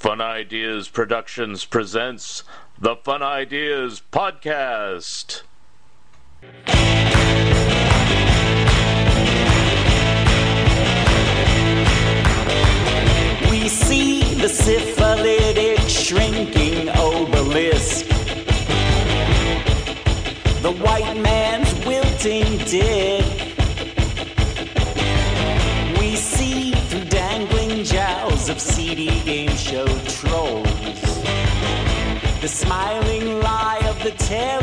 Fun 0.00 0.22
Ideas 0.22 0.88
Productions 0.88 1.66
presents 1.66 2.42
the 2.78 2.96
Fun 2.96 3.22
Ideas 3.22 4.00
Podcast. 4.10 5.42
We 13.50 13.68
see 13.68 14.22
the 14.36 14.48
syphilitic 14.48 15.80
shrinking 15.80 16.88
obelisk. 16.88 18.06
The 20.62 20.72
white 20.80 21.20
man's 21.20 21.74
wilting 21.84 22.56
dick. 22.64 23.49
Jowls 28.94 29.24
game 29.24 29.50
show 29.50 29.86
trolls. 30.06 30.66
The 32.40 32.48
smiling 32.48 33.38
lie 33.40 33.80
of 33.84 34.02
the 34.02 34.10
televised 34.10 34.59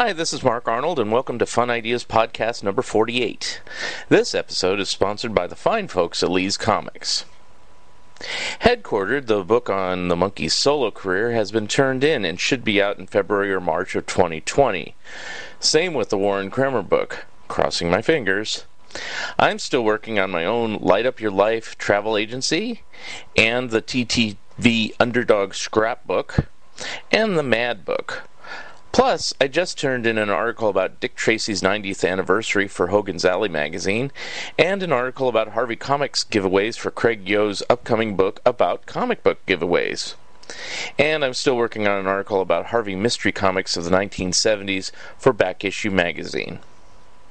Hi, 0.00 0.12
this 0.12 0.32
is 0.32 0.44
Mark 0.44 0.68
Arnold, 0.68 1.00
and 1.00 1.10
welcome 1.10 1.40
to 1.40 1.44
Fun 1.44 1.70
Ideas 1.70 2.04
Podcast 2.04 2.62
number 2.62 2.82
48. 2.82 3.60
This 4.08 4.32
episode 4.32 4.78
is 4.78 4.88
sponsored 4.88 5.34
by 5.34 5.48
the 5.48 5.56
fine 5.56 5.88
folks 5.88 6.22
at 6.22 6.30
Lee's 6.30 6.56
Comics. 6.56 7.24
Headquartered, 8.60 9.26
the 9.26 9.42
book 9.42 9.68
on 9.68 10.06
the 10.06 10.14
Monkees' 10.14 10.52
solo 10.52 10.92
career 10.92 11.32
has 11.32 11.50
been 11.50 11.66
turned 11.66 12.04
in 12.04 12.24
and 12.24 12.38
should 12.38 12.62
be 12.62 12.80
out 12.80 13.00
in 13.00 13.08
February 13.08 13.52
or 13.52 13.58
March 13.58 13.96
of 13.96 14.06
2020. 14.06 14.94
Same 15.58 15.94
with 15.94 16.10
the 16.10 16.18
Warren 16.18 16.48
Kremer 16.48 16.82
book. 16.82 17.26
Crossing 17.48 17.90
my 17.90 18.00
fingers. 18.00 18.66
I'm 19.36 19.58
still 19.58 19.82
working 19.82 20.16
on 20.20 20.30
my 20.30 20.44
own 20.44 20.74
Light 20.76 21.06
Up 21.06 21.20
Your 21.20 21.32
Life 21.32 21.76
travel 21.76 22.16
agency 22.16 22.82
and 23.36 23.70
the 23.70 23.82
TTV 23.82 24.92
Underdog 25.00 25.54
Scrapbook 25.54 26.46
and 27.10 27.36
the 27.36 27.42
Mad 27.42 27.84
Book. 27.84 28.28
Plus, 28.92 29.32
I 29.40 29.46
just 29.48 29.78
turned 29.78 30.06
in 30.06 30.18
an 30.18 30.30
article 30.30 30.68
about 30.68 30.98
Dick 30.98 31.14
Tracy's 31.14 31.62
90th 31.62 32.08
anniversary 32.08 32.66
for 32.66 32.88
Hogan's 32.88 33.24
Alley 33.24 33.48
magazine, 33.48 34.10
and 34.58 34.82
an 34.82 34.92
article 34.92 35.28
about 35.28 35.48
Harvey 35.48 35.76
Comics 35.76 36.24
giveaways 36.24 36.76
for 36.76 36.90
Craig 36.90 37.28
Yoe's 37.28 37.62
upcoming 37.70 38.16
book 38.16 38.40
about 38.44 38.86
comic 38.86 39.22
book 39.22 39.38
giveaways. 39.46 40.14
And 40.98 41.24
I'm 41.24 41.34
still 41.34 41.56
working 41.56 41.86
on 41.86 42.00
an 42.00 42.06
article 42.06 42.40
about 42.40 42.66
Harvey 42.66 42.96
Mystery 42.96 43.32
Comics 43.32 43.76
of 43.76 43.84
the 43.84 43.90
1970s 43.90 44.90
for 45.18 45.32
Back 45.32 45.64
Issue 45.64 45.90
magazine. 45.90 46.58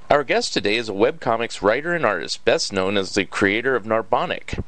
Our 0.09 0.23
guest 0.23 0.53
today 0.53 0.77
is 0.77 0.87
a 0.87 0.93
webcomics 0.93 1.61
writer 1.61 1.93
and 1.93 2.05
artist, 2.05 2.45
best 2.45 2.71
known 2.71 2.95
as 2.95 3.13
the 3.13 3.25
creator 3.25 3.75
of 3.75 3.83
Narbonic. 3.83 4.63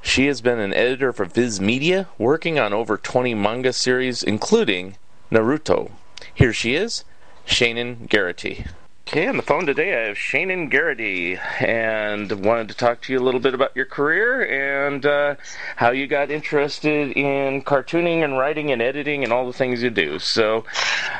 She 0.00 0.26
has 0.26 0.40
been 0.40 0.58
an 0.58 0.74
editor 0.74 1.12
for 1.12 1.24
Viz 1.24 1.60
Media, 1.60 2.08
working 2.18 2.58
on 2.58 2.72
over 2.72 2.96
20 2.96 3.34
manga 3.34 3.72
series, 3.72 4.24
including 4.24 4.96
Naruto. 5.30 5.92
Here 6.34 6.52
she 6.52 6.74
is, 6.74 7.04
Shaenon 7.46 8.08
Garrity. 8.08 8.66
Okay, 9.08 9.26
on 9.26 9.36
the 9.36 9.42
phone 9.42 9.66
today 9.66 9.94
I 9.94 10.06
have 10.08 10.16
Shaenon 10.16 10.70
Garrity, 10.70 11.36
and 11.60 12.32
wanted 12.44 12.68
to 12.68 12.74
talk 12.74 13.02
to 13.02 13.12
you 13.12 13.18
a 13.18 13.24
little 13.24 13.40
bit 13.40 13.52
about 13.52 13.76
your 13.76 13.84
career 13.84 14.42
and 14.42 15.04
uh, 15.04 15.34
how 15.76 15.90
you 15.90 16.06
got 16.06 16.30
interested 16.30 17.12
in 17.12 17.62
cartooning 17.62 18.24
and 18.24 18.38
writing 18.38 18.70
and 18.70 18.80
editing 18.80 19.22
and 19.22 19.32
all 19.32 19.46
the 19.46 19.52
things 19.52 19.82
you 19.82 19.90
do. 19.90 20.18
So, 20.18 20.64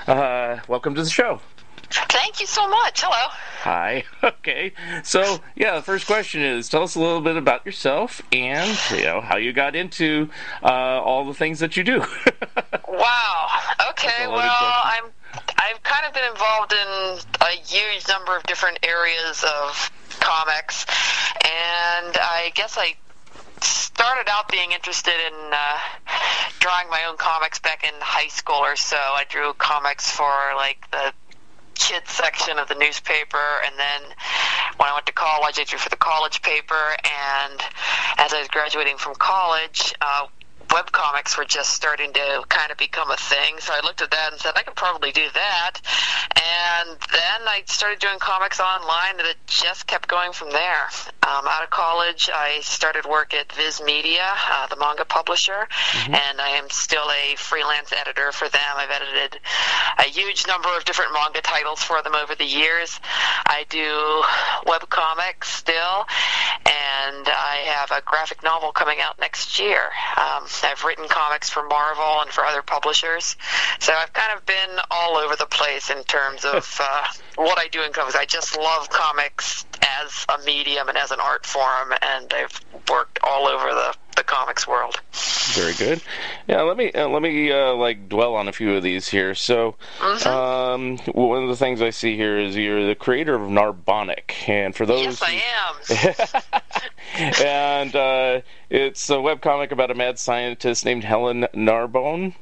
uh, 0.07 0.61
welcome 0.69 0.95
to 0.95 1.03
the 1.03 1.11
show. 1.11 1.41
Thank 1.93 2.41
you 2.41 2.47
so 2.47 2.69
much. 2.69 3.03
Hello. 3.03 3.29
Hi. 3.63 4.05
Okay. 4.43 4.73
So, 5.05 5.41
yeah, 5.55 5.77
the 5.77 5.83
first 5.83 6.07
question 6.07 6.43
is 6.43 6.69
tell 6.69 6.83
us 6.83 6.97
a 6.97 7.01
little 7.01 7.21
bit 7.21 7.37
about 7.37 7.65
yourself 7.65 8.21
and, 8.33 8.77
you 8.91 9.05
know, 9.05 9.21
how 9.21 9.37
you 9.37 9.53
got 9.53 9.77
into 9.77 10.31
uh, 10.63 10.67
all 10.67 11.25
the 11.25 11.35
things 11.35 11.61
that 11.61 11.77
you 11.77 11.85
do. 11.85 12.05
Wow. 12.89 13.49
Okay. 13.91 14.27
Well. 14.27 14.37
I'm. 14.85 15.05
I've 15.57 15.83
kind 15.83 16.05
of 16.07 16.13
been 16.13 16.29
involved 16.31 16.73
in 16.73 17.19
a 17.41 17.51
huge 17.65 18.07
number 18.07 18.37
of 18.37 18.43
different 18.43 18.81
areas 18.83 19.43
of 19.45 19.91
comics, 20.21 20.85
and 21.37 22.17
I 22.21 22.53
guess 22.55 22.77
I 22.77 22.97
started 23.63 24.29
out 24.29 24.49
being 24.51 24.73
interested 24.73 25.15
in 25.27 25.51
uh, 25.53 25.79
drawing 26.59 26.91
my 26.91 27.05
own 27.09 27.17
comics 27.17 27.61
back 27.61 27.83
in 27.85 27.95
high 28.01 28.29
school 28.29 28.57
or 28.57 28.77
so. 28.77 28.97
I 28.97 29.25
drew 29.29 29.53
comics 29.55 30.11
for 30.11 30.31
like 30.57 30.91
the 30.91 31.13
kids 31.75 32.11
section 32.11 32.59
of 32.59 32.69
the 32.69 32.75
newspaper 32.75 33.61
and 33.65 33.79
then 33.79 34.03
when 34.77 34.89
I 34.89 34.95
went 34.95 35.07
to 35.07 35.13
college 35.13 35.59
I 35.59 35.65
drew 35.65 35.79
for 35.79 35.89
the 35.89 35.97
college 35.97 36.43
paper 36.43 36.97
and 37.05 37.61
as 38.19 38.33
I 38.33 38.39
was 38.39 38.49
graduating 38.49 38.97
from 38.97 39.15
college 39.15 39.95
uh, 40.01 40.27
webcomics 40.73 41.37
were 41.37 41.45
just 41.45 41.73
starting 41.73 42.13
to 42.13 42.45
kind 42.49 42.71
of 42.71 42.79
become 42.79 43.11
a 43.11 43.17
thing 43.17 43.57
so 43.59 43.73
I 43.73 43.81
looked 43.85 44.03
at 44.03 44.11
that 44.11 44.33
and 44.33 44.41
said 44.41 44.53
I 44.57 44.63
could 44.63 44.75
probably 44.75 45.13
do 45.13 45.27
that 45.35 45.81
and 46.35 46.99
then 47.13 47.41
I 47.47 47.63
started 47.67 47.99
doing 47.99 48.19
comics 48.19 48.59
online 48.59 49.19
and 49.19 49.29
it 49.29 49.37
just 49.47 49.87
kept 49.87 50.09
going 50.09 50.33
from 50.33 50.51
there 50.51 50.89
um, 51.23 51.47
out 51.47 51.63
of 51.63 51.71
college 51.71 52.31
I 52.33 52.61
started 52.63 53.05
work 53.05 53.35
at 53.35 53.53
Viz 53.53 53.83
Media 53.85 54.25
uh, 54.25 54.67
the 54.69 54.77
manga 54.77 55.05
publisher 55.05 55.69
and 56.07 56.41
I 56.41 56.57
am 56.57 56.71
still 56.71 57.09
a 57.11 57.37
freelance 57.37 57.93
editor 57.93 58.33
for 58.33 58.49
them 58.49 58.73
I've 58.77 58.91
edited 58.91 59.41
a 59.99 60.05
huge 60.05 60.47
number 60.47 60.69
of 60.77 60.85
different 60.85 61.13
manga 61.13 61.41
titles 61.41 61.83
for 61.83 62.03
them 62.03 62.15
over 62.15 62.35
the 62.35 62.45
years. 62.45 62.99
I 63.47 63.65
do 63.69 64.23
web 64.67 64.89
comics 64.89 65.49
still, 65.49 66.07
and 66.67 67.29
I 67.29 67.63
have 67.67 67.91
a 67.91 68.03
graphic 68.03 68.43
novel 68.43 68.73
coming 68.73 68.99
out 69.01 69.19
next 69.21 69.59
year. 69.59 69.91
Um, 70.17 70.47
I've 70.65 70.85
written 70.85 71.09
comics 71.09 71.49
for 71.51 71.67
Marvel 71.67 72.21
and 72.23 72.31
for 72.31 72.45
other 72.45 72.63
publishers, 72.63 73.37
so 73.81 73.93
I've 73.93 74.13
kind 74.13 74.37
of 74.37 74.45
been 74.47 74.81
all 74.91 75.17
over 75.17 75.37
the 75.37 75.47
place 75.47 75.91
in 75.91 76.03
terms 76.05 76.45
of 76.45 76.79
uh, 76.83 77.07
what 77.37 77.59
I 77.59 77.69
do 77.69 77.83
in 77.83 77.93
comics. 77.93 78.17
I 78.17 78.25
just 78.25 78.57
love 78.57 78.89
comics 78.91 79.65
as 80.03 80.27
a 80.29 80.45
medium 80.45 80.89
and 80.89 80.97
as 80.99 81.11
an 81.11 81.21
art 81.21 81.47
form, 81.47 81.93
and 82.03 82.33
I've 82.33 82.61
worked 82.89 83.19
all 83.23 83.47
over 83.47 83.69
the, 83.69 83.95
the 84.17 84.23
comics 84.23 84.67
world. 84.67 85.01
Very 85.55 85.75
good. 85.75 86.01
Yeah, 86.49 86.63
let 86.63 86.77
me 86.77 86.93
uh, 86.93 87.09
let 87.09 87.23
me 87.23 87.51
uh, 87.53 87.75
like 87.75 88.09
dwell 88.09 88.35
on 88.35 88.49
a 88.49 88.53
few 88.53 88.75
of 88.75 88.83
these 88.83 89.09
here. 89.09 89.35
So, 89.35 89.77
um, 90.25 90.99
one 91.13 91.43
of 91.43 91.49
the 91.49 91.57
things 91.57 91.83
I 91.83 91.91
see 91.91 92.17
here 92.17 92.39
is 92.39 92.57
you're 92.57 92.87
the 92.87 92.95
creator 92.95 93.35
of 93.35 93.43
Narbonic, 93.43 94.49
and 94.49 94.75
for 94.75 94.87
those 94.87 95.21
Yes, 95.21 96.23
I 96.23 96.43
am. 96.43 97.33
and 97.45 97.97
uh, 97.97 98.41
it's 98.71 99.11
a 99.11 99.15
webcomic 99.15 99.73
about 99.73 99.91
a 99.91 99.95
mad 99.95 100.19
scientist 100.19 100.85
named 100.85 101.05
Helen 101.05 101.47
Narbonne. 101.55 102.35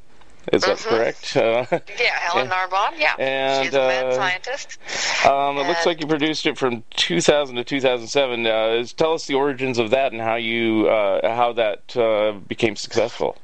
Is 0.51 0.63
that 0.63 0.77
correct? 0.79 1.35
Uh, 1.41 1.65
Yeah, 1.71 2.17
Helen 2.19 2.49
Narbonne. 2.49 2.93
Yeah, 2.97 3.15
and, 3.17 3.65
she's 3.65 3.73
a 3.73 3.77
mad 3.77 4.05
uh, 4.05 4.15
scientist. 4.15 4.77
um, 5.25 5.57
it 5.57 5.67
looks 5.67 5.85
like 5.85 6.01
you 6.01 6.07
produced 6.07 6.45
it 6.45 6.57
from 6.57 6.83
2000 6.91 7.55
to 7.55 7.63
2007. 7.63 8.45
Uh, 8.45 8.67
is- 8.79 8.93
tell 8.93 9.13
us 9.13 9.27
the 9.27 9.35
origins 9.35 9.77
of 9.77 9.91
that 9.91 10.11
and 10.11 10.21
how 10.21 10.35
you 10.35 10.87
uh, 10.87 11.35
how 11.35 11.53
that 11.53 11.95
uh, 11.95 12.33
became 12.47 12.75
successful. 12.75 13.37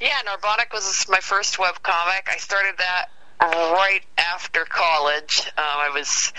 Yeah, 0.00 0.16
Narbonic 0.24 0.72
was 0.72 1.04
my 1.10 1.18
first 1.20 1.58
web 1.58 1.82
comic. 1.82 2.26
I 2.32 2.38
started 2.38 2.76
that 2.78 3.10
right 3.40 4.00
after 4.16 4.64
college. 4.64 5.42
Um, 5.58 5.64
I 5.66 5.90
was 5.94 6.32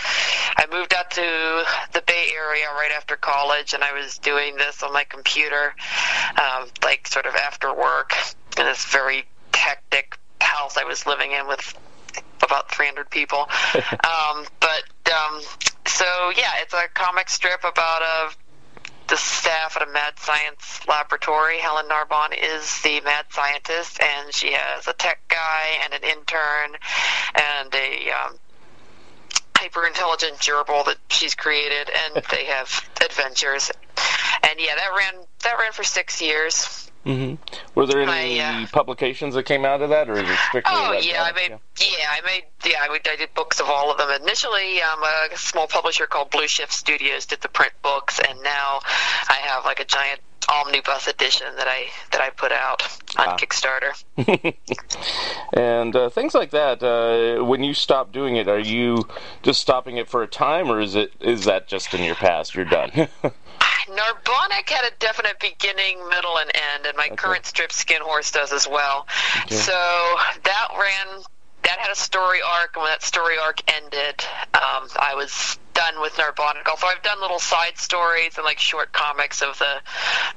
I 0.58 0.66
moved 0.72 0.94
out 0.96 1.12
to 1.12 1.64
the 1.94 2.02
Bay 2.02 2.30
Area 2.36 2.66
right 2.74 2.92
after 2.96 3.16
college, 3.16 3.74
and 3.76 3.84
I 3.84 3.94
was 3.94 4.18
doing 4.18 4.56
this 4.56 4.82
on 4.82 4.94
my 4.94 5.04
computer, 5.04 5.76
um, 6.38 6.70
like 6.84 7.08
sort 7.08 7.28
of 7.28 7.36
after 7.36 7.72
work 7.74 8.14
in 8.58 8.66
this 8.66 8.84
very 8.86 9.26
hectic 9.54 10.18
house 10.40 10.78
I 10.78 10.84
was 10.84 11.06
living 11.06 11.32
in 11.32 11.48
with 11.48 11.78
about 12.44 12.72
300 12.72 13.10
people. 13.10 13.40
um, 13.76 14.46
but 14.60 14.84
um, 15.12 15.42
so 15.88 16.06
yeah, 16.36 16.52
it's 16.62 16.74
a 16.74 16.88
comic 16.94 17.30
strip 17.30 17.64
about 17.64 18.02
a 18.02 18.32
the 19.08 19.18
staff 19.18 19.76
at 19.76 19.86
a 19.86 19.92
mad 19.92 20.14
science 20.18 20.80
laboratory. 20.88 21.58
Helen 21.60 21.86
Narbonne 21.90 22.32
is 22.32 22.82
the 22.82 23.02
mad 23.02 23.26
scientist, 23.30 24.02
and 24.02 24.34
she 24.34 24.54
has 24.54 24.88
a 24.88 24.94
tech 24.94 25.20
guy 25.28 25.80
and 25.84 25.94
an 25.94 26.04
intern 26.04 26.78
and 27.36 27.76
a 27.76 28.12
um, 28.12 28.38
hyper 29.58 29.86
intelligent 29.86 30.38
gerbil 30.38 30.86
that 30.86 30.98
she's 31.10 31.36
created, 31.36 31.90
and 31.90 32.24
they 32.32 32.46
have 32.46 32.90
adventures. 33.04 33.70
and 34.44 34.60
yeah, 34.60 34.76
that 34.76 34.90
ran 34.98 35.14
that 35.44 35.60
ran 35.60 35.74
for 35.74 35.84
six 35.84 36.22
years. 36.22 36.91
Hmm 37.04 37.34
Were 37.76 37.86
there 37.88 38.02
any 38.02 38.40
I, 38.42 38.64
uh, 38.64 38.68
publications 38.72 39.34
that 39.36 39.44
came 39.44 39.66
out 39.66 39.82
of 39.82 39.90
that, 39.90 40.10
or 40.10 40.14
is 40.14 40.30
it 40.30 40.38
strictly? 40.50 40.74
Oh 40.76 40.92
yeah, 40.94 41.24
I 41.24 41.32
made 41.32 41.50
yeah. 41.50 42.08
I 42.12 42.22
made 42.26 42.44
yeah. 42.66 42.78
I, 42.84 42.90
would- 42.90 43.08
I 43.08 43.16
did 43.16 43.34
books 43.34 43.60
of 43.60 43.68
all 43.68 43.92
of 43.92 43.98
them. 43.98 44.10
Initially, 44.22 44.82
um, 44.82 45.02
a 45.04 45.36
small 45.38 45.68
publisher 45.68 46.06
called 46.06 46.30
Blue 46.30 46.48
Shift 46.48 46.72
Studios 46.74 47.26
did 47.26 47.42
the 47.42 47.50
print 47.50 47.74
books, 47.82 48.20
and 48.20 48.40
now 48.44 48.80
I 49.28 49.38
have 49.44 49.66
like 49.66 49.80
a 49.80 49.86
giant 49.86 50.20
omnibus 50.50 51.08
edition 51.08 51.48
that 51.58 51.68
I 51.68 51.86
that 52.12 52.22
I 52.22 52.30
put 52.30 52.52
out 52.52 52.82
on 53.18 53.30
Ah. 53.30 53.38
Kickstarter. 53.38 53.94
And 55.54 55.96
uh, 55.96 56.10
things 56.10 56.34
like 56.34 56.52
that. 56.52 56.82
Uh, 56.82 57.44
when 57.44 57.62
you 57.64 57.74
stop 57.74 58.12
doing 58.14 58.38
it, 58.38 58.48
are 58.48 58.60
you 58.60 59.06
just 59.44 59.60
stopping 59.60 59.98
it 59.98 60.08
for 60.08 60.24
a 60.24 60.28
time, 60.28 60.72
or 60.72 60.80
is 60.80 60.96
it 60.96 61.12
is 61.20 61.44
that 61.46 61.68
just 61.68 61.94
in 61.94 62.04
your 62.04 62.16
past? 62.16 62.56
You're 62.56 62.66
done. 62.66 63.10
Narbonic 63.88 64.70
had 64.70 64.86
a 64.86 64.96
definite 65.00 65.40
beginning, 65.40 66.08
middle, 66.10 66.38
and 66.38 66.52
end, 66.54 66.86
and 66.86 66.98
my 66.98 67.10
current 67.10 67.46
strip 67.46 67.72
Skin 67.72 68.02
Horse 68.02 68.32
does 68.32 68.52
as 68.52 68.68
well. 68.68 69.08
So 69.50 69.72
that 69.72 70.68
ran, 70.80 71.24
that 71.64 71.80
had 71.80 71.92
a 71.92 71.96
story 71.96 72.40
arc, 72.42 72.76
and 72.76 72.84
when 72.84 72.92
that 72.92 73.04
story 73.04 73.38
arc 73.38 73.62
ended, 73.72 74.26
um, 74.54 74.88
I 75.00 75.14
was 75.16 75.58
done 75.74 76.02
with 76.02 76.14
Narbonic. 76.14 76.68
Although 76.70 76.88
I've 76.88 77.02
done 77.02 77.22
little 77.22 77.40
side 77.40 77.78
stories 77.78 78.38
and 78.38 78.46
like 78.46 78.60
short 78.60 78.92
comics 78.92 79.42
of 79.42 79.58
the 79.58 79.82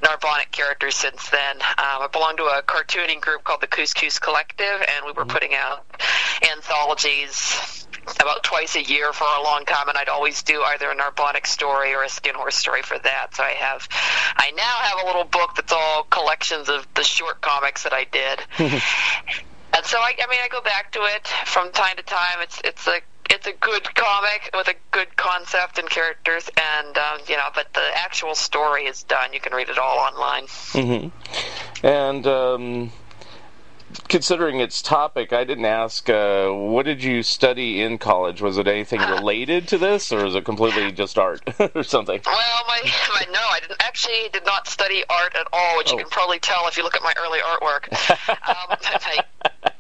Narbonic 0.03 0.51
characters 0.51 0.95
since 0.95 1.29
then. 1.31 1.57
Um, 1.57 2.03
I 2.03 2.09
belong 2.13 2.37
to 2.39 2.45
a 2.45 2.63
cartooning 2.63 3.21
group 3.21 3.45
called 3.45 3.61
the 3.61 3.67
Couscous 3.67 4.21
Collective, 4.21 4.65
and 4.81 5.07
we 5.07 5.13
were 5.13 5.25
putting 5.25 5.55
out 5.55 5.85
anthologies 6.53 7.84
about 8.21 8.43
twice 8.43 8.77
a 8.77 8.83
year 8.83 9.13
for 9.13 9.25
a 9.25 9.43
long 9.43 9.65
time, 9.65 9.89
and 9.89 9.97
I'd 9.97 10.09
always 10.09 10.43
do 10.43 10.63
either 10.63 10.91
a 10.91 10.97
Narbonic 10.97 11.47
story 11.47 11.95
or 11.95 12.03
a 12.03 12.09
Skin 12.09 12.35
Horse 12.35 12.57
story 12.57 12.83
for 12.83 12.99
that. 12.99 13.35
So 13.35 13.43
I 13.43 13.51
have, 13.51 13.89
I 14.37 14.51
now 14.53 14.63
have 14.63 15.05
a 15.05 15.07
little 15.07 15.25
book 15.25 15.57
that's 15.57 15.73
all 15.73 16.05
collections 16.05 16.69
of 16.69 16.87
the 16.95 17.03
short 17.03 17.41
comics 17.41 17.85
that 17.85 17.93
I 17.93 18.05
did. 18.05 18.41
and 19.75 19.85
so 19.85 19.99
I, 19.99 20.15
I 20.23 20.31
mean, 20.31 20.41
I 20.43 20.49
go 20.51 20.61
back 20.61 20.93
to 20.93 21.01
it 21.01 21.27
from 21.47 21.73
time 21.73 21.97
to 21.97 22.03
time. 22.03 22.39
It's 22.41 22.61
it's 22.65 22.87
a 22.87 23.01
it's 23.31 23.47
a 23.47 23.53
good 23.53 23.95
comic 23.95 24.51
with 24.55 24.69
a 24.69 24.75
good 24.91 25.17
concept 25.17 25.79
and 25.79 25.89
characters, 25.89 26.49
and 26.57 26.97
um, 26.97 27.21
you 27.29 27.37
know, 27.37 27.49
but 27.55 27.73
the 27.73 27.87
actual 27.97 28.35
story 28.35 28.85
is 28.85 29.03
done. 29.05 29.33
You 29.33 29.41
can 29.41 29.55
read 29.55 29.69
it 29.69 29.79
all 29.79 29.99
online. 29.99 30.47
hmm 30.73 31.09
And 31.83 32.27
um, 32.27 32.93
considering 34.09 34.61
its 34.61 34.83
topic, 34.83 35.33
I 35.33 35.45
didn't 35.45 35.65
ask. 35.65 36.09
Uh, 36.09 36.51
what 36.51 36.85
did 36.87 37.03
you 37.03 37.23
study 37.23 37.81
in 37.81 37.99
college? 37.99 38.41
Was 38.43 38.59
it 38.59 38.67
anything 38.67 39.01
related 39.01 39.69
to 39.69 39.79
this, 39.79 40.13
or 40.13 40.25
is 40.27 40.35
it 40.35 40.45
completely 40.45 40.93
just 40.93 41.19
art 41.19 41.41
or 41.75 41.83
something? 41.83 42.21
Well, 42.25 42.63
my, 42.69 42.81
my 43.11 43.27
no, 43.33 43.41
I 43.51 43.61
didn't 43.61 43.83
actually 43.83 44.29
did 44.33 44.45
not 44.45 44.67
study 44.69 45.05
art 45.09 45.35
at 45.35 45.47
all, 45.53 45.77
which 45.79 45.89
Oh. 45.89 45.93
you 45.93 45.99
can 45.99 46.11
probably 46.11 46.39
tell 46.39 46.67
if 46.69 46.77
you 46.77 46.83
look 46.83 46.95
at 46.95 47.03
my 47.03 47.15
early 47.19 47.39
artwork. 47.41 47.89
um, 48.49 48.77
my, 49.65 49.73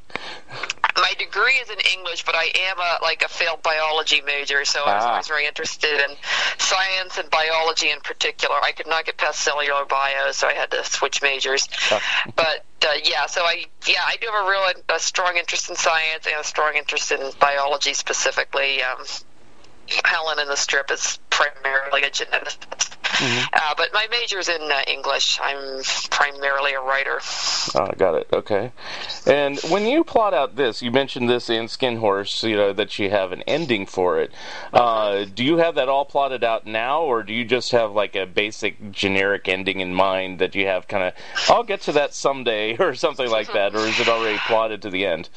my 0.97 1.13
degree 1.19 1.55
is 1.55 1.71
in 1.71 1.79
English, 1.97 2.25
but 2.25 2.35
I 2.35 2.51
am 2.71 2.79
a 2.79 2.99
like 3.03 3.23
a 3.23 3.29
failed 3.29 3.63
biology 3.63 4.21
major, 4.23 4.65
so 4.65 4.83
I 4.85 4.95
was 4.95 5.05
Ah. 5.05 5.11
always 5.11 5.29
very 5.29 5.47
interested 5.47 6.01
in 6.09 6.17
science 6.59 7.19
and 7.19 7.29
biology 7.31 7.91
in 7.91 8.01
particular. 8.01 8.57
I 8.63 8.73
could 8.73 8.87
not 8.87 9.05
get 9.05 9.17
past 9.17 9.41
cellular 9.41 9.85
bio, 9.85 10.33
so 10.33 10.47
I 10.49 10.55
had 10.55 10.71
to 10.71 10.85
switch 10.85 11.23
majors. 11.23 11.69
but 12.37 12.65
uh, 12.87 12.93
yeah, 13.03 13.27
so 13.27 13.43
I 13.45 13.67
yeah 13.87 14.03
I 14.07 14.17
do 14.21 14.29
have 14.31 14.47
a 14.47 14.49
real 14.49 14.73
a 14.89 14.99
strong 15.01 15.37
interest 15.37 15.71
in 15.71 15.77
science 15.77 16.27
and 16.27 16.37
a 16.37 16.45
strong 16.45 16.75
interest 16.77 17.11
in 17.13 17.21
biology 17.41 17.95
specifically. 17.95 18.83
Um, 18.83 19.05
Helen 20.05 20.39
in 20.39 20.49
the 20.49 20.57
strip 20.57 20.91
is 20.91 21.19
primarily 21.31 22.03
a 22.03 22.11
geneticist. 22.11 22.95
Uh, 23.53 23.75
but 23.77 23.91
my 23.93 24.07
major's 24.11 24.49
in 24.49 24.61
uh, 24.61 24.83
English. 24.89 25.39
I'm 25.41 25.83
primarily 26.11 26.73
a 26.73 26.81
writer. 26.81 27.21
Ah, 27.75 27.93
got 27.97 28.15
it. 28.17 28.29
Okay. 28.33 28.73
And 29.27 29.59
when 29.69 29.87
you 29.87 30.03
plot 30.03 30.35
out 30.35 30.57
this, 30.57 30.83
you 30.83 30.91
mentioned 30.91 31.29
this 31.29 31.49
in 31.49 31.69
Skin 31.69 31.99
Horse, 31.99 32.43
you 32.43 32.57
know, 32.57 32.73
that 32.73 32.99
you 32.99 33.11
have 33.11 33.33
an 33.33 33.43
ending 33.43 33.87
for 33.87 34.21
it. 34.21 34.33
Uh, 34.73 35.27
do 35.33 35.45
you 35.45 35.59
have 35.59 35.77
that 35.77 35.89
all 35.89 36.05
plotted 36.05 36.43
out 36.43 36.67
now, 36.67 37.03
or 37.03 37.23
do 37.23 37.33
you 37.33 37.45
just 37.45 37.71
have 37.73 37.93
like 37.93 38.17
a 38.17 38.27
basic 38.27 38.91
generic 38.91 39.49
ending 39.49 39.81
in 39.81 39.95
mind 39.95 40.41
that 40.41 40.55
you 40.55 40.67
have 40.67 40.89
kind 40.89 41.05
of, 41.05 41.15
I'll 41.49 41.63
get 41.63 41.83
to 41.83 41.93
that 41.93 42.15
someday, 42.15 42.77
or 42.79 42.95
something 42.95 43.31
like 43.31 43.53
that, 43.53 43.75
or 43.75 43.87
is 43.87 44.01
it 44.01 44.09
already 44.09 44.39
plotted 44.47 44.83
to 44.83 44.91
the 44.91 45.07
end? 45.07 45.29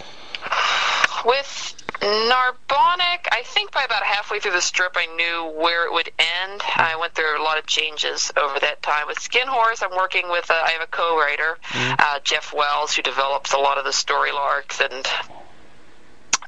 With 1.25 1.75
Narbonic, 2.01 3.27
I 3.31 3.41
think 3.44 3.71
by 3.71 3.83
about 3.83 4.03
halfway 4.03 4.39
through 4.39 4.51
the 4.51 4.61
strip, 4.61 4.94
I 4.95 5.07
knew 5.07 5.59
where 5.59 5.85
it 5.85 5.94
would 5.94 6.11
end. 6.19 6.61
I 6.75 6.95
went 6.99 7.15
through 7.15 7.41
a 7.41 7.44
lot 7.44 7.57
of 7.57 7.65
changes 7.65 8.31
over 8.38 8.59
that 8.59 8.83
time. 8.83 9.07
With 9.07 9.19
Skin 9.19 9.47
Horse, 9.47 9.81
I'm 9.81 9.95
working 9.95 10.29
with, 10.29 10.49
uh, 10.49 10.53
I 10.53 10.71
have 10.71 10.81
a 10.81 10.88
co-writer, 10.88 11.57
uh, 11.73 12.19
Jeff 12.23 12.53
Wells, 12.53 12.95
who 12.95 13.01
develops 13.01 13.53
a 13.53 13.57
lot 13.57 13.77
of 13.77 13.85
the 13.85 13.94
story 13.94 14.31
arcs 14.31 14.79
and 14.79 15.07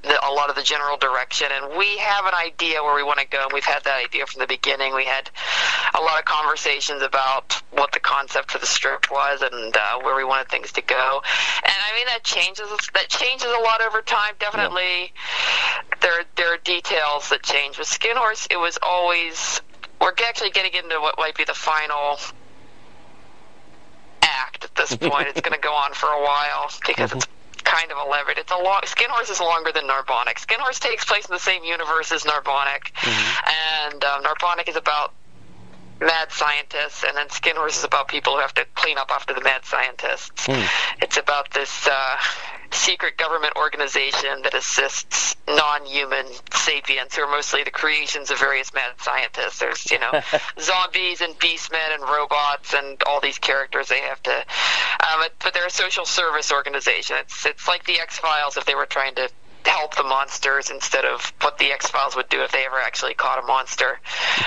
the, 0.04 0.28
a 0.28 0.32
lot 0.32 0.50
of 0.50 0.56
the 0.56 0.64
general 0.64 0.98
direction. 0.98 1.48
And 1.52 1.78
we 1.78 1.98
have 1.98 2.26
an 2.26 2.34
idea 2.34 2.84
where 2.84 2.96
we 2.96 3.04
want 3.04 3.20
to 3.20 3.28
go, 3.28 3.44
and 3.44 3.54
we've 3.54 3.66
had 3.66 3.84
that 3.84 4.04
idea 4.04 4.26
from 4.26 4.40
the 4.40 4.48
beginning. 4.48 4.94
We 4.96 5.06
had 5.06 5.30
a 5.96 6.02
lot 6.02 6.20
of 6.20 6.26
conversations 6.26 7.02
about 7.02 7.54
what 7.72 7.92
the 7.92 8.00
concept 8.00 8.52
for 8.52 8.60
the 8.60 8.66
strip 8.66 9.12
was 9.12 9.42
and 9.42 9.76
uh, 9.76 10.00
where 10.02 10.16
we 10.16 10.24
wanted 10.24 10.50
things 10.50 10.72
to 10.74 10.82
go. 10.82 11.22
And 11.64 11.74
I 11.74 11.96
mean 11.96 12.06
that 12.08 12.24
changes 12.24 12.68
that 12.94 13.10
changes 13.10 13.48
a 13.48 13.62
lot 13.62 13.82
over 13.82 14.02
time. 14.02 14.34
Definitely, 14.40 15.14
there 16.02 16.24
there 16.36 16.54
are 16.54 16.58
details 16.58 17.30
that 17.30 17.44
change. 17.44 17.78
With 17.78 17.88
Skin 17.88 18.16
Horse, 18.16 18.48
it 18.50 18.58
was 18.58 18.78
always 18.82 19.62
we're 20.02 20.14
actually 20.28 20.52
getting 20.52 20.74
into 20.74 21.00
what 21.00 21.16
might 21.18 21.36
be 21.36 21.44
the 21.44 21.54
final 21.54 22.18
act 24.22 24.66
at 24.66 24.76
this 24.76 24.96
point. 25.10 25.28
it's 25.28 25.42
going 25.42 25.54
to 25.54 25.60
go 25.60 25.74
on 25.74 25.94
for 25.94 26.08
a 26.08 26.22
while 26.22 26.72
because 26.86 27.14
it's 27.14 27.28
kind 27.70 27.92
of 27.92 27.98
a 27.98 28.06
elaborate. 28.10 28.38
It's 28.38 28.52
a 28.52 28.58
long 28.58 28.82
Skin 28.86 29.10
Horse 29.10 29.30
is 29.30 29.40
longer 29.40 29.72
than 29.72 29.86
Narbonic. 29.86 30.40
Skin 30.40 30.60
Horse 30.60 30.80
takes 30.80 31.06
place 31.06 31.26
in 31.28 31.34
the 31.34 31.40
same 31.40 31.64
universe 31.64 32.12
as 32.12 32.24
Narbonic, 32.24 32.92
and 33.86 34.04
um, 34.04 34.24
Narbonic 34.24 34.68
is 34.68 34.76
about 34.76 35.14
mad 36.02 36.32
scientists, 36.32 37.04
and 37.06 37.16
then 37.16 37.30
Skin 37.30 37.56
Horse 37.56 37.78
is 37.78 37.84
about 37.84 38.08
people 38.08 38.34
who 38.34 38.40
have 38.40 38.54
to 38.56 38.66
clean 38.74 38.98
up 38.98 39.12
after 39.12 39.34
the 39.34 39.42
mad 39.42 39.66
scientists. 39.66 40.48
It's 41.02 41.18
about 41.18 41.52
this 41.52 41.88
uh, 41.88 42.18
secret 42.72 43.18
government 43.18 43.54
organization 43.56 44.42
that 44.44 44.54
assists 44.54 45.36
non-human 45.48 46.26
sapiens, 46.54 47.16
who 47.16 47.24
are 47.24 47.32
mostly 47.32 47.64
the 47.64 47.72
creations 47.72 48.30
of 48.32 48.40
various 48.40 48.74
mad 48.74 48.92
scientists. 49.00 49.60
There's, 49.60 49.90
you 49.92 50.00
know, 50.00 50.22
zombies 50.60 51.22
and 51.22 51.34
beastmen 51.40 51.94
and 51.94 52.04
robots 52.04 52.74
and 52.74 53.02
all 53.08 53.20
these 53.22 53.38
characters 53.40 53.88
they 53.90 54.02
have 54.02 54.22
to. 54.24 54.32
Um, 54.32 55.24
it- 55.24 55.34
but 55.44 55.54
they're 55.54 55.66
a 55.68 55.72
social 55.72 56.06
service 56.06 56.52
organization. 56.52 57.16
It's 57.22 57.46
it's 57.46 57.68
like 57.68 57.86
the 57.86 58.00
X 58.00 58.20
Files 58.20 58.58
if 58.58 58.66
they 58.66 58.76
were 58.76 58.86
trying 58.86 59.16
to 59.16 59.30
help 59.66 59.96
the 59.96 60.04
monsters 60.04 60.70
instead 60.70 61.06
of 61.06 61.34
what 61.42 61.58
the 61.58 61.72
X 61.72 61.88
Files 61.90 62.16
would 62.16 62.30
do 62.30 62.42
if 62.44 62.52
they 62.52 62.66
ever 62.66 62.80
actually 62.80 63.14
caught 63.14 63.40
a 63.44 63.46
monster, 63.48 64.00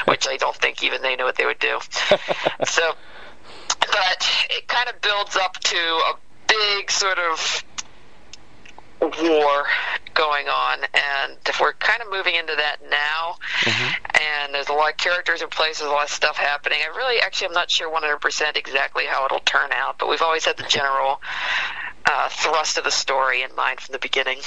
which 0.07 0.26
I 0.29 0.37
don't 0.37 0.57
think 0.57 0.83
even 0.85 1.02
they 1.02 1.17
know 1.17 1.25
what 1.25 1.37
they 1.37 1.45
would 1.47 1.59
do. 1.59 1.79
so, 2.67 2.93
but 3.81 4.31
it 4.50 4.69
kind 4.69 4.88
of 4.88 5.00
builds 5.00 5.37
up 5.37 5.59
to 5.59 5.76
a 5.76 6.14
big 6.47 6.91
sort 6.91 7.19
of 7.19 7.64
war 9.03 9.65
going 10.15 10.49
on, 10.49 10.79
and 10.95 11.37
if 11.49 11.61
we're 11.61 11.73
kind 11.75 12.03
of 12.03 12.11
moving 12.11 12.35
into 12.35 12.55
that 12.57 12.77
now, 12.91 13.37
and 14.21 14.55
there's 14.55 14.69
a 14.69 14.73
lot 14.73 14.91
of 14.91 14.97
characters 14.97 15.43
in 15.43 15.49
place, 15.49 15.79
there's 15.79 15.91
a 15.91 15.95
lot 15.95 16.05
of 16.05 16.11
stuff 16.11 16.37
happening. 16.37 16.79
I 16.83 16.95
really, 16.97 17.21
actually, 17.21 17.49
I'm 17.49 17.55
not 17.55 17.71
sure 17.71 17.91
100% 17.91 18.57
exactly 18.57 19.05
how 19.07 19.25
it'll 19.27 19.41
turn 19.41 19.71
out, 19.73 19.99
but 19.99 20.09
we've 20.09 20.23
always 20.23 20.45
had 20.45 20.57
the 20.57 20.65
general 20.65 21.21
uh, 22.07 22.29
thrust 22.29 22.79
of 22.79 22.85
the 22.85 22.91
story 22.91 23.43
in 23.43 23.55
mind 23.57 23.81
from 23.81 23.93
the 23.93 23.99
beginning. 23.99 24.39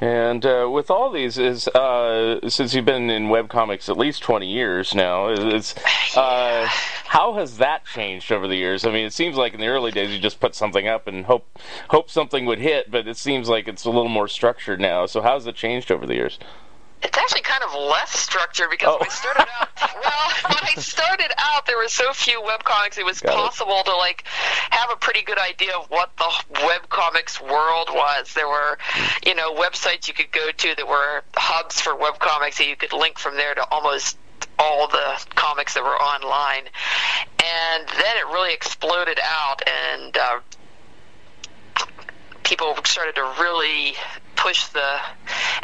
And 0.00 0.44
uh, 0.44 0.68
with 0.68 0.90
all 0.90 1.12
these, 1.12 1.38
is 1.38 1.68
uh, 1.68 2.48
since 2.48 2.74
you've 2.74 2.84
been 2.84 3.08
in 3.08 3.28
webcomics 3.28 3.88
at 3.88 3.96
least 3.96 4.22
twenty 4.22 4.48
years 4.48 4.96
now, 4.96 5.28
is 5.28 5.76
uh, 6.16 6.66
how 7.06 7.34
has 7.34 7.58
that 7.58 7.86
changed 7.86 8.32
over 8.32 8.48
the 8.48 8.56
years? 8.56 8.84
I 8.84 8.90
mean, 8.90 9.06
it 9.06 9.12
seems 9.12 9.36
like 9.36 9.54
in 9.54 9.60
the 9.60 9.68
early 9.68 9.92
days 9.92 10.10
you 10.10 10.18
just 10.18 10.40
put 10.40 10.56
something 10.56 10.88
up 10.88 11.06
and 11.06 11.26
hope 11.26 11.46
hope 11.90 12.10
something 12.10 12.46
would 12.46 12.58
hit, 12.58 12.90
but 12.90 13.06
it 13.06 13.16
seems 13.16 13.48
like 13.48 13.68
it's 13.68 13.84
a 13.84 13.90
little 13.90 14.08
more 14.08 14.26
structured 14.26 14.80
now. 14.80 15.06
So 15.06 15.22
how's 15.22 15.46
it 15.46 15.54
changed 15.54 15.92
over 15.92 16.04
the 16.04 16.14
years? 16.14 16.38
It's 17.02 17.18
actually 17.18 17.40
kind 17.42 17.62
of 17.64 17.74
less 17.74 18.10
structured 18.10 18.70
because 18.70 18.94
when 19.00 19.08
I 19.08 19.12
Oh. 19.12 19.14
started 19.14 19.46
out, 19.60 19.68
well, 19.94 20.30
when 20.54 20.64
I 20.76 20.80
started 20.80 21.32
out, 21.36 21.66
there 21.66 21.76
were 21.76 21.88
so 21.88 22.12
few 22.12 22.40
webcomics. 22.42 22.96
It 22.98 23.04
was 23.04 23.20
Got 23.20 23.32
it. 23.32 23.36
possible 23.36 23.82
to 23.84 23.96
like 23.96 24.24
have 24.70 24.90
a 24.90 24.96
pretty 24.96 25.22
good 25.22 25.38
idea 25.38 25.74
of 25.76 25.86
what 25.90 26.16
the 26.16 26.30
webcomics 26.60 27.40
world 27.40 27.88
was. 27.92 28.32
There 28.34 28.48
were, 28.48 28.78
you 29.26 29.34
know, 29.34 29.54
websites 29.54 30.06
you 30.08 30.14
could 30.14 30.30
go 30.32 30.50
to 30.56 30.74
that 30.76 30.86
were 30.88 31.22
hubs 31.36 31.80
for 31.80 31.94
webcomics 31.94 32.56
that 32.58 32.68
you 32.68 32.76
could 32.76 32.92
link 32.92 33.18
from 33.18 33.36
there 33.36 33.54
to 33.54 33.64
almost 33.70 34.16
all 34.58 34.86
the 34.88 35.24
comics 35.34 35.74
that 35.74 35.82
were 35.82 35.96
online. 35.96 36.64
And 37.44 37.88
then 37.88 38.16
it 38.16 38.26
really 38.32 38.54
exploded 38.54 39.18
out, 39.24 39.62
and 39.66 40.16
uh, 40.16 40.40
people 42.44 42.76
started 42.84 43.14
to 43.16 43.22
really 43.40 43.94
push 44.36 44.66
the 44.68 44.98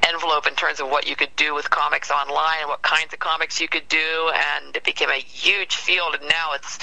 envelope 0.06 0.46
in 0.46 0.54
terms 0.54 0.80
of 0.80 0.88
what 0.88 1.08
you 1.08 1.16
could 1.16 1.34
do 1.36 1.54
with 1.54 1.68
comics 1.70 2.10
online 2.10 2.60
and 2.60 2.68
what 2.68 2.82
kinds 2.82 3.12
of 3.12 3.18
comics 3.18 3.60
you 3.60 3.68
could 3.68 3.88
do, 3.88 4.32
and 4.56 4.76
it 4.76 4.84
became 4.84 5.10
a 5.10 5.20
huge 5.20 5.76
field. 5.76 6.14
And 6.14 6.28
now 6.28 6.52
it's, 6.54 6.78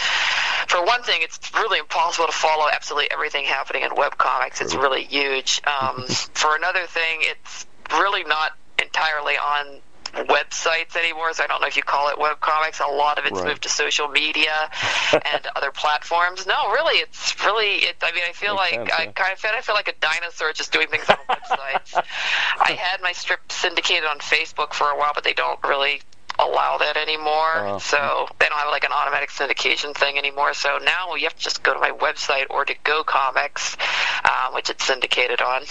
for 0.68 0.84
one 0.86 1.04
thing, 1.04 1.20
it's 1.22 1.39
really 1.54 1.80
impossible 1.80 2.27
to 2.27 2.34
follow 2.34 2.68
absolutely 2.72 3.12
everything 3.12 3.46
happening 3.46 3.84
in 3.84 3.96
web 3.96 4.18
comics. 4.18 4.62
It's 4.62 4.75
really 4.75 5.04
huge. 5.04 5.62
Um, 5.65 6.04
for 6.34 6.56
another 6.56 6.86
thing, 6.88 7.20
it's 7.22 7.65
really 7.92 8.24
not 8.24 8.51
entirely 8.82 9.36
on 9.36 9.82
websites 10.14 10.96
anymore, 10.96 11.34
so 11.34 11.44
I 11.44 11.48
don't 11.48 11.62
know 11.62 11.68
if 11.68 11.76
you 11.78 11.84
call 11.84 12.10
it 12.10 12.18
web 12.20 12.40
comics. 12.40 12.80
A 12.80 12.88
lot 12.88 13.18
of 13.18 13.26
it's 13.26 13.34
Right. 13.40 13.48
moved 13.48 13.64
to 13.64 13.70
social 13.70 14.08
media 14.08 14.70
and 15.14 15.48
other 15.56 15.72
platforms. 15.72 16.46
No, 16.46 16.72
really, 16.72 17.00
it's 17.00 17.36
really. 17.46 17.76
It, 17.86 17.98
I 18.02 18.12
mean, 18.14 18.24
I 18.28 18.32
feel 18.34 18.56
Makes 18.56 18.72
like 18.72 18.74
sense, 18.90 18.92
I 19.00 19.04
yeah. 19.04 19.12
kind 19.12 19.34
of 19.34 19.40
feel, 19.40 19.52
I 19.56 19.62
feel 19.62 19.76
like 19.76 19.88
a 19.88 19.94
dinosaur 20.00 20.54
just 20.54 20.72
doing 20.72 20.88
things 20.88 21.10
on 21.10 21.18
websites. 21.30 21.94
I 22.60 22.72
had 22.74 23.02
my 23.02 23.12
strip 23.12 23.52
syndicated 23.52 24.06
on 24.06 24.20
Facebook 24.20 24.74
for 24.74 24.88
a 24.90 24.98
while, 24.98 25.12
but 25.14 25.24
they 25.24 25.34
don't 25.34 25.60
really 25.64 26.02
allow 26.39 26.77
that 26.77 26.98
anymore. 26.98 27.54
Oh. 27.56 27.77
So 27.80 28.27
they 28.39 28.48
don't 28.48 28.58
have 28.58 28.72
like 28.72 28.84
an 28.84 28.92
automatic 28.92 29.30
syndication 29.30 29.96
thing 29.96 30.18
anymore. 30.18 30.54
So 30.54 30.80
now 30.84 31.15
you 31.15 31.24
have 31.24 31.36
to 31.36 31.42
just 31.42 31.63
go 31.63 31.74
to 31.74 31.80
my 31.80 31.92
website 31.92 32.46
or 32.50 32.65
to 32.65 32.75
Go 32.84 33.04
Comics, 33.04 33.77
um, 34.24 34.54
which 34.54 34.70
it's 34.70 34.86
syndicated 34.86 35.42
on, 35.42 35.63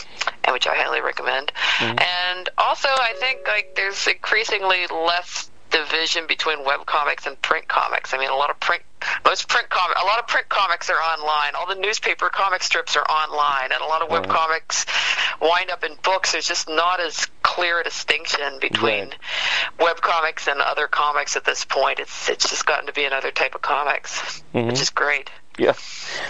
and 0.44 0.52
which 0.52 0.66
I 0.66 0.75
highly 0.75 1.00
recommend. 1.00 1.52
And 1.80 2.49
also, 2.59 2.88
I 2.88 3.14
think 3.18 3.40
like 3.47 3.75
there's 3.76 4.06
increasingly 4.06 4.87
less 4.90 5.50
division 5.75 6.26
between 6.28 6.64
web 6.64 6.87
comics 6.87 7.26
and 7.26 7.40
print 7.43 7.66
comics. 7.69 8.14
I 8.14 8.19
mean, 8.19 8.31
a 8.31 8.37
lot 8.37 8.50
of 8.50 8.61
print, 8.61 8.83
most 9.25 9.49
print 9.49 9.69
comic, 9.69 9.97
a 10.00 10.07
lot 10.07 10.19
of 10.21 10.26
print 10.28 10.49
comics 10.49 10.88
are 10.88 10.97
online. 10.97 11.54
All 11.57 11.66
the 11.66 11.75
newspaper 11.81 12.31
comic 12.31 12.62
strips 12.62 12.97
are 12.97 13.02
online, 13.04 13.73
and 13.73 13.83
a 13.83 13.87
lot 13.87 14.00
of 14.02 14.09
web 14.11 14.26
Right. 14.26 14.37
comics 14.37 14.87
wind 15.40 15.71
up 15.71 15.83
in 15.85 15.97
books. 16.02 16.33
There's 16.33 16.47
just 16.47 16.69
not 16.69 17.00
as 17.00 17.26
clear 17.43 17.81
a 17.81 17.85
distinction 17.85 18.59
between 18.61 19.09
Right. 19.11 19.19
web 19.81 20.00
comics 20.00 20.47
and 20.47 20.61
other 20.61 20.87
comics 20.87 21.35
at 21.37 21.45
this 21.45 21.64
point. 21.64 21.99
It's 21.99 22.28
it's 22.28 22.49
just 22.49 22.64
gotten 22.66 22.87
to 22.87 22.93
be 22.93 23.04
another 23.04 23.31
type 23.33 23.54
of 23.54 23.62
comics, 23.62 24.43
Mm-hmm. 24.54 24.69
which 24.69 24.81
is 24.81 24.90
great. 24.90 25.31
Yeah, 25.59 25.75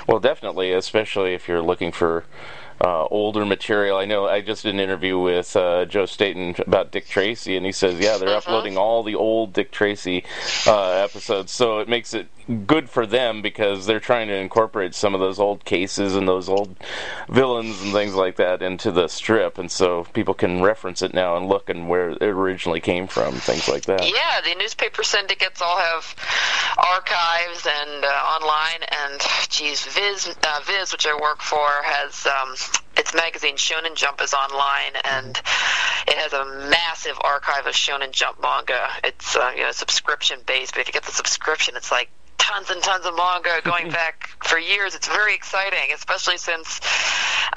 well, 0.06 0.20
definitely, 0.20 0.72
especially 0.72 1.32
if 1.34 1.48
you're 1.48 1.62
looking 1.62 1.92
for 1.92 2.24
uh, 2.80 3.04
older 3.06 3.44
material. 3.44 3.96
I 3.96 4.04
know 4.04 4.26
I 4.26 4.40
just 4.40 4.62
did 4.62 4.74
an 4.74 4.80
interview 4.80 5.18
with 5.18 5.54
uh, 5.56 5.84
Joe 5.86 6.06
Staton 6.06 6.54
about 6.58 6.90
Dick 6.90 7.06
Tracy, 7.06 7.56
and 7.56 7.64
he 7.64 7.72
says, 7.72 7.98
yeah, 7.98 8.16
they're 8.18 8.36
uploading 8.36 8.76
all 8.76 9.02
the 9.02 9.14
old 9.14 9.52
Dick 9.52 9.70
Tracy 9.70 10.24
uh, 10.66 10.90
episodes, 10.90 11.52
so 11.52 11.78
it 11.78 11.88
makes 11.88 12.14
it 12.14 12.28
good 12.66 12.90
for 12.90 13.06
them 13.06 13.40
because 13.40 13.86
they're 13.86 14.00
trying 14.00 14.28
to 14.28 14.34
incorporate 14.34 14.94
some 14.94 15.14
of 15.14 15.20
those 15.20 15.38
old 15.38 15.64
cases 15.64 16.14
and 16.14 16.28
those 16.28 16.46
old 16.46 16.76
villains 17.30 17.80
and 17.80 17.92
things 17.92 18.14
like 18.14 18.36
that 18.36 18.60
into 18.60 18.90
the 18.90 19.08
strip, 19.08 19.56
and 19.56 19.70
so 19.70 20.04
people 20.12 20.34
can 20.34 20.60
reference 20.60 21.00
it 21.00 21.14
now 21.14 21.36
and 21.36 21.48
look 21.48 21.70
and 21.70 21.88
where 21.88 22.10
it 22.10 22.22
originally 22.22 22.80
came 22.80 23.06
from, 23.06 23.34
things 23.34 23.68
like 23.68 23.84
that. 23.84 24.02
Yeah, 24.02 24.40
the 24.42 24.54
newspaper 24.58 25.02
syndicates 25.02 25.62
all 25.62 25.78
have 25.78 26.14
archives 26.76 27.66
and 27.66 28.04
uh, 28.04 28.08
online, 28.08 28.82
and 28.90 29.20
geez, 29.48 29.86
Viz, 29.86 30.34
uh, 30.42 30.60
Viz, 30.66 30.92
which 30.92 31.06
I 31.06 31.14
work 31.14 31.40
for, 31.40 31.66
has 31.82 32.26
um, 32.26 32.54
its 33.04 33.14
magazine 33.14 33.56
Shonen 33.56 33.94
Jump 33.96 34.22
is 34.22 34.32
online, 34.32 34.96
and 35.04 35.36
it 36.08 36.16
has 36.16 36.32
a 36.32 36.44
massive 36.70 37.18
archive 37.20 37.66
of 37.66 37.74
Shonen 37.74 38.12
Jump 38.12 38.40
manga. 38.40 38.88
It's 39.04 39.36
uh, 39.36 39.52
you 39.54 39.62
know 39.62 39.72
subscription 39.72 40.40
based, 40.46 40.72
but 40.72 40.80
if 40.80 40.88
you 40.88 40.94
get 40.94 41.04
the 41.04 41.12
subscription, 41.12 41.76
it's 41.76 41.92
like 41.92 42.08
tons 42.38 42.70
and 42.70 42.82
tons 42.82 43.04
of 43.04 43.14
manga 43.14 43.60
going 43.64 43.90
back 43.90 44.30
for 44.42 44.58
years. 44.58 44.94
It's 44.94 45.06
very 45.06 45.34
exciting, 45.34 45.92
especially 45.94 46.38
since 46.38 46.80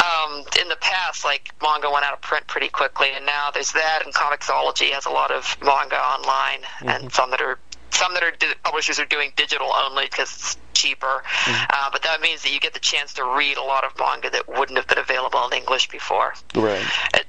um, 0.04 0.44
in 0.62 0.68
the 0.68 0.76
past, 0.82 1.24
like 1.24 1.54
manga 1.62 1.90
went 1.90 2.04
out 2.04 2.14
of 2.14 2.22
print 2.22 2.46
pretty 2.48 2.68
quickly, 2.68 3.08
and 3.16 3.26
now 3.26 3.52
there's 3.54 3.72
that, 3.72 4.02
and 4.04 4.14
Comixology 4.14 4.92
has 4.92 5.06
a 5.06 5.12
lot 5.12 5.32
of 5.32 5.56
manga 5.64 5.98
online, 5.98 6.60
and 6.82 7.14
some 7.14 7.32
that 7.32 7.40
are 7.40 7.58
some 7.92 8.14
that 8.16 8.24
are 8.24 8.32
di- 8.32 8.54
publishers 8.64 9.00
are 9.00 9.06
doing 9.06 9.32
digital 9.38 9.72
only 9.74 10.04
because 10.12 10.58
cheaper. 10.78 11.24
Uh, 11.48 11.90
but 11.92 12.02
that 12.04 12.22
means 12.22 12.44
that 12.44 12.54
you 12.54 12.60
get 12.60 12.74
the 12.74 12.80
chance 12.80 13.14
to 13.14 13.24
read 13.24 13.58
a 13.58 13.64
lot 13.64 13.84
of 13.84 13.92
manga 14.00 14.30
that 14.30 14.48
wouldn't 14.48 14.78
have 14.78 14.88
been 14.88 15.00
available 15.00 15.46
in 15.52 15.58
English 15.58 15.90
before. 15.90 16.34
Right. 16.56 16.86
It- 17.14 17.26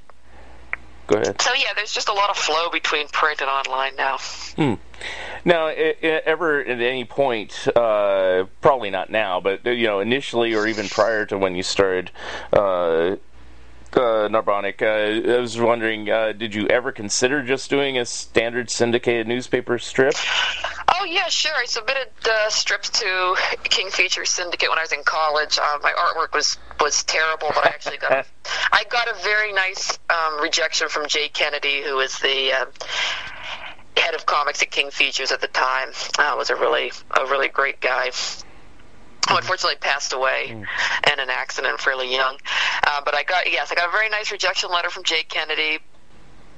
Go 1.07 1.15
ahead. 1.15 1.41
So 1.41 1.51
yeah, 1.55 1.73
there's 1.75 1.91
just 1.91 2.07
a 2.07 2.13
lot 2.13 2.29
of 2.29 2.37
flow 2.37 2.69
between 2.69 3.07
print 3.07 3.41
and 3.41 3.49
online 3.49 3.95
now. 3.95 4.19
Now, 5.43 5.65
i- 5.67 5.95
i- 6.03 6.21
ever 6.25 6.59
at 6.59 6.79
any 6.79 7.03
point, 7.03 7.67
uh, 7.75 8.43
probably 8.61 8.91
not 8.91 9.09
now, 9.09 9.39
but 9.39 9.65
you 9.65 9.87
know, 9.87 10.01
initially 10.01 10.53
or 10.53 10.67
even 10.67 10.87
prior 10.87 11.25
to 11.25 11.37
when 11.37 11.55
you 11.55 11.63
started 11.63 12.11
uh, 12.53 13.15
uh, 13.97 14.29
Narbonic, 14.29 14.81
uh, 14.81 15.35
I 15.35 15.39
was 15.39 15.59
wondering, 15.59 16.09
uh, 16.09 16.33
did 16.33 16.55
you 16.55 16.67
ever 16.67 16.91
consider 16.91 17.43
just 17.43 17.69
doing 17.69 17.97
a 17.97 18.05
standard 18.05 18.69
syndicated 18.69 19.27
newspaper 19.27 19.77
strip? 19.77 20.15
Oh 20.99 21.05
yeah, 21.05 21.27
sure. 21.29 21.55
I 21.55 21.65
submitted 21.65 22.09
uh, 22.29 22.49
strips 22.49 22.89
to 23.01 23.35
King 23.63 23.89
Feature 23.89 24.25
Syndicate 24.25 24.69
when 24.69 24.79
I 24.79 24.81
was 24.81 24.91
in 24.91 25.03
college. 25.03 25.57
Uh, 25.57 25.77
my 25.81 25.91
artwork 25.91 26.33
was 26.33 26.57
was 26.81 27.03
terrible, 27.03 27.49
but 27.53 27.65
I 27.65 27.69
actually 27.69 27.97
got 27.97 28.11
a, 28.11 28.25
I 28.71 28.83
got 28.89 29.07
a 29.07 29.13
very 29.23 29.53
nice 29.53 29.97
um, 30.09 30.41
rejection 30.41 30.89
from 30.89 31.07
Jay 31.07 31.29
Kennedy, 31.29 31.81
who 31.83 31.95
was 31.95 32.19
the 32.19 32.51
uh, 32.53 32.65
head 33.95 34.15
of 34.15 34.25
comics 34.25 34.61
at 34.61 34.71
King 34.71 34.91
Features 34.91 35.31
at 35.31 35.41
the 35.41 35.47
time. 35.47 35.89
Uh, 36.17 36.35
was 36.37 36.49
a 36.49 36.55
really 36.55 36.91
a 37.11 37.25
really 37.25 37.49
great 37.49 37.79
guy. 37.79 38.11
Who 39.27 39.37
unfortunately 39.37 39.77
passed 39.79 40.13
away 40.13 40.47
in 40.49 41.19
an 41.19 41.29
accident 41.29 41.79
fairly 41.79 42.11
young. 42.11 42.37
Uh, 42.85 43.01
but 43.03 43.13
I 43.15 43.23
got 43.23 43.51
yes, 43.51 43.71
I 43.71 43.75
got 43.75 43.89
a 43.89 43.91
very 43.91 44.09
nice 44.09 44.31
rejection 44.31 44.71
letter 44.71 44.89
from 44.89 45.03
Jay 45.03 45.23
Kennedy 45.23 45.79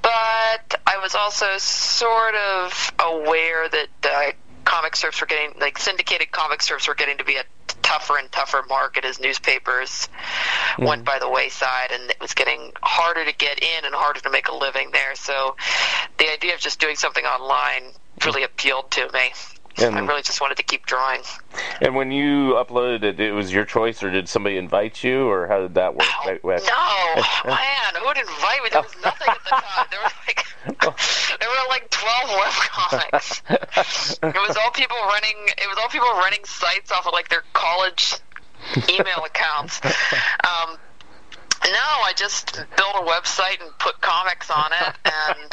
but 0.02 0.80
I 0.84 0.98
was 1.00 1.14
also 1.14 1.46
sort 1.58 2.34
of 2.34 2.92
aware 2.98 3.68
that 3.68 3.88
uh, 4.02 4.32
comic 4.64 4.96
strips 4.96 5.20
were 5.20 5.28
getting, 5.28 5.58
like 5.60 5.78
syndicated 5.78 6.32
comic 6.32 6.60
strips 6.60 6.88
were 6.88 6.94
getting 6.96 7.18
to 7.18 7.24
be 7.24 7.36
a 7.36 7.44
tougher 7.82 8.18
and 8.18 8.30
tougher 8.32 8.64
market 8.68 9.04
as 9.04 9.20
newspapers 9.20 10.08
went 10.78 11.04
by 11.04 11.18
the 11.20 11.28
wayside, 11.28 11.92
and 11.92 12.10
it 12.10 12.20
was 12.20 12.34
getting 12.34 12.72
harder 12.82 13.24
to 13.24 13.36
get 13.36 13.62
in 13.62 13.84
and 13.84 13.94
harder 13.94 14.20
to 14.20 14.30
make 14.30 14.48
a 14.48 14.54
living 14.54 14.90
there. 14.92 15.14
So 15.14 15.56
the 16.18 16.32
idea 16.32 16.54
of 16.54 16.60
just 16.60 16.80
doing 16.80 16.96
something 16.96 17.24
online 17.24 17.92
really 18.24 18.42
appealed 18.42 18.90
to 18.92 19.08
me. 19.12 19.32
And- 19.78 19.96
I 19.96 20.00
really 20.00 20.22
just 20.22 20.40
wanted 20.40 20.56
to 20.58 20.62
keep 20.62 20.86
drawing. 20.86 21.22
And 21.80 21.94
when 21.94 22.10
you 22.12 22.54
uploaded 22.54 23.02
it, 23.02 23.20
it 23.20 23.32
was 23.32 23.52
your 23.52 23.64
choice, 23.64 24.02
or 24.02 24.10
did 24.10 24.28
somebody 24.28 24.56
invite 24.56 25.02
you, 25.02 25.28
or 25.28 25.46
how 25.48 25.60
did 25.60 25.74
that 25.74 25.94
work? 25.94 26.06
Oh, 26.14 26.32
no, 26.44 27.50
man, 27.50 27.94
who 27.98 28.04
would 28.06 28.16
invite 28.18 28.62
me? 28.62 28.68
There 28.70 28.82
was 28.82 28.94
nothing 29.02 29.28
at 29.28 29.44
the 29.44 29.50
time. 29.50 29.86
There 29.90 30.00
were 30.00 30.10
like 30.26 30.46
there 31.40 31.48
were 31.48 31.68
like 31.68 31.90
twelve 31.90 32.28
web 32.30 32.52
comics. 32.52 33.42
It 34.22 34.48
was 34.48 34.56
all 34.56 34.70
people 34.70 34.96
running. 35.08 35.36
It 35.58 35.68
was 35.68 35.76
all 35.82 35.88
people 35.88 36.08
running 36.10 36.44
sites 36.44 36.92
off 36.92 37.06
of 37.06 37.12
like 37.12 37.28
their 37.30 37.42
college 37.52 38.14
email 38.88 39.24
accounts. 39.26 39.80
Um, 39.84 40.76
no, 41.64 41.70
I 42.04 42.12
just 42.16 42.52
built 42.76 42.94
a 42.94 43.02
website 43.04 43.60
and 43.62 43.70
put 43.78 44.00
comics 44.00 44.50
on 44.50 44.72
it, 44.72 44.94
and 45.04 45.52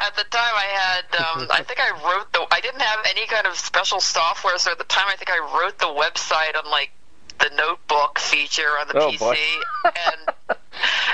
at 0.00 0.16
the 0.16 0.24
time 0.30 0.54
I 0.54 0.66
had, 0.72 1.20
um, 1.20 1.48
I 1.52 1.62
think 1.62 1.80
I 1.80 1.90
wrote 2.04 2.32
the, 2.32 2.46
I 2.50 2.60
didn't 2.60 2.80
have 2.80 3.00
any 3.10 3.26
kind 3.26 3.46
of 3.46 3.56
special 3.56 4.00
software, 4.00 4.58
so 4.58 4.72
at 4.72 4.78
the 4.78 4.84
time 4.84 5.06
I 5.08 5.16
think 5.16 5.30
I 5.30 5.38
wrote 5.60 5.78
the 5.78 5.86
website 5.86 6.56
on 6.62 6.70
like 6.70 6.90
the 7.38 7.50
notebook 7.56 8.18
feature 8.18 8.78
on 8.80 8.88
the 8.88 8.98
Oh, 8.98 9.10
PC, 9.10 9.18
boy. 9.18 9.36
and 9.84 10.30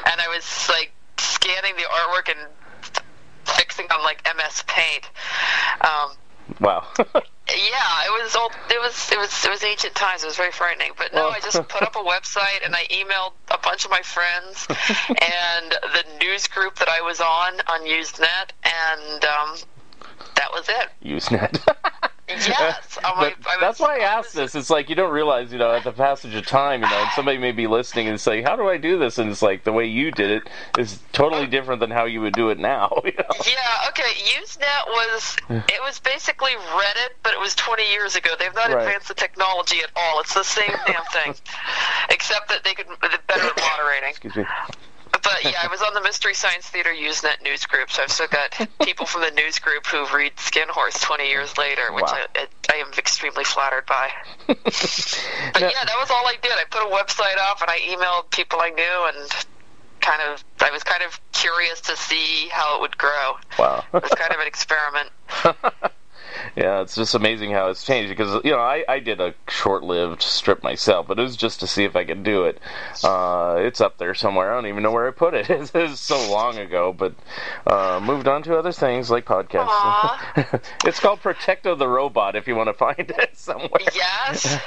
and 0.07 0.21
I 0.21 0.29
was 0.29 0.69
like 0.69 0.93
scanning 1.19 1.75
the 1.77 1.83
artwork 1.83 2.31
and 2.31 2.49
fixing 3.45 3.87
on 3.91 4.03
like 4.05 4.23
MS 4.37 4.63
Paint. 4.67 5.09
Um, 5.81 6.11
Wow. 6.61 6.87
yeah, 7.49 8.07
it 8.07 8.23
was 8.23 8.37
old. 8.37 8.53
It 8.71 8.81
was 8.81 9.11
it 9.11 9.19
was 9.19 9.45
it 9.45 9.51
was 9.51 9.65
ancient 9.65 9.95
times. 9.95 10.23
It 10.23 10.27
was 10.27 10.37
very 10.37 10.53
frightening. 10.53 10.93
But 10.97 11.13
no, 11.13 11.29
I 11.29 11.41
just 11.41 11.57
put 11.69 11.83
up 11.83 11.97
a 11.97 11.99
website 12.05 12.65
and 12.65 12.75
I 12.75 12.85
emailed 12.85 13.33
a 13.51 13.59
bunch 13.59 13.85
of 13.85 13.91
my 13.91 14.03
friends 14.03 14.67
and 15.09 15.71
the 15.71 16.05
news 16.21 16.47
group 16.47 16.77
that 16.77 16.89
I 16.89 17.01
was 17.01 17.21
on 17.21 17.55
on 17.67 17.81
Usenet, 17.87 18.53
and 18.65 19.25
um, 19.25 19.57
that 20.37 20.53
was 20.53 20.69
it. 20.69 20.89
Usenet. 21.05 21.77
Yes, 22.49 22.99
like, 23.03 23.37
that's 23.61 23.79
why 23.81 23.99
I 23.99 24.01
asked 24.01 24.35
this. 24.35 24.55
It's 24.55 24.71
like 24.71 24.89
you 24.89 24.95
don't 24.95 25.13
realize, 25.13 25.53
you 25.53 25.59
know, 25.59 25.73
at 25.73 25.85
the 25.85 25.93
passage 25.93 26.35
of 26.35 26.47
time, 26.47 26.83
you 26.83 26.89
know, 26.89 26.97
and 27.03 27.11
somebody 27.15 27.39
may 27.39 27.53
be 27.53 27.67
listening 27.67 28.09
and 28.09 28.21
say, 28.21 28.43
"How 28.43 28.57
do 28.57 28.69
I 28.69 28.77
do 28.77 28.99
this?" 28.99 29.19
And 29.19 29.31
it's 29.31 29.43
like 29.43 29.65
the 29.65 29.73
way 29.73 29.87
you 29.87 30.11
did 30.11 30.31
it 30.31 30.43
is 30.79 30.99
totally 31.13 31.47
different 31.47 31.81
than 31.81 31.91
how 31.91 32.05
you 32.05 32.21
would 32.21 32.35
do 32.35 32.51
it 32.51 32.59
now. 32.59 33.01
You 33.05 33.13
know? 33.19 33.25
Yeah, 33.47 33.89
okay. 33.89 34.11
Usenet 34.41 34.87
was 34.89 35.37
it 35.51 35.81
was 35.85 35.99
basically 36.01 36.53
Reddit, 36.53 37.11
but 37.23 37.33
it 37.33 37.41
was 37.41 37.55
20 37.55 37.91
years 37.91 38.17
ago. 38.17 38.31
They've 38.39 38.55
not 38.55 38.71
Right. 38.71 38.83
advanced 38.87 39.09
the 39.09 39.15
technology 39.15 39.81
at 39.81 39.91
all. 39.97 40.21
It's 40.21 40.35
the 40.35 40.45
same 40.45 40.73
damn 40.87 41.05
thing, 41.13 41.35
except 42.11 42.49
that 42.49 42.65
they 42.65 42.75
could 42.75 42.87
they're 43.01 43.11
better 43.27 43.47
at 43.47 43.57
moderating. 43.61 44.11
Excuse 44.11 44.37
me. 44.37 44.45
But 45.23 45.45
yeah, 45.45 45.53
I 45.63 45.69
was 45.69 45.81
on 45.83 45.95
the 45.95 46.01
Mystery 46.01 46.35
Science 46.35 46.67
Theater 46.69 46.91
Usenet 46.91 47.43
news 47.43 47.65
group, 47.67 47.91
so 47.91 48.03
I've 48.03 48.11
still 48.11 48.27
got 48.29 48.55
people 48.83 49.07
from 49.07 49.23
the 49.23 49.31
news 49.31 49.59
group 49.59 49.87
who 49.87 50.05
read 50.15 50.33
Skin 50.39 50.69
Horse 50.69 50.99
20 51.01 51.29
years 51.29 51.57
later, 51.57 51.93
which 51.93 52.03
Wow. 52.03 52.27
I, 52.35 52.41
I, 52.41 52.47
I 52.73 52.77
am 52.79 52.89
extremely 52.99 53.45
flattered 53.45 53.87
by. 53.87 54.11
But 54.49 55.61
yeah, 55.61 55.85
that 55.85 55.97
was 56.01 56.11
all 56.11 56.27
I 56.27 56.37
did. 56.43 56.53
I 56.53 56.65
put 56.71 56.83
a 56.83 56.91
website 56.91 57.37
up 57.39 57.61
and 57.61 57.71
I 57.71 57.79
emailed 57.81 58.31
people 58.31 58.59
I 58.61 58.71
knew, 58.71 59.09
and 59.15 59.31
kind 60.01 60.21
of 60.23 60.43
I 60.61 60.71
was 60.71 60.83
kind 60.83 61.03
of 61.03 61.21
curious 61.33 61.81
to 61.83 61.97
see 61.97 62.49
how 62.51 62.77
it 62.77 62.81
would 62.81 62.97
grow. 62.99 63.37
Wow. 63.59 63.85
It 63.93 64.03
was 64.03 64.13
kind 64.13 64.33
of 64.33 64.41
an 64.41 64.47
experiment. 64.47 65.11
yeah, 66.57 66.83
it's 66.83 66.95
just 66.95 67.15
amazing 67.15 67.51
how 67.53 67.69
it's 67.69 67.85
changed 67.85 68.11
because 68.11 68.43
you 68.45 68.51
know 68.51 68.59
I, 68.59 68.85
I 68.89 68.99
did 68.99 69.21
a 69.21 69.35
short-lived 69.49 70.23
strip 70.23 70.63
myself, 70.63 71.07
but 71.09 71.19
it 71.19 71.23
was 71.23 71.37
just 71.37 71.61
to 71.61 71.67
see 71.67 71.85
if 71.85 71.97
I 71.97 72.05
could 72.05 72.23
do 72.25 72.45
it. 72.45 72.59
Uh, 73.03 73.57
it's 73.59 73.81
up 73.81 73.99
there 73.99 74.15
somewhere. 74.15 74.53
I 74.53 74.55
don't 74.55 74.67
even 74.67 74.83
know 74.83 74.91
where 74.93 75.09
I 75.09 75.13
put 75.13 75.35
it. 75.35 75.49
It 75.73 75.73
was 75.75 76.01
so 76.01 76.31
long 76.31 76.59
ago, 76.59 76.93
but 76.93 77.15
uh, 77.67 78.01
moved 78.03 78.29
on 78.29 78.43
to 78.45 78.57
other 78.59 78.73
things 78.73 79.11
like 79.11 79.25
podcasts. 79.25 80.61
It's 80.85 81.01
called 81.01 81.21
Protecto 81.21 81.79
the 81.79 81.89
Robot 81.89 82.37
if 82.37 82.47
you 82.47 82.55
want 82.57 82.69
to 82.69 82.75
find 82.75 82.99
it 83.19 83.37
somewhere. 83.39 83.71
Yes, 83.95 84.59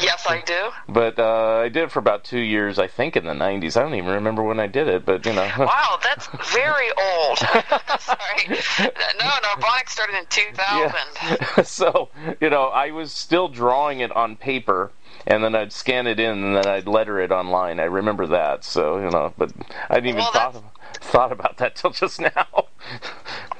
yes, 0.00 0.26
I 0.28 0.42
do. 0.46 0.70
but 0.88 1.18
uh, 1.18 1.58
I 1.64 1.68
did 1.68 1.84
it 1.84 1.90
for 1.92 1.98
about 1.98 2.24
two 2.24 2.38
years, 2.38 2.78
I 2.78 2.86
think, 2.86 3.16
in 3.16 3.24
the 3.24 3.32
'90s. 3.32 3.76
I 3.76 3.82
don't 3.82 3.94
even 3.94 4.12
remember 4.12 4.42
when 4.42 4.60
I 4.60 4.66
did 4.66 4.88
it, 4.88 5.04
but 5.04 5.24
you 5.26 5.32
know. 5.32 5.50
Wow, 5.58 5.98
that's 6.02 6.28
very 6.52 6.88
old. 6.96 7.38
Sorry. 7.38 8.58
No, 8.78 9.24
no, 9.24 9.30
Narbonic 9.42 9.88
started 9.88 10.16
in 10.16 10.26
2000. 10.26 10.43
Yeah. 10.58 11.62
so, 11.64 12.10
you 12.40 12.50
know, 12.50 12.64
I 12.64 12.90
was 12.90 13.12
still 13.12 13.48
drawing 13.48 14.00
it 14.00 14.12
on 14.12 14.36
paper 14.36 14.92
and 15.26 15.42
then 15.42 15.54
I'd 15.54 15.72
scan 15.72 16.06
it 16.06 16.20
in 16.20 16.30
and 16.44 16.56
then 16.56 16.66
I'd 16.66 16.86
letter 16.86 17.20
it 17.20 17.30
online. 17.32 17.80
I 17.80 17.84
remember 17.84 18.26
that. 18.28 18.64
So, 18.64 18.98
you 18.98 19.10
know, 19.10 19.32
but 19.38 19.52
I 19.88 19.94
didn't 19.96 20.08
even 20.10 20.18
Well, 20.20 20.32
thought 20.32 20.62
thought 21.00 21.32
about 21.32 21.56
that 21.58 21.76
till 21.76 21.90
just 21.90 22.20
now. 22.20 22.46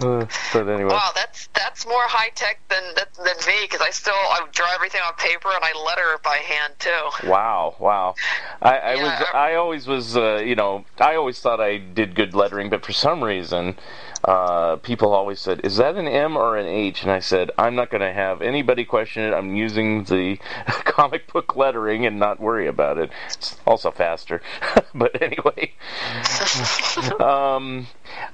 Uh, 0.00 0.26
but 0.52 0.68
anyway. 0.68 0.92
Wow, 0.92 1.12
that's 1.14 1.48
that's 1.54 1.86
more 1.86 2.02
high 2.02 2.28
tech 2.34 2.58
than 2.68 2.82
than, 2.96 3.06
than 3.24 3.36
me 3.46 3.54
because 3.62 3.80
I 3.80 3.90
still 3.90 4.12
I 4.12 4.44
draw 4.52 4.66
everything 4.74 5.00
on 5.06 5.14
paper 5.14 5.48
and 5.54 5.64
I 5.64 5.72
letter 5.86 6.12
it 6.14 6.22
by 6.24 6.36
hand 6.38 6.74
too. 6.80 7.28
Wow, 7.28 7.76
wow. 7.78 8.16
I, 8.60 8.76
I 8.78 8.94
Yeah, 8.96 9.02
was 9.02 9.28
I- 9.32 9.50
I 9.52 9.54
always 9.54 9.86
was 9.86 10.16
uh, 10.16 10.42
you 10.44 10.56
know, 10.56 10.84
I 10.98 11.14
always 11.14 11.38
thought 11.38 11.60
I 11.60 11.78
did 11.78 12.16
good 12.16 12.34
lettering, 12.34 12.70
but 12.70 12.84
for 12.84 12.92
some 12.92 13.22
reason 13.22 13.76
uh, 14.24 14.76
people 14.76 15.12
always 15.12 15.38
said, 15.40 15.60
"Is 15.64 15.76
that 15.76 15.96
an 15.96 16.08
M 16.08 16.36
or 16.36 16.56
an 16.56 16.66
H?" 16.66 17.02
And 17.02 17.10
I 17.10 17.18
said, 17.18 17.50
"I'm 17.58 17.74
not 17.74 17.90
going 17.90 18.00
to 18.00 18.12
have 18.12 18.40
anybody 18.40 18.84
question 18.84 19.22
it. 19.22 19.34
I'm 19.34 19.54
using 19.54 20.04
the 20.04 20.38
comic 20.66 21.30
book 21.32 21.56
lettering 21.56 22.06
and 22.06 22.18
not 22.18 22.40
worry 22.40 22.66
about 22.66 22.98
it. 22.98 23.10
It's 23.28 23.56
also 23.66 23.90
faster." 23.90 24.40
but 24.94 25.20
anyway, 25.20 25.72
um, 27.20 27.86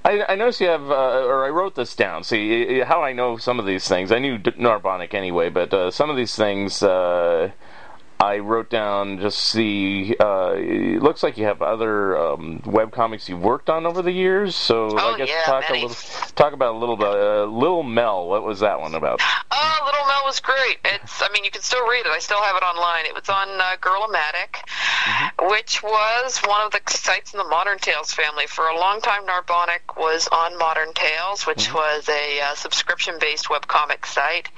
I, 0.04 0.24
I 0.28 0.34
noticed 0.36 0.60
you 0.60 0.68
have, 0.68 0.90
uh, 0.90 1.24
or 1.24 1.44
I 1.44 1.50
wrote 1.50 1.74
this 1.74 1.96
down. 1.96 2.22
See 2.22 2.80
how 2.80 3.02
I 3.02 3.12
know 3.12 3.36
some 3.36 3.58
of 3.58 3.66
these 3.66 3.88
things. 3.88 4.12
I 4.12 4.18
knew 4.20 4.38
D- 4.38 4.52
Narbonic 4.52 5.12
anyway, 5.14 5.50
but 5.50 5.74
uh, 5.74 5.90
some 5.90 6.10
of 6.10 6.16
these 6.16 6.36
things. 6.36 6.82
I 8.22 8.38
wrote 8.38 8.68
down 8.68 9.18
just 9.18 9.54
the. 9.54 10.14
Uh, 10.20 10.52
it 10.56 11.02
looks 11.02 11.22
like 11.22 11.38
you 11.38 11.46
have 11.46 11.62
other 11.62 12.18
um, 12.18 12.60
web 12.66 12.92
comics 12.92 13.28
you've 13.30 13.40
worked 13.40 13.70
on 13.70 13.86
over 13.86 14.02
the 14.02 14.12
years. 14.12 14.54
So 14.54 14.90
Oh, 14.98 15.14
I 15.14 15.16
guess 15.16 15.30
yeah, 15.30 15.42
talk 15.44 15.64
many. 15.70 15.84
a 15.84 15.86
little. 15.86 15.96
Talk 16.34 16.52
about 16.52 16.74
a 16.74 16.78
little 16.78 16.98
bit. 16.98 17.08
Uh, 17.08 17.44
Little 17.46 17.82
Mel. 17.82 18.28
What 18.28 18.44
was 18.44 18.60
that 18.60 18.78
one 18.78 18.94
about? 18.94 19.22
Oh, 19.50 19.78
Little 19.86 20.06
Mel 20.20 20.26
was 20.26 20.40
great. 20.40 20.78
It's, 20.84 21.22
I 21.22 21.28
mean, 21.32 21.44
you 21.44 21.50
can 21.50 21.62
still 21.62 21.86
read 21.88 22.00
it. 22.00 22.06
I 22.06 22.18
still 22.18 22.42
have 22.42 22.56
it 22.56 22.62
online. 22.62 23.06
It 23.06 23.14
was 23.14 23.28
on 23.28 23.48
uh, 23.48 23.76
Girlamatic, 23.80 24.56
which 25.50 25.82
was 25.82 26.38
one 26.44 26.60
of 26.60 26.72
the 26.72 26.80
sites 26.88 27.32
in 27.32 27.38
the 27.38 27.44
Modern 27.44 27.78
Tales 27.78 28.12
family. 28.12 28.46
For 28.46 28.66
a 28.66 28.76
long 28.78 29.00
time, 29.00 29.24
Narbonic 29.24 29.96
was 29.96 30.28
on 30.28 30.58
Modern 30.58 30.92
Tales, 30.92 31.46
which 31.46 31.72
was 31.72 32.08
a 32.08 32.40
uh, 32.40 32.54
subscription-based 32.54 33.46
webcomic 33.46 34.04
site 34.04 34.50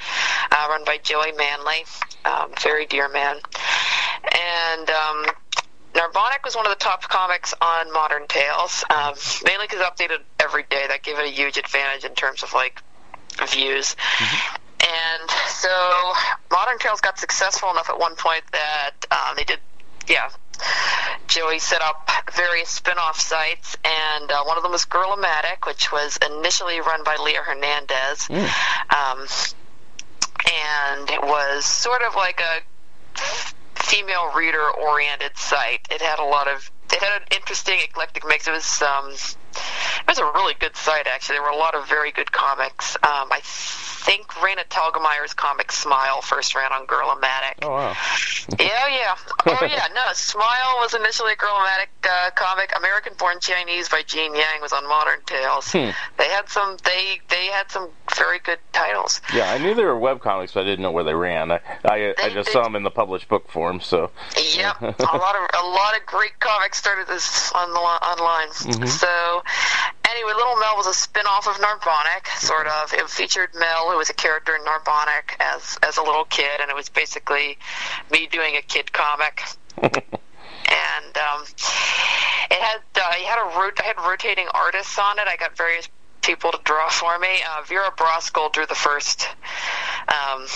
uh, 0.50 0.66
run 0.68 0.84
by 0.84 0.98
Joey 0.98 1.32
Manley, 1.32 1.84
um, 2.24 2.52
very 2.60 2.86
dear 2.86 3.08
man. 3.08 3.36
And 4.24 4.90
um, 4.90 5.26
Narbonic 5.94 6.44
was 6.44 6.56
one 6.56 6.66
of 6.66 6.72
the 6.72 6.82
top 6.82 7.02
comics 7.08 7.54
on 7.60 7.92
Modern 7.92 8.26
Tales, 8.26 8.84
um, 8.90 9.14
mainly 9.44 9.66
because 9.66 9.80
it 9.80 9.84
updated 9.84 10.22
every 10.40 10.64
day. 10.64 10.86
That 10.88 11.04
gave 11.04 11.18
it 11.18 11.26
a 11.26 11.30
huge 11.30 11.56
advantage 11.56 12.04
in 12.04 12.14
terms 12.14 12.42
of 12.42 12.52
like 12.52 12.82
views. 13.48 13.94
And 14.82 15.30
so 15.48 16.12
Modern 16.50 16.78
Tales 16.78 17.00
got 17.00 17.18
successful 17.18 17.70
enough 17.70 17.88
at 17.88 17.98
one 17.98 18.16
point 18.16 18.42
that 18.52 18.92
um, 19.10 19.36
they 19.36 19.44
did, 19.44 19.60
yeah. 20.08 20.28
Joey 21.28 21.58
set 21.58 21.82
up 21.82 22.10
various 22.36 22.68
spin-off 22.68 23.18
sites, 23.18 23.76
and 23.84 24.30
uh, 24.30 24.44
one 24.44 24.56
of 24.56 24.62
them 24.62 24.72
was 24.72 24.84
Girlamatic, 24.84 25.66
which 25.66 25.90
was 25.90 26.18
initially 26.18 26.80
run 26.80 27.04
by 27.04 27.16
Lea 27.16 27.34
Hernandez. 27.34 28.28
Um, 28.30 29.26
and 30.44 31.10
it 31.10 31.22
was 31.22 31.64
sort 31.64 32.02
of 32.02 32.14
like 32.14 32.40
a 32.40 32.60
female 33.82 34.32
reader 34.34 34.70
oriented 34.70 35.36
site. 35.36 35.86
It 35.90 36.00
had 36.02 36.18
a 36.18 36.24
lot 36.24 36.48
of 36.48 36.70
it 36.92 36.98
had 36.98 37.22
an 37.22 37.28
interesting 37.30 37.78
eclectic 37.82 38.24
mix. 38.26 38.46
It 38.46 38.52
was 38.52 38.82
um 38.82 39.10
it 39.10 40.08
was 40.08 40.18
a 40.18 40.24
really 40.24 40.54
good 40.58 40.76
site 40.76 41.06
actually. 41.06 41.36
There 41.36 41.42
were 41.42 41.50
a 41.50 41.56
lot 41.56 41.74
of 41.74 41.88
very 41.88 42.12
good 42.12 42.32
comics. 42.32 42.96
Um 42.96 43.28
I 43.30 43.40
think 44.02 44.26
Raina 44.28 44.64
Telgemeier's 44.68 45.34
comic 45.34 45.72
Smile 45.72 46.20
first 46.20 46.54
ran 46.54 46.72
on 46.72 46.86
Girlamatic. 46.86 47.62
Oh 47.62 47.70
wow. 47.70 47.96
Yeah, 48.58 48.88
yeah. 48.88 49.16
Oh, 49.46 49.58
yeah. 49.62 49.86
No, 49.94 50.12
Smile 50.12 50.78
was 50.80 50.94
initially 50.94 51.32
a 51.32 51.36
Girlamatic 51.36 51.88
uh, 52.04 52.30
comic. 52.34 52.72
American 52.76 53.14
Born 53.18 53.38
Chinese 53.40 53.88
by 53.88 54.02
Gene 54.02 54.34
Yang 54.34 54.60
was 54.60 54.72
on 54.72 54.88
Modern 54.88 55.20
Tales. 55.26 55.70
Hmm. 55.72 55.90
They 56.18 56.28
had 56.28 56.48
some. 56.48 56.76
They 56.84 57.20
they 57.28 57.46
had 57.46 57.70
some 57.70 57.90
very 58.16 58.38
good 58.40 58.58
titles. 58.72 59.20
Yeah, 59.32 59.50
I 59.50 59.58
knew 59.58 59.74
they 59.74 59.84
were 59.84 59.98
web 59.98 60.20
comics, 60.20 60.52
but 60.52 60.60
I 60.60 60.64
didn't 60.64 60.82
know 60.82 60.92
where 60.92 61.04
they 61.04 61.14
ran. 61.14 61.52
I 61.52 61.60
I, 61.84 62.14
I 62.18 62.28
just 62.30 62.50
saw 62.52 62.62
them 62.64 62.76
in 62.76 62.82
the 62.82 62.90
published 62.90 63.28
book 63.28 63.48
form. 63.48 63.80
So 63.80 64.10
Yep, 64.56 64.82
a 64.82 65.16
lot 65.16 65.36
of 65.36 65.48
a 65.62 65.66
lot 65.66 65.96
of 65.96 66.06
great 66.06 66.38
comics 66.40 66.78
started 66.78 67.06
this 67.06 67.52
on 67.52 67.70
the 67.72 67.78
online. 67.78 68.48
Mm-hmm. 68.48 68.86
So, 68.86 69.42
anyway, 70.08 70.32
Little 70.34 70.56
Mel 70.56 70.76
was 70.76 70.86
a 70.86 70.94
spin-off 70.94 71.46
of 71.46 71.56
Narbonic, 71.56 72.26
sort 72.38 72.66
of. 72.66 72.92
It 72.92 73.08
featured 73.08 73.50
Mel, 73.54 73.90
who 73.90 73.96
was 73.96 74.10
a 74.10 74.14
character 74.14 74.54
in 74.54 74.62
Narbonic 74.64 75.36
as 75.40 75.78
as 75.82 75.96
a 75.96 76.02
little 76.02 76.24
kid, 76.24 76.60
and 76.60 76.70
it 76.70 76.76
was 76.76 76.88
basically 76.88 77.58
me 78.10 78.26
doing 78.26 78.56
a 78.56 78.62
kid 78.62 78.92
comic. 78.92 79.42
and 80.72 81.16
um, 81.16 81.44
it 82.50 82.60
had 82.60 82.80
uh, 82.96 83.12
had 83.24 83.38
a 83.38 83.58
rot- 83.58 83.80
I 83.80 83.86
had 83.86 83.98
rotating 83.98 84.46
artists 84.54 84.98
on 84.98 85.18
it. 85.18 85.26
I 85.26 85.36
got 85.36 85.56
various 85.56 85.88
people 86.22 86.52
to 86.52 86.60
draw 86.64 86.88
for 86.88 87.18
me. 87.18 87.42
Uh, 87.50 87.62
Vera 87.66 87.90
Brosgol 87.96 88.52
drew 88.52 88.66
the 88.66 88.74
first 88.74 89.28
um, 90.08 90.46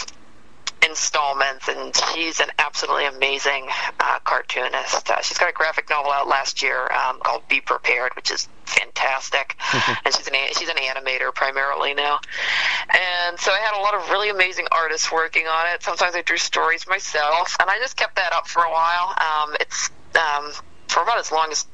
installments, 0.88 1.68
and 1.68 1.94
she's 1.96 2.40
an 2.40 2.48
absolutely 2.58 3.06
amazing 3.06 3.68
uh, 4.00 4.18
cartoonist. 4.24 5.10
Uh, 5.10 5.20
she's 5.20 5.38
got 5.38 5.48
a 5.48 5.52
graphic 5.52 5.88
novel 5.90 6.12
out 6.12 6.28
last 6.28 6.62
year 6.62 6.90
um, 6.92 7.18
called 7.20 7.46
Be 7.48 7.60
Prepared, 7.60 8.12
which 8.16 8.30
is 8.30 8.48
fantastic. 8.64 9.56
and 10.04 10.14
she's 10.14 10.26
an 10.26 10.34
a- 10.34 10.54
she's 10.54 10.68
an 10.68 10.76
animator 10.76 11.34
primarily 11.34 11.94
now. 11.94 12.20
And 12.88 13.38
so 13.38 13.52
I 13.52 13.58
had 13.58 13.78
a 13.78 13.82
lot 13.82 13.94
of 13.94 14.10
really 14.10 14.30
amazing 14.30 14.66
artists 14.72 15.10
working 15.10 15.46
on 15.46 15.74
it. 15.74 15.82
Sometimes 15.82 16.14
I 16.14 16.22
drew 16.22 16.38
stories 16.38 16.86
myself, 16.86 17.56
and 17.60 17.68
I 17.70 17.78
just 17.78 17.96
kept 17.96 18.16
that 18.16 18.32
up 18.32 18.46
for 18.48 18.62
a 18.62 18.70
while. 18.70 19.14
Um, 19.16 19.56
it's 19.60 19.90
um, 20.14 20.52
for 20.88 21.02
about 21.02 21.18
as 21.18 21.32
long 21.32 21.50
as 21.50 21.66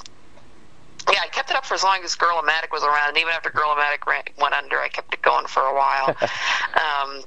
yeah, 1.10 1.18
I 1.22 1.28
kept 1.28 1.50
it 1.50 1.56
up 1.56 1.64
for 1.64 1.74
as 1.74 1.82
long 1.82 2.00
as 2.04 2.14
Girlamatic 2.14 2.70
was 2.70 2.84
around, 2.84 3.08
and 3.08 3.18
even 3.18 3.32
after 3.32 3.50
Girlamatic 3.50 4.06
ran, 4.06 4.22
went 4.40 4.54
under, 4.54 4.78
I 4.78 4.88
kept 4.88 5.12
it 5.12 5.22
going 5.22 5.46
for 5.46 5.60
a 5.62 5.74
while. 5.74 6.08
um, 6.20 7.24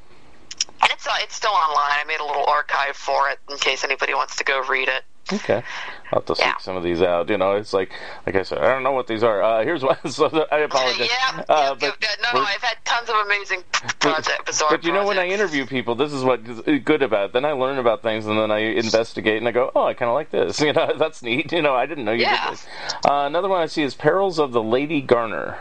and 0.86 0.92
it's 0.94 1.08
uh, 1.08 1.12
it's 1.20 1.36
still 1.36 1.52
online. 1.52 1.92
I 2.00 2.04
made 2.08 2.20
a 2.20 2.26
little 2.26 2.46
archive 2.46 2.96
for 2.96 3.30
it 3.30 3.40
in 3.50 3.58
case 3.58 3.84
anybody 3.84 4.14
wants 4.14 4.36
to 4.38 4.44
go 4.44 4.62
read 4.68 4.88
it. 4.88 5.04
okay, 5.34 5.64
I'll 6.12 6.20
have 6.22 6.26
to 6.26 6.36
Yeah. 6.38 6.52
seek 6.54 6.60
some 6.62 6.76
of 6.78 6.84
these 6.84 7.02
out. 7.02 7.30
You 7.30 7.38
know, 7.38 7.54
it's 7.54 7.74
like 7.74 7.92
like 8.28 8.36
I 8.36 8.44
said, 8.44 8.60
I 8.60 8.68
don't 8.68 8.84
know 8.84 8.92
what 8.92 9.08
these 9.08 9.24
are. 9.24 9.42
Uh, 9.42 9.64
here's 9.64 9.84
one. 9.84 9.98
So 10.08 10.28
I 10.52 10.60
apologize. 10.60 11.10
yeah, 11.10 11.44
Uh, 11.50 11.76
yeah, 11.82 11.90
but 11.90 11.98
yeah, 12.02 12.10
no, 12.22 12.40
no, 12.40 12.46
I've 12.46 12.62
had 12.62 12.78
tons 12.86 13.10
of 13.10 13.16
amazing 13.26 13.64
project, 14.00 14.46
bizarre 14.46 14.70
But 14.70 14.84
you 14.84 14.94
know, 14.94 15.06
when 15.06 15.18
I 15.18 15.28
interview 15.28 15.66
people, 15.66 15.96
this 15.96 16.14
is 16.14 16.24
what 16.24 16.42
is 16.42 16.62
good 16.84 17.02
about 17.02 17.26
it. 17.30 17.34
Then 17.34 17.44
I 17.46 17.54
learn 17.54 17.80
about 17.80 18.04
things, 18.04 18.28
and 18.28 18.38
then 18.38 18.52
I 18.52 18.60
investigate, 18.60 19.38
and 19.38 19.48
I 19.48 19.52
go, 19.52 19.72
"Oh, 19.76 19.86
I 19.86 19.94
kind 19.96 20.10
of 20.10 20.16
like 20.16 20.30
this." 20.32 20.60
You 20.66 20.74
know, 20.74 20.94
that's 20.98 21.22
neat. 21.24 21.52
You 21.52 21.62
know, 21.64 21.74
I 21.76 21.86
didn't 21.88 22.06
know 22.06 22.12
you 22.12 22.22
Yeah. 22.24 22.46
did 22.46 22.54
this. 22.54 22.68
Uh, 23.06 23.24
another 23.26 23.50
one 23.50 23.62
I 23.62 23.66
see 23.68 23.82
is 23.84 23.96
"Perils 23.96 24.38
of 24.40 24.52
the 24.52 24.62
Lady 24.64 25.02
Garner." 25.02 25.58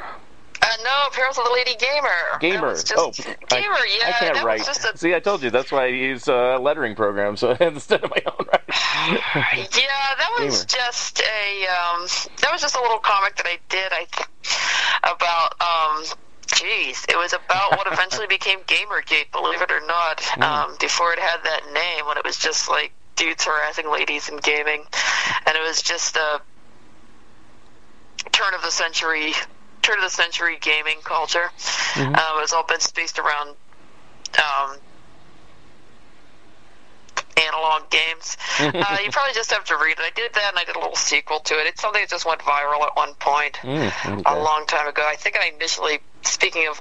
Uh, 0.64 0.77
no, 0.83 1.09
Perils 1.12 1.37
of 1.37 1.44
the 1.44 1.50
Lady 1.50 1.74
Gamer. 1.77 2.38
Gamer. 2.40 2.72
just, 2.72 2.94
oh, 2.96 3.11
Gamer. 3.11 3.74
I, 3.74 3.98
yeah, 4.00 4.09
I 4.09 4.12
can't 4.12 4.44
write. 4.44 4.66
a 4.66 4.96
See, 4.96 5.14
I 5.14 5.20
told 5.20 5.42
you 5.42 5.50
that's 5.50 5.70
why 5.70 5.85
I 5.85 5.88
use 5.88 6.27
a 6.27 6.57
lettering 6.59 6.94
program, 6.94 7.37
so 7.37 7.50
instead 7.61 8.03
of 8.03 8.11
my 8.11 8.22
own 8.27 8.46
writing. 8.46 8.64
Yeah, 9.77 10.14
that 10.18 10.31
was 10.40 10.64
Gamer. 10.64 10.83
just 10.87 11.20
a 11.20 11.66
um, 11.66 12.07
that 12.40 12.50
was 12.50 12.62
just 12.62 12.77
a 12.77 12.81
little 12.81 12.98
comic 12.98 13.37
that 13.37 13.46
I 13.46 13.59
did. 13.68 13.92
I 13.92 14.07
th- 14.11 14.29
about 15.03 15.61
um, 15.61 16.05
geez, 16.46 17.05
it 17.11 17.16
was 17.16 17.35
about 17.35 17.72
what 17.72 17.87
eventually 17.92 18.27
became 18.29 18.61
Gamergate. 18.61 19.31
Believe 19.33 19.61
it 19.61 19.70
or 19.70 19.85
not, 19.87 20.22
um, 20.40 20.77
before 20.81 21.12
it 21.12 21.18
had 21.18 21.38
that 21.44 21.72
name, 21.74 22.07
when 22.07 22.16
it 22.16 22.24
was 22.24 22.38
just 22.38 22.70
like 22.70 22.92
dudes 23.16 23.44
harassing 23.44 23.90
ladies 23.90 24.29
in 24.31 24.38
gaming, 24.38 24.85
and 25.46 25.57
it 25.57 25.62
was 25.66 25.83
just 25.83 26.16
a 26.16 26.40
turn 28.33 28.55
of 28.55 28.62
the 28.62 28.70
century. 28.70 29.35
Turn 29.85 29.99
of 29.99 30.05
the 30.05 30.11
century 30.11 30.57
gaming 30.61 30.99
culture. 31.05 31.51
Mm-hmm. 31.92 32.14
Um, 32.14 32.38
it 32.38 32.40
was 32.40 32.53
all 32.53 32.64
been 32.66 32.81
spaced 32.81 33.18
around 33.18 33.55
um, 34.38 34.79
analog 37.37 37.90
games. 37.90 38.37
uh, 38.61 38.99
you 39.05 39.11
probably 39.11 39.35
just 39.35 39.53
have 39.53 39.64
to 39.64 39.77
read 39.77 39.92
it. 39.92 40.01
I 40.01 40.11
did 40.14 40.33
that, 40.35 40.51
and 40.51 40.59
I 40.59 40.64
did 40.64 40.77
a 40.77 40.79
little 40.79 40.97
sequel 40.97 41.40
to 41.40 41.55
it. 41.61 41.66
It's 41.66 41.83
something 41.83 42.01
that 42.01 42.09
just 42.09 42.25
went 42.27 42.40
viral 42.40 42.83
at 42.83 42.97
one 42.97 43.14
point 43.14 43.59
Mm, 43.62 44.23
a 44.27 44.38
long 44.42 44.66
time 44.66 44.88
ago. 44.88 45.03
I 45.07 45.16
think 45.16 45.37
I 45.37 45.51
initially, 45.55 45.99
speaking 46.23 46.66
of 46.68 46.81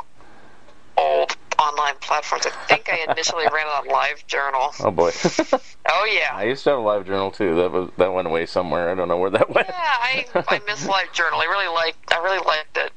old 0.97 1.35
online 1.59 1.95
platforms, 2.01 2.45
I 2.45 2.51
think 2.67 2.89
I 2.91 3.11
initially 3.11 3.45
ran 3.51 3.67
it 3.67 3.69
on 3.69 3.87
LiveJournal. 3.87 4.85
Oh 4.85 4.91
boy. 4.91 5.11
Oh 5.85 6.05
yeah. 6.05 6.31
I 6.33 6.45
used 6.45 6.63
to 6.63 6.71
have 6.71 6.79
a 6.79 6.81
live 6.81 7.05
journal 7.05 7.29
too. 7.29 7.55
That 7.55 7.71
was 7.71 7.89
that 7.97 8.13
went 8.13 8.27
away 8.27 8.45
somewhere. 8.45 8.89
I 8.89 8.95
don't 8.95 9.09
know 9.09 9.17
where 9.17 9.29
that 9.31 9.49
went. 9.49 9.67
Yeah, 9.67 9.75
I 9.77 10.25
I 10.47 10.61
miss 10.65 10.87
LiveJournal. 10.87 11.33
I 11.33 11.45
really 11.45 11.67
liked 11.67 12.13
I 12.13 12.23
really 12.23 12.43
liked 12.45 12.77
it. 12.77 12.91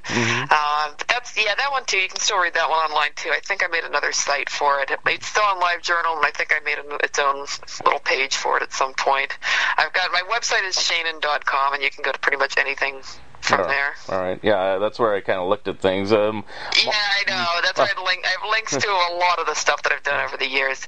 Um, 0.53 0.95
but 0.97 1.09
that's 1.09 1.37
yeah, 1.37 1.55
that 1.57 1.73
one 1.73 1.85
too. 1.85 1.99
You 1.99 2.09
can 2.09 2.21
still 2.21 2.39
read 2.39 2.55
that 2.55 2.71
one 2.71 2.79
online 2.79 3.11
too. 3.17 3.31
I 3.31 3.41
think 3.41 3.65
I 3.65 3.67
made 3.69 3.85
another 3.85 4.13
site 4.13 4.49
for 4.49 4.81
it. 4.81 4.91
It's 5.07 5.27
still 5.27 5.43
on 5.43 5.61
LiveJournal, 5.61 6.17
and 6.17 6.27
I 6.27 6.31
think 6.31 6.55
I 6.55 6.65
made 6.65 6.79
an, 6.79 6.99
its 7.03 7.19
own 7.19 7.47
little 7.85 8.01
page 8.01 8.37
for 8.37 8.57
it 8.57 8.63
at 8.63 8.73
some 8.73 8.95
point. 8.95 9.37
I've 9.77 9.93
got 9.93 10.13
my 10.13 10.23
website 10.31 10.67
is 10.67 10.77
shaenon.com, 10.77 11.75
and 11.75 11.83
you 11.83 11.91
can 11.91 12.05
go 12.05 12.13
to 12.13 12.19
pretty 12.21 12.39
much 12.39 12.57
anything 12.57 13.01
from 13.47 13.69
there. 13.69 13.95
All 14.09 14.21
right. 14.21 14.39
Yeah, 14.43 14.79
that's 14.79 14.99
where 14.99 15.15
I 15.15 15.21
kind 15.21 15.39
of 15.39 15.49
looked 15.49 15.69
at 15.69 15.81
things. 15.81 16.13
Um, 16.13 16.45
Yeah, 16.85 16.93
I 16.93 17.29
know. 17.29 17.47
That's 17.63 17.79
why 17.79 17.89
I, 17.97 18.05
link, 18.05 18.25
I 18.25 18.29
have 18.41 18.51
links 18.51 18.77
to 18.77 18.89
a 18.89 19.17
lot 19.21 19.39
of 19.39 19.47
the 19.47 19.55
stuff 19.55 19.83
that 19.83 19.93
I've 19.93 20.03
done 20.03 20.25
over 20.25 20.37
the 20.37 20.49
years. 20.49 20.87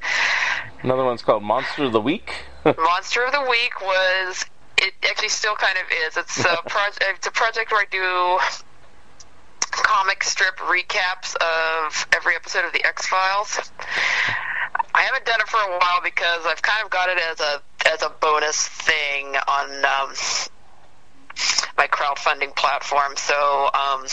another 0.83 1.05
one's 1.05 1.23
called 1.23 1.42
Monster 1.42 1.85
of 1.85 1.92
the 1.92 2.01
Week. 2.01 2.33
Monster 2.64 3.25
of 3.25 3.33
the 3.33 3.47
Week 3.49 3.81
was. 3.81 4.44
It 4.81 4.94
actually 5.09 5.31
still 5.31 5.57
kind 5.57 5.77
of 5.77 5.85
is. 6.07 6.16
It's 6.16 6.38
a 6.44 6.57
project. 6.68 7.05
It's 7.16 7.27
a 7.27 7.33
project 7.33 7.73
where 7.73 7.81
I 7.81 7.87
do 7.90 8.38
comic 9.71 10.23
strip 10.25 10.57
recaps 10.59 11.35
of 11.37 12.07
every 12.14 12.35
episode 12.37 12.64
of 12.64 12.73
the 12.73 12.85
X 12.87 13.07
Files. 13.07 13.59
I 14.94 15.03
haven't 15.03 15.25
done 15.25 15.40
it 15.40 15.49
for 15.49 15.59
a 15.59 15.71
while 15.79 16.01
because 16.03 16.47
I've 16.47 16.62
kind 16.62 16.85
of 16.85 16.90
got 16.90 17.09
it 17.09 17.18
as 17.18 17.40
a 17.40 17.61
as 17.92 18.03
a 18.03 18.09
bonus 18.21 18.68
thing 18.68 19.35
on 19.49 19.85
um, 19.85 20.14
my 21.77 21.87
crowdfunding 21.87 22.55
platform. 22.57 23.16
So 23.16 23.70
um, 23.72 24.05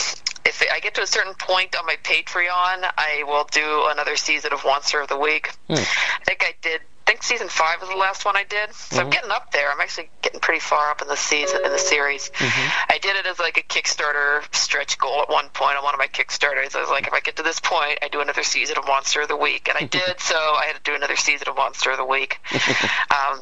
if 0.44 0.62
I 0.72 0.80
get 0.80 0.94
to 0.94 1.02
a 1.02 1.06
certain 1.06 1.34
point 1.34 1.76
on 1.76 1.84
my 1.86 1.96
Patreon, 2.02 2.90
I 2.96 3.24
will 3.26 3.44
do 3.50 3.86
another 3.88 4.16
season 4.16 4.52
of 4.52 4.64
Monster 4.64 5.00
of 5.00 5.08
the 5.08 5.18
Week. 5.18 5.50
I 5.68 5.84
think 6.24 6.42
I 6.44 6.54
did. 6.62 6.80
I 7.06 7.12
think 7.12 7.22
season 7.22 7.48
five 7.48 7.80
was 7.80 7.88
the 7.88 7.96
last 7.96 8.24
one 8.24 8.36
I 8.36 8.42
did. 8.42 8.74
So 8.74 9.00
I'm 9.00 9.10
getting 9.10 9.30
up 9.30 9.52
there. 9.52 9.70
I'm 9.70 9.80
actually 9.80 10.10
getting 10.22 10.40
pretty 10.40 10.58
far 10.58 10.90
up 10.90 11.02
in 11.02 11.06
the 11.06 11.16
season 11.16 11.60
in 11.64 11.70
the 11.70 11.78
series. 11.78 12.32
I 12.40 12.98
did 13.00 13.14
it 13.14 13.26
as 13.26 13.38
like 13.38 13.58
a 13.58 13.62
Kickstarter 13.62 14.42
stretch 14.52 14.98
goal 14.98 15.22
at 15.22 15.28
one 15.28 15.48
point 15.50 15.76
on 15.76 15.84
one 15.84 15.94
of 15.94 15.98
my 15.98 16.08
Kickstarters. 16.08 16.74
I 16.74 16.80
was 16.80 16.90
like, 16.90 17.06
if 17.06 17.12
I 17.12 17.20
get 17.20 17.36
to 17.36 17.44
this 17.44 17.60
point, 17.60 18.00
I 18.02 18.08
do 18.08 18.20
another 18.20 18.42
season 18.42 18.76
of 18.76 18.86
Monster 18.88 19.20
of 19.20 19.28
the 19.28 19.36
Week, 19.36 19.68
and 19.68 19.78
I 19.80 19.86
did. 19.86 20.18
So 20.18 20.34
I 20.34 20.64
had 20.66 20.74
to 20.74 20.82
do 20.82 20.96
another 20.96 21.14
season 21.14 21.46
of 21.46 21.54
Monster 21.54 21.92
of 21.92 21.98
the 21.98 22.04
Week. 22.04 22.40
um, 22.52 23.40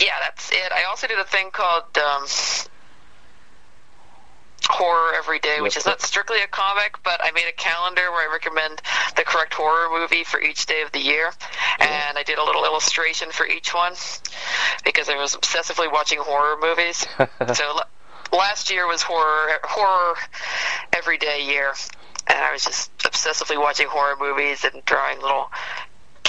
yeah, 0.00 0.14
that's 0.22 0.50
it. 0.50 0.72
I 0.72 0.84
also 0.84 1.06
did 1.06 1.18
a 1.18 1.24
thing 1.24 1.50
called 1.52 1.84
um, 1.98 2.26
Horror 4.68 5.14
Every 5.14 5.38
Day, 5.38 5.60
which 5.60 5.76
is 5.76 5.84
not 5.84 6.00
strictly 6.00 6.40
a 6.42 6.46
comic, 6.46 6.96
but 7.04 7.20
I 7.22 7.32
made 7.32 7.46
a 7.48 7.52
calendar 7.52 8.10
where 8.10 8.28
I 8.28 8.32
recommend 8.32 8.80
the 9.16 9.24
correct 9.24 9.52
horror 9.54 9.88
movie 9.92 10.24
for 10.24 10.40
each 10.40 10.66
day 10.66 10.82
of 10.82 10.92
the 10.92 11.00
year, 11.00 11.30
and 11.78 12.16
I 12.16 12.22
did 12.22 12.38
a 12.38 12.44
little 12.44 12.64
illustration 12.64 13.30
for 13.30 13.46
each 13.46 13.74
one 13.74 13.92
because 14.84 15.08
I 15.08 15.16
was 15.16 15.36
obsessively 15.36 15.92
watching 15.92 16.18
horror 16.20 16.56
movies. 16.60 17.06
so 17.54 17.64
l- 17.64 17.82
last 18.32 18.70
year 18.70 18.86
was 18.86 19.02
horror 19.02 19.58
horror 19.64 20.14
every 20.94 21.18
day 21.18 21.44
year, 21.46 21.74
and 22.26 22.38
I 22.38 22.52
was 22.52 22.64
just 22.64 22.96
obsessively 22.98 23.60
watching 23.60 23.86
horror 23.88 24.16
movies 24.18 24.64
and 24.64 24.84
drawing 24.84 25.20
little 25.20 25.50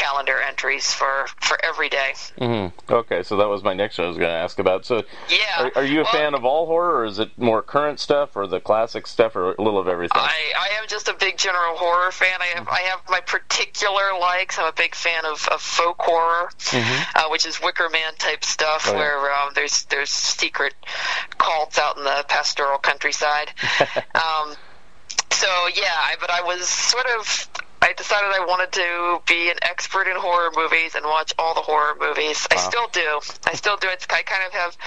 calendar 0.02 0.40
entries 0.42 0.92
for 0.94 1.28
for 1.40 1.58
every 1.64 1.88
day. 1.90 2.14
hmm 2.40 2.68
Okay, 2.90 3.22
so 3.24 3.38
that 3.38 3.48
was 3.48 3.64
my 3.64 3.74
next 3.74 3.98
one 3.98 4.06
I 4.06 4.08
was 4.10 4.18
going 4.18 4.30
to 4.30 4.36
ask 4.36 4.58
about. 4.60 4.86
So, 4.86 5.04
Yeah. 5.30 5.38
are, 5.66 5.72
are 5.76 5.84
you 5.86 6.00
a 6.02 6.04
Well, 6.04 6.12
fan 6.12 6.34
of 6.34 6.44
all 6.44 6.66
horror, 6.66 6.98
or 7.02 7.06
is 7.06 7.20
it 7.20 7.38
more 7.38 7.62
current 7.62 8.00
stuff, 8.00 8.36
or 8.36 8.48
the 8.48 8.60
classic 8.60 9.06
stuff, 9.08 9.36
or 9.36 9.54
a 9.54 9.62
little 9.62 9.80
of 9.80 9.88
everything? 9.88 10.20
I, 10.22 10.54
I 10.60 10.82
am 10.82 10.88
just 10.88 11.08
a 11.08 11.14
big 11.14 11.38
general 11.38 11.78
horror 11.78 12.12
fan. 12.12 12.42
I 12.42 12.48
have 12.58 12.68
I 12.68 12.80
have 12.82 13.02
my 13.10 13.20
particular 13.22 14.18
likes. 14.20 14.58
I'm 14.58 14.66
a 14.68 14.74
big 14.74 14.96
fan 14.96 15.26
of, 15.26 15.48
of 15.50 15.62
folk 15.62 15.98
horror, 16.00 16.50
uh, 16.74 17.30
which 17.30 17.46
is 17.46 17.62
Wicker 17.62 17.90
Man 17.90 18.14
type 18.18 18.44
stuff, 18.44 18.86
Mm-hmm. 18.86 18.90
Oh, 18.90 18.94
yeah. 18.94 19.00
where 19.00 19.34
um, 19.36 19.52
there's 19.54 19.84
there's 19.86 20.10
secret 20.10 20.74
cults 21.38 21.78
out 21.78 21.98
in 21.98 22.04
the 22.04 22.26
pastoral 22.28 22.78
countryside. 22.80 23.52
um, 24.16 24.56
so 25.30 25.48
yeah, 25.76 25.94
I, 25.96 26.16
but 26.20 26.30
I 26.32 26.42
was 26.42 26.68
sort 26.68 27.06
of. 27.20 27.48
I 27.82 27.94
decided 27.94 28.30
I 28.30 28.46
wanted 28.46 28.72
to 28.74 29.22
be 29.28 29.50
an 29.50 29.58
expert 29.64 30.08
in 30.08 30.16
horror 30.16 30.52
movies 30.56 30.96
and 30.96 31.04
watch 31.06 31.34
all 31.40 31.56
the 31.56 31.62
horror 31.62 31.98
movies. 32.00 32.48
I 32.52 32.58
still 32.58 32.88
do. 32.92 33.20
I 33.46 33.54
still 33.56 33.78
do. 33.78 33.88
It's, 33.90 34.06
I 34.10 34.22
kind 34.22 34.44
of 34.46 34.54
have 34.54 34.78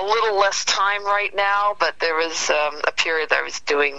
a 0.00 0.02
little 0.04 0.38
less 0.38 0.64
time 0.64 1.04
right 1.04 1.34
now, 1.34 1.76
but 1.78 1.98
there 1.98 2.14
was 2.14 2.50
um, 2.50 2.80
a 2.86 2.92
period 2.92 3.30
that 3.30 3.40
I 3.40 3.42
was 3.42 3.60
doing 3.60 3.98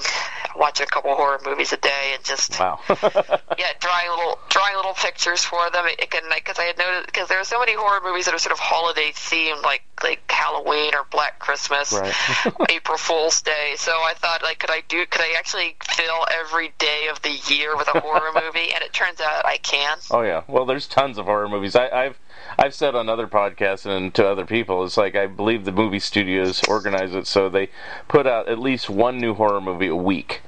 watching 0.58 0.86
a 0.86 0.88
couple 0.90 1.14
horror 1.16 1.40
movies 1.46 1.74
a 1.74 1.78
day 1.78 2.12
and 2.14 2.24
just 2.24 2.60
wow. 2.60 2.80
yeah, 2.90 3.72
drawing 3.80 4.10
little 4.10 4.40
drawing 4.50 4.76
little 4.76 4.94
pictures 4.94 5.44
for 5.44 5.70
them. 5.72 5.86
It, 5.88 6.00
it 6.00 6.12
can 6.12 6.24
because 6.34 6.60
I 6.60 6.64
had 6.64 6.78
noticed 6.78 7.08
because 7.08 7.28
there 7.30 7.40
are 7.40 7.44
so 7.44 7.60
many 7.60 7.74
horror 7.76 8.02
movies 8.04 8.26
that 8.26 8.34
are 8.34 8.40
sort 8.40 8.54
of 8.54 8.60
holiday 8.60 9.12
themed, 9.12 9.64
like 9.64 9.84
like 10.04 10.30
Halloween 10.30 10.94
or 10.94 11.06
Black 11.12 11.40
Christmas, 11.40 11.94
Right. 11.94 12.14
April 12.70 12.98
Fool's 12.98 13.42
Day. 13.42 13.74
So 13.78 13.92
I 13.92 14.14
thought, 14.16 14.44
like, 14.44 14.60
could 14.60 14.70
I 14.72 14.82
do? 14.88 15.06
Could 15.06 15.22
I 15.22 15.36
actually 15.38 15.76
fill 15.84 16.26
every 16.32 16.74
day 16.78 17.08
of 17.10 17.22
the 17.22 17.32
year 17.54 17.76
with 17.78 17.88
a 17.94 18.00
horror 18.00 18.32
movie? 18.36 18.74
And 18.74 18.84
it 18.84 18.94
turns 18.94 19.22
out 19.22 19.46
I 19.46 19.58
can. 19.58 19.98
Oh 20.12 20.22
yeah. 20.22 20.44
Well, 20.48 20.66
there's 20.66 20.88
tons 20.88 21.18
of 21.18 21.26
horror 21.26 21.48
movies. 21.50 21.76
I, 21.76 21.90
I've 21.90 22.20
I've 22.60 22.74
said 22.74 22.96
on 22.96 23.08
other 23.08 23.28
podcasts 23.28 23.86
and 23.86 24.14
to 24.16 24.28
other 24.28 24.46
people, 24.46 24.84
it's 24.84 24.98
like 24.98 25.16
I 25.16 25.26
believe 25.26 25.64
the 25.64 25.72
movie 25.72 26.00
studios 26.00 26.62
organize 26.68 27.14
it 27.14 27.28
so 27.28 27.48
they 27.48 27.70
put 28.08 28.28
out 28.28 28.50
at 28.50 28.60
least 28.60 28.90
one 28.90 29.18
new 29.18 29.34
horror 29.34 29.62
movie 29.62 29.88
a 29.88 29.96
week. 29.96 30.42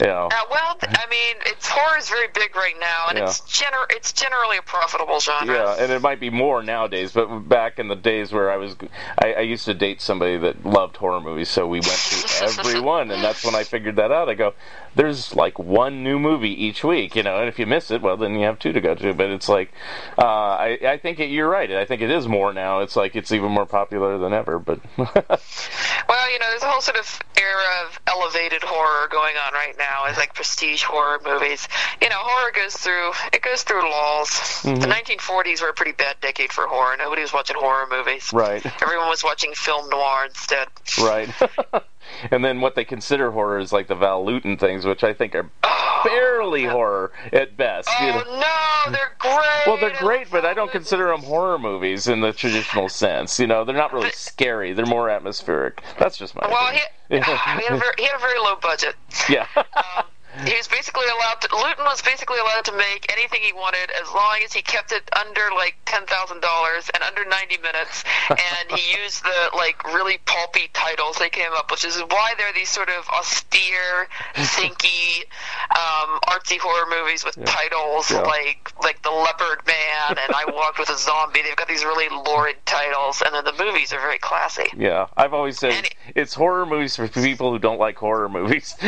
Know. 0.00 0.28
Uh, 0.32 0.36
well, 0.50 0.76
I 0.82 1.06
mean, 1.08 1.36
it's 1.46 1.68
horror 1.68 1.96
is 1.98 2.08
very 2.08 2.26
big 2.34 2.56
right 2.56 2.74
now, 2.80 3.06
and 3.10 3.18
Yeah. 3.18 3.24
it's 3.24 3.40
gener- 3.42 3.86
it's 3.90 4.12
generally 4.12 4.56
a 4.56 4.62
profitable 4.62 5.20
genre. 5.20 5.54
Yeah, 5.54 5.76
and 5.78 5.92
it 5.92 6.02
might 6.02 6.18
be 6.20 6.30
more 6.30 6.62
nowadays, 6.62 7.12
but 7.12 7.26
back 7.48 7.78
in 7.78 7.88
the 7.88 7.94
days 7.96 8.32
where 8.32 8.50
I 8.50 8.56
was, 8.56 8.74
I, 9.18 9.34
I 9.34 9.40
used 9.40 9.64
to 9.66 9.74
date 9.74 10.00
somebody 10.00 10.36
that 10.38 10.64
loved 10.66 10.96
horror 10.96 11.20
movies, 11.20 11.48
so 11.48 11.66
we 11.66 11.78
went 11.80 11.92
to 12.10 12.44
every 12.60 12.80
one, 12.80 13.10
and 13.12 13.22
that's 13.22 13.44
when 13.44 13.54
I 13.54 13.62
figured 13.62 13.96
that 13.96 14.10
out. 14.10 14.28
I 14.28 14.34
go, 14.34 14.54
there's 14.96 15.34
like 15.34 15.58
one 15.58 16.02
new 16.02 16.18
movie 16.18 16.50
each 16.64 16.82
week, 16.82 17.14
you 17.16 17.22
know, 17.22 17.38
and 17.38 17.48
if 17.48 17.58
you 17.58 17.66
miss 17.66 17.90
it, 17.90 18.02
well, 18.02 18.16
then 18.16 18.34
you 18.34 18.46
have 18.46 18.58
two 18.58 18.72
to 18.72 18.80
go 18.80 18.94
to. 18.96 19.14
But 19.14 19.30
it's 19.30 19.48
like, 19.48 19.72
uh, 20.18 20.22
I, 20.24 20.78
I 20.84 20.98
think 20.98 21.20
it, 21.20 21.30
you're 21.30 21.48
right. 21.48 21.70
I 21.70 21.84
think 21.84 22.02
it 22.02 22.10
is 22.10 22.26
more 22.28 22.52
now. 22.52 22.80
It's 22.80 22.96
like 22.96 23.14
it's 23.16 23.32
even 23.32 23.50
more 23.52 23.66
popular 23.66 24.18
than 24.18 24.32
ever. 24.32 24.58
But 24.58 24.80
Well, 24.96 26.30
you 26.30 26.38
know, 26.38 26.46
there's 26.50 26.62
a 26.62 26.70
whole 26.70 26.80
sort 26.80 26.98
of 26.98 27.20
era 27.40 27.86
of 27.86 28.00
elevated 28.06 28.62
horror 28.62 29.08
going 29.10 29.34
on 29.46 29.52
right 29.52 29.74
now. 29.78 29.83
It's 30.08 30.18
like 30.18 30.34
prestige 30.34 30.82
horror 30.82 31.20
movies. 31.24 31.68
You 32.02 32.08
know, 32.08 32.16
horror 32.18 32.52
goes 32.54 32.76
through 32.76 33.12
it 33.32 33.42
goes 33.42 33.62
through 33.62 33.82
lulls. 33.82 34.28
Mm-hmm. 34.62 34.80
The 34.80 34.86
1940s 34.86 35.62
were 35.62 35.68
a 35.68 35.74
pretty 35.74 35.92
bad 35.92 36.16
decade 36.20 36.52
for 36.52 36.66
horror. 36.66 36.96
Nobody 36.96 37.22
was 37.22 37.32
watching 37.32 37.56
horror 37.58 37.86
movies. 37.90 38.32
right, 38.32 38.64
Everyone 38.82 39.08
was 39.08 39.22
watching 39.24 39.52
film 39.54 39.88
noir 39.90 40.26
instead. 40.26 40.68
right. 41.00 41.28
and 42.30 42.44
then 42.44 42.60
what 42.60 42.74
they 42.74 42.84
consider 42.84 43.30
horror 43.30 43.58
is 43.58 43.72
like 43.72 43.88
the 43.88 43.94
Val 43.94 44.24
Lewton 44.24 44.56
things, 44.56 44.84
which 44.84 45.04
I 45.04 45.12
think 45.12 45.34
are 45.34 45.50
barely 46.04 46.64
horror 46.64 47.12
at 47.32 47.56
best. 47.56 47.88
you 48.00 48.08
know. 48.08 48.22
Oh 48.26 48.84
no, 48.86 48.92
they're 48.92 49.14
great. 49.18 49.66
Well, 49.66 49.78
they're 49.78 49.98
great, 49.98 50.30
but 50.30 50.44
I 50.44 50.54
don't 50.54 50.70
consider 50.70 51.08
them 51.08 51.22
horror 51.22 51.58
movies 51.58 52.06
in 52.08 52.20
the 52.20 52.32
traditional 52.32 52.88
sense. 52.88 53.40
You 53.40 53.46
know, 53.46 53.64
they're 53.64 53.74
not 53.74 53.92
really 53.92 54.10
scary. 54.10 54.72
They're 54.72 54.86
more 54.86 55.08
atmospheric. 55.08 55.82
That's 55.98 56.16
just 56.16 56.34
my. 56.34 56.46
Well, 56.48 56.72
he, 56.72 56.80
he, 57.08 57.20
had 57.20 57.60
a 57.70 57.78
very, 57.78 57.94
he 57.98 58.04
had 58.04 58.16
a 58.16 58.20
very 58.20 58.38
low 58.38 58.56
budget. 58.56 58.94
yeah. 59.28 59.46
Um, 59.56 60.04
he 60.46 60.54
was 60.56 60.68
basically 60.68 61.06
allowed 61.06 61.40
to. 61.42 61.48
Lewton 61.56 61.84
was 61.84 62.02
basically 62.02 62.38
allowed 62.38 62.64
to 62.66 62.72
make 62.76 63.06
anything 63.12 63.40
he 63.42 63.52
wanted 63.52 63.90
as 64.00 64.08
long 64.12 64.38
as 64.44 64.52
he 64.52 64.62
kept 64.62 64.92
it 64.92 65.02
under 65.18 65.42
like 65.54 65.76
ten 65.86 66.04
thousand 66.06 66.40
dollars 66.40 66.90
and 66.94 67.02
under 67.02 67.24
ninety 67.28 67.58
minutes, 67.58 68.04
and 68.30 68.70
he 68.78 69.00
used 69.02 69.22
the 69.24 69.50
like 69.56 69.82
really 69.94 70.18
pulpy 70.26 70.68
titles 70.72 71.16
they 71.18 71.30
came 71.30 71.52
up, 71.52 71.70
with, 71.70 71.82
which 71.82 71.84
is 71.84 72.00
why 72.08 72.34
they're 72.38 72.52
these 72.54 72.68
sort 72.70 72.88
of 72.88 73.06
austere, 73.08 74.08
thinky, 74.34 75.22
um, 75.70 76.18
artsy 76.28 76.58
horror 76.58 76.86
movies 76.90 77.24
with 77.24 77.36
titles 77.44 78.10
Yeah. 78.10 78.20
like 78.22 78.72
like 78.82 79.02
the 79.02 79.10
Leopard 79.10 79.66
Man 79.66 80.18
and 80.22 80.34
I 80.34 80.44
Walked 80.54 80.78
with 80.78 80.90
a 80.90 80.96
Zombie. 80.96 81.42
They've 81.42 81.56
got 81.56 81.68
these 81.68 81.84
really 81.84 82.08
lurid 82.08 82.56
titles, 82.64 83.22
and 83.24 83.34
then 83.34 83.44
the 83.44 83.52
movies 83.64 83.92
are 83.92 84.00
very 84.00 84.18
classy. 84.18 84.66
yeah. 84.76 85.06
I've 85.16 85.34
always 85.34 85.58
said 85.58 85.72
And 85.72 85.88
it's 86.14 86.34
horror 86.34 86.64
movies 86.66 86.94
for 86.96 87.08
people 87.08 87.50
who 87.50 87.58
don't 87.58 87.78
like 87.80 87.96
horror 87.96 88.28
movies. 88.28 88.74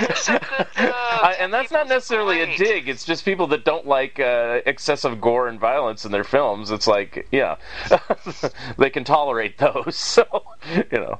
They're 0.00 0.16
so 0.16 0.38
good, 0.38 0.66
though. 0.76 0.92
I, 0.92 1.36
and 1.38 1.52
that's 1.52 1.70
not 1.70 1.84
People's 1.84 1.96
necessarily 1.96 2.40
a 2.40 2.56
dig. 2.56 2.88
It's 2.88 3.04
just 3.04 3.24
people 3.24 3.46
that 3.48 3.64
don't 3.64 3.86
like 3.86 4.18
uh, 4.20 4.60
excessive 4.66 5.20
gore 5.20 5.48
and 5.48 5.58
violence 5.60 6.04
in 6.04 6.12
their 6.12 6.24
films. 6.24 6.70
It's 6.70 6.86
like, 6.86 7.26
yeah, 7.30 7.56
they 8.78 8.90
can 8.90 9.04
tolerate 9.04 9.58
those. 9.58 9.96
So, 10.12 10.44
you 10.90 10.98
know. 10.98 11.18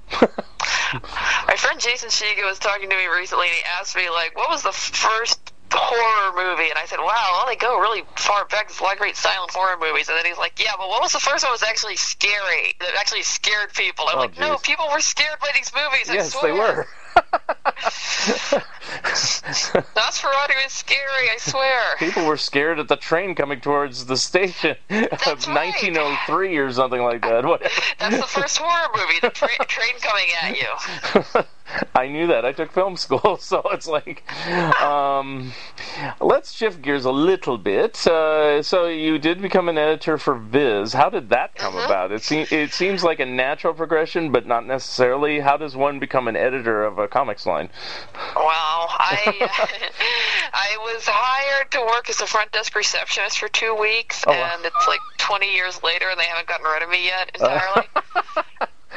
My 1.46 1.54
friend 1.56 1.80
Jason 1.80 2.10
Shiga 2.10 2.44
was 2.44 2.58
talking 2.58 2.90
to 2.90 2.96
me 2.96 3.06
recently, 3.06 3.46
and 3.46 3.56
he 3.56 3.62
asked 3.64 3.96
me 3.96 4.10
like, 4.10 4.36
"What 4.36 4.50
was 4.50 4.62
the 4.62 4.72
first 4.72 5.52
horror 5.72 6.32
movie, 6.36 6.68
and 6.68 6.78
I 6.78 6.84
said, 6.84 6.98
"Wow, 6.98 7.28
well, 7.32 7.46
they 7.46 7.56
go 7.56 7.78
really 7.80 8.02
far 8.16 8.44
back. 8.46 8.68
There's 8.68 8.80
a 8.80 8.82
lot 8.82 8.92
of 8.92 8.98
great 8.98 9.16
silent 9.16 9.50
horror 9.52 9.76
movies." 9.80 10.08
And 10.08 10.18
then 10.18 10.26
he's 10.26 10.36
like, 10.36 10.60
"Yeah, 10.62 10.72
but 10.78 10.88
what 10.88 11.00
was 11.00 11.12
the 11.12 11.20
first 11.20 11.44
one? 11.44 11.50
that 11.50 11.52
Was 11.52 11.62
actually 11.62 11.96
scary. 11.96 12.74
That 12.80 12.94
actually 12.98 13.22
scared 13.22 13.72
people." 13.72 14.04
I'm 14.08 14.16
Oh, 14.18 14.20
like, 14.20 14.38
"No, 14.38 14.58
people 14.58 14.86
were 14.92 15.00
scared 15.00 15.38
by 15.40 15.48
these 15.54 15.72
movies. 15.74 16.10
I 16.10 16.14
yes, 16.14 16.32
swear. 16.34 16.52
they 16.52 16.58
were. 16.58 16.86
Nosferatu 19.94 20.66
is 20.66 20.72
scary. 20.72 21.30
I 21.30 21.36
swear." 21.38 21.96
People 21.98 22.26
were 22.26 22.36
scared 22.36 22.78
at 22.78 22.88
the 22.88 22.96
train 22.96 23.34
coming 23.34 23.60
towards 23.60 24.06
the 24.06 24.16
station 24.16 24.76
of 24.90 25.10
That's 25.10 25.46
right. 25.48 25.72
1903 25.74 26.56
or 26.56 26.72
something 26.72 27.02
like 27.02 27.22
that. 27.22 27.44
Whatever. 27.44 27.70
That's 27.98 28.16
the 28.16 28.22
first 28.22 28.58
horror 28.58 28.88
movie. 28.94 29.18
The 29.20 29.30
tra- 29.30 29.48
train 29.66 29.94
coming 30.00 30.26
at 30.42 30.56
you. 30.58 31.42
I 31.94 32.08
knew 32.08 32.26
that. 32.28 32.44
I 32.44 32.52
took 32.52 32.72
film 32.72 32.96
school, 33.04 33.36
so 33.38 33.62
it's 33.72 33.86
like, 33.86 34.22
um, 34.82 35.52
let's 36.20 36.52
shift 36.52 36.82
gears 36.82 37.04
a 37.04 37.12
little 37.12 37.58
bit. 37.58 38.06
Uh, 38.06 38.62
so 38.62 38.86
you 38.86 39.18
did 39.18 39.40
become 39.42 39.68
an 39.68 39.78
editor 39.78 40.18
for 40.18 40.34
Viz. 40.34 40.92
How 40.92 41.08
did 41.10 41.28
that 41.30 41.54
come 41.54 41.76
Uh-huh. 41.76 41.86
about? 41.86 42.12
It 42.12 42.22
seems 42.22 42.50
it 42.52 42.72
seems 42.72 43.02
like 43.04 43.20
a 43.20 43.26
natural 43.26 43.74
progression, 43.74 44.32
but 44.32 44.46
not 44.46 44.66
necessarily. 44.66 45.40
How 45.40 45.56
does 45.56 45.76
one 45.76 45.98
become 45.98 46.28
an 46.28 46.36
editor 46.36 46.84
of 46.84 46.98
a 46.98 47.08
comics 47.08 47.46
line? 47.46 47.68
Well, 48.36 48.86
I 48.90 49.48
I 50.52 50.76
was 50.80 51.04
hired 51.06 51.70
to 51.72 51.80
work 51.80 52.08
as 52.10 52.20
a 52.20 52.26
front 52.26 52.52
desk 52.52 52.74
receptionist 52.74 53.38
for 53.38 53.48
two 53.48 53.74
weeks, 53.74 54.24
Oh, 54.26 54.32
wow. 54.32 54.50
and 54.56 54.64
it's 54.64 54.88
like 54.88 55.00
20 55.18 55.52
years 55.52 55.82
later, 55.82 56.08
and 56.10 56.18
they 56.18 56.24
haven't 56.24 56.48
gotten 56.48 56.66
rid 56.66 56.82
of 56.82 56.88
me 56.90 57.04
yet 57.06 57.30
entirely. 57.34 57.86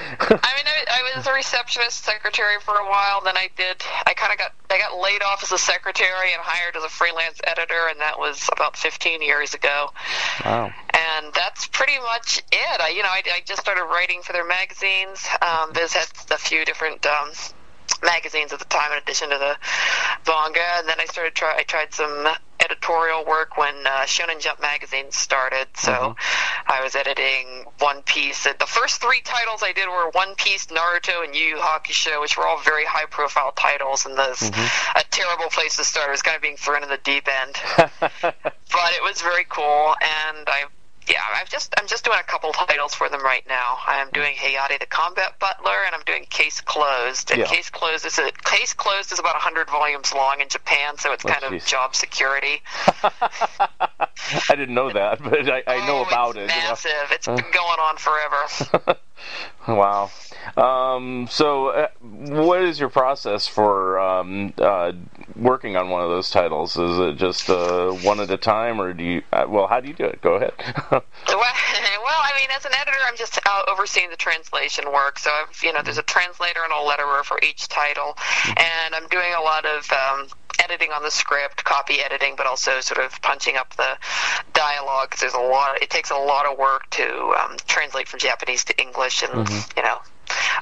I 0.05 0.51
mean, 0.55 0.67
I, 0.67 0.85
I 0.91 1.17
was 1.17 1.25
a 1.25 1.33
receptionist 1.33 2.03
secretary 2.03 2.59
for 2.61 2.75
a 2.75 2.85
while. 2.85 3.21
Then 3.23 3.37
I 3.37 3.49
did. 3.57 3.81
I 4.05 4.13
kind 4.13 4.31
of 4.31 4.37
got. 4.37 4.53
I 4.69 4.77
got 4.77 4.99
laid 4.99 5.21
off 5.23 5.43
as 5.43 5.51
a 5.51 5.57
secretary 5.57 6.33
and 6.33 6.41
hired 6.41 6.75
as 6.75 6.83
a 6.83 6.89
freelance 6.89 7.39
editor, 7.45 7.87
and 7.89 7.99
that 8.01 8.19
was 8.19 8.49
about 8.51 8.77
15 8.77 9.21
years 9.21 9.53
ago. 9.53 9.91
Wow. 10.43 10.71
And 10.93 11.33
that's 11.33 11.67
pretty 11.67 11.97
much 11.99 12.39
it. 12.51 12.81
I, 12.81 12.89
you 12.89 13.03
know, 13.03 13.09
I, 13.09 13.23
I 13.33 13.41
just 13.45 13.61
started 13.61 13.83
writing 13.83 14.21
for 14.21 14.33
their 14.33 14.45
magazines. 14.45 15.27
Um, 15.41 15.73
Viz 15.73 15.93
had 15.93 16.07
a 16.31 16.37
few 16.37 16.65
different 16.65 17.05
um, 17.05 17.31
magazines 18.03 18.53
at 18.53 18.59
the 18.59 18.65
time, 18.65 18.91
in 18.91 18.97
addition 18.99 19.29
to 19.29 19.37
the 19.37 19.57
manga. 20.27 20.65
And 20.77 20.87
then 20.87 20.99
I 20.99 21.05
started 21.05 21.35
try. 21.35 21.55
I 21.57 21.63
tried 21.63 21.93
some 21.93 22.27
editorial 22.65 23.25
work 23.25 23.57
when 23.57 23.75
uh, 23.85 24.01
Shonen 24.05 24.39
Jump 24.39 24.61
magazine 24.61 25.11
started. 25.11 25.67
So 25.75 26.15
I 26.67 26.81
was 26.83 26.95
editing 26.95 27.65
One 27.79 28.01
Piece. 28.03 28.43
The 28.43 28.65
first 28.67 29.01
three 29.01 29.21
titles 29.23 29.63
I 29.63 29.71
did 29.71 29.87
were 29.87 30.09
One 30.11 30.35
Piece, 30.35 30.67
Naruto, 30.67 31.23
and 31.23 31.35
Yu 31.35 31.45
Yu 31.45 31.57
Hakusho, 31.57 32.19
which 32.21 32.37
were 32.37 32.45
all 32.45 32.59
very 32.59 32.85
high-profile 32.85 33.53
titles. 33.53 34.05
And 34.05 34.17
those 34.17 34.41
a 34.41 35.03
terrible 35.11 35.49
place 35.49 35.77
to 35.77 35.83
start. 35.83 36.09
It 36.09 36.11
was 36.11 36.21
kind 36.21 36.35
of 36.35 36.41
being 36.41 36.57
thrown 36.57 36.83
in 36.83 36.89
the 36.89 36.99
deep 37.03 37.27
end 37.27 37.55
but 38.75 38.91
it 38.93 39.03
was 39.03 39.21
very 39.21 39.45
cool 39.49 39.95
and 40.01 40.47
I 40.47 40.65
yeah, 41.09 41.21
I've 41.35 41.49
just 41.49 41.73
I'm 41.77 41.87
just 41.87 42.03
doing 42.05 42.17
a 42.19 42.23
couple 42.23 42.51
titles 42.53 42.93
for 42.93 43.09
them 43.09 43.23
right 43.23 43.43
now. 43.47 43.77
I'm 43.85 44.09
doing 44.11 44.33
Hayate 44.35 44.79
the 44.79 44.85
Combat 44.85 45.37
Butler 45.39 45.71
and 45.85 45.93
I'm 45.95 46.01
doing 46.05 46.25
Case 46.29 46.61
Closed. 46.61 47.31
And 47.31 47.39
Yeah. 47.41 47.45
Case 47.45 47.69
Closed 47.69 48.05
is 48.05 48.17
a 48.19 48.31
Case 48.43 48.73
Closed 48.73 49.11
is 49.11 49.19
about 49.19 49.35
100 49.35 49.69
volumes 49.69 50.13
long 50.13 50.41
in 50.41 50.49
Japan, 50.49 50.97
so 50.97 51.11
it's 51.11 51.25
Oh, 51.25 51.29
kind 51.29 51.43
jeez. 51.43 51.61
of 51.61 51.65
job 51.67 51.95
security. 51.95 52.61
I 53.03 54.55
didn't 54.55 54.73
know 54.73 54.91
that, 54.91 55.21
but 55.23 55.49
I, 55.49 55.63
I 55.67 55.85
know 55.87 55.99
Oh, 55.99 56.03
about 56.07 56.35
it's 56.37 56.51
it. 56.51 56.55
you 56.55 56.61
know. 56.61 56.69
Massive. 56.69 57.11
It's 57.11 57.25
been 57.27 57.35
going 57.51 57.79
on 57.79 57.97
forever. 57.97 58.97
Wow. 59.67 60.11
Um, 60.57 61.27
so, 61.31 61.69
uh, 61.69 61.87
what 62.01 62.61
is 62.61 62.79
your 62.79 62.89
process 62.89 63.47
for 63.47 63.97
um, 63.99 64.53
uh, 64.59 64.91
working 65.35 65.75
on 65.75 65.89
one 65.89 66.01
of 66.01 66.09
those 66.09 66.29
titles? 66.29 66.77
Is 66.77 66.99
it 66.99 67.17
just 67.17 67.49
uh, 67.49 67.91
one 67.91 68.19
at 68.19 68.29
a 68.31 68.37
time, 68.37 68.79
or 68.81 68.93
do 68.93 69.03
you? 69.03 69.21
Uh, 69.31 69.45
well, 69.47 69.67
how 69.67 69.79
do 69.79 69.87
you 69.87 69.93
do 69.93 70.05
it? 70.05 70.21
Go 70.21 70.35
ahead. 70.35 70.53
well, 70.89 71.03
I 71.29 72.31
mean, 72.39 72.49
as 72.55 72.65
an 72.65 72.71
editor, 72.73 72.97
I'm 73.07 73.17
just 73.17 73.39
uh, 73.45 73.61
overseeing 73.71 74.09
the 74.09 74.15
translation 74.15 74.91
work. 74.91 75.19
So, 75.19 75.29
I've, 75.31 75.61
you 75.63 75.73
know, 75.73 75.81
there's 75.81 75.97
a 75.97 76.03
translator 76.03 76.61
and 76.63 76.71
a 76.71 76.75
letterer 76.75 77.23
for 77.23 77.39
each 77.43 77.67
title, 77.67 78.17
and 78.45 78.95
I'm 78.95 79.07
doing 79.09 79.33
a 79.37 79.41
lot 79.41 79.65
of 79.65 79.89
um, 79.91 80.27
editing 80.63 80.91
on 80.91 81.03
the 81.03 81.11
script, 81.11 81.63
copy 81.63 81.95
editing, 82.01 82.35
but 82.37 82.45
also 82.47 82.79
sort 82.79 83.03
of 83.03 83.19
punching 83.21 83.55
up 83.57 83.75
the 83.75 83.97
dialogue. 84.53 85.11
'cause 85.11 85.19
there's 85.19 85.33
a 85.33 85.39
lot. 85.39 85.81
It 85.81 85.89
takes 85.89 86.11
a 86.11 86.15
lot 86.17 86.45
of 86.45 86.57
work 86.57 86.89
to 86.91 87.35
um, 87.41 87.57
translate 87.67 88.07
from 88.07 88.19
Japanese 88.19 88.63
to 88.65 88.81
English, 88.81 89.23
and 89.23 89.49
you 89.75 89.83
know, 89.83 89.99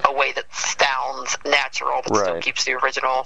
a 0.06 0.14
way 0.14 0.32
that 0.34 0.46
sounds 0.54 1.38
natural 1.46 2.02
but 2.08 2.16
still 2.18 2.42
keeps 2.42 2.64
the 2.66 2.74
original 2.74 3.26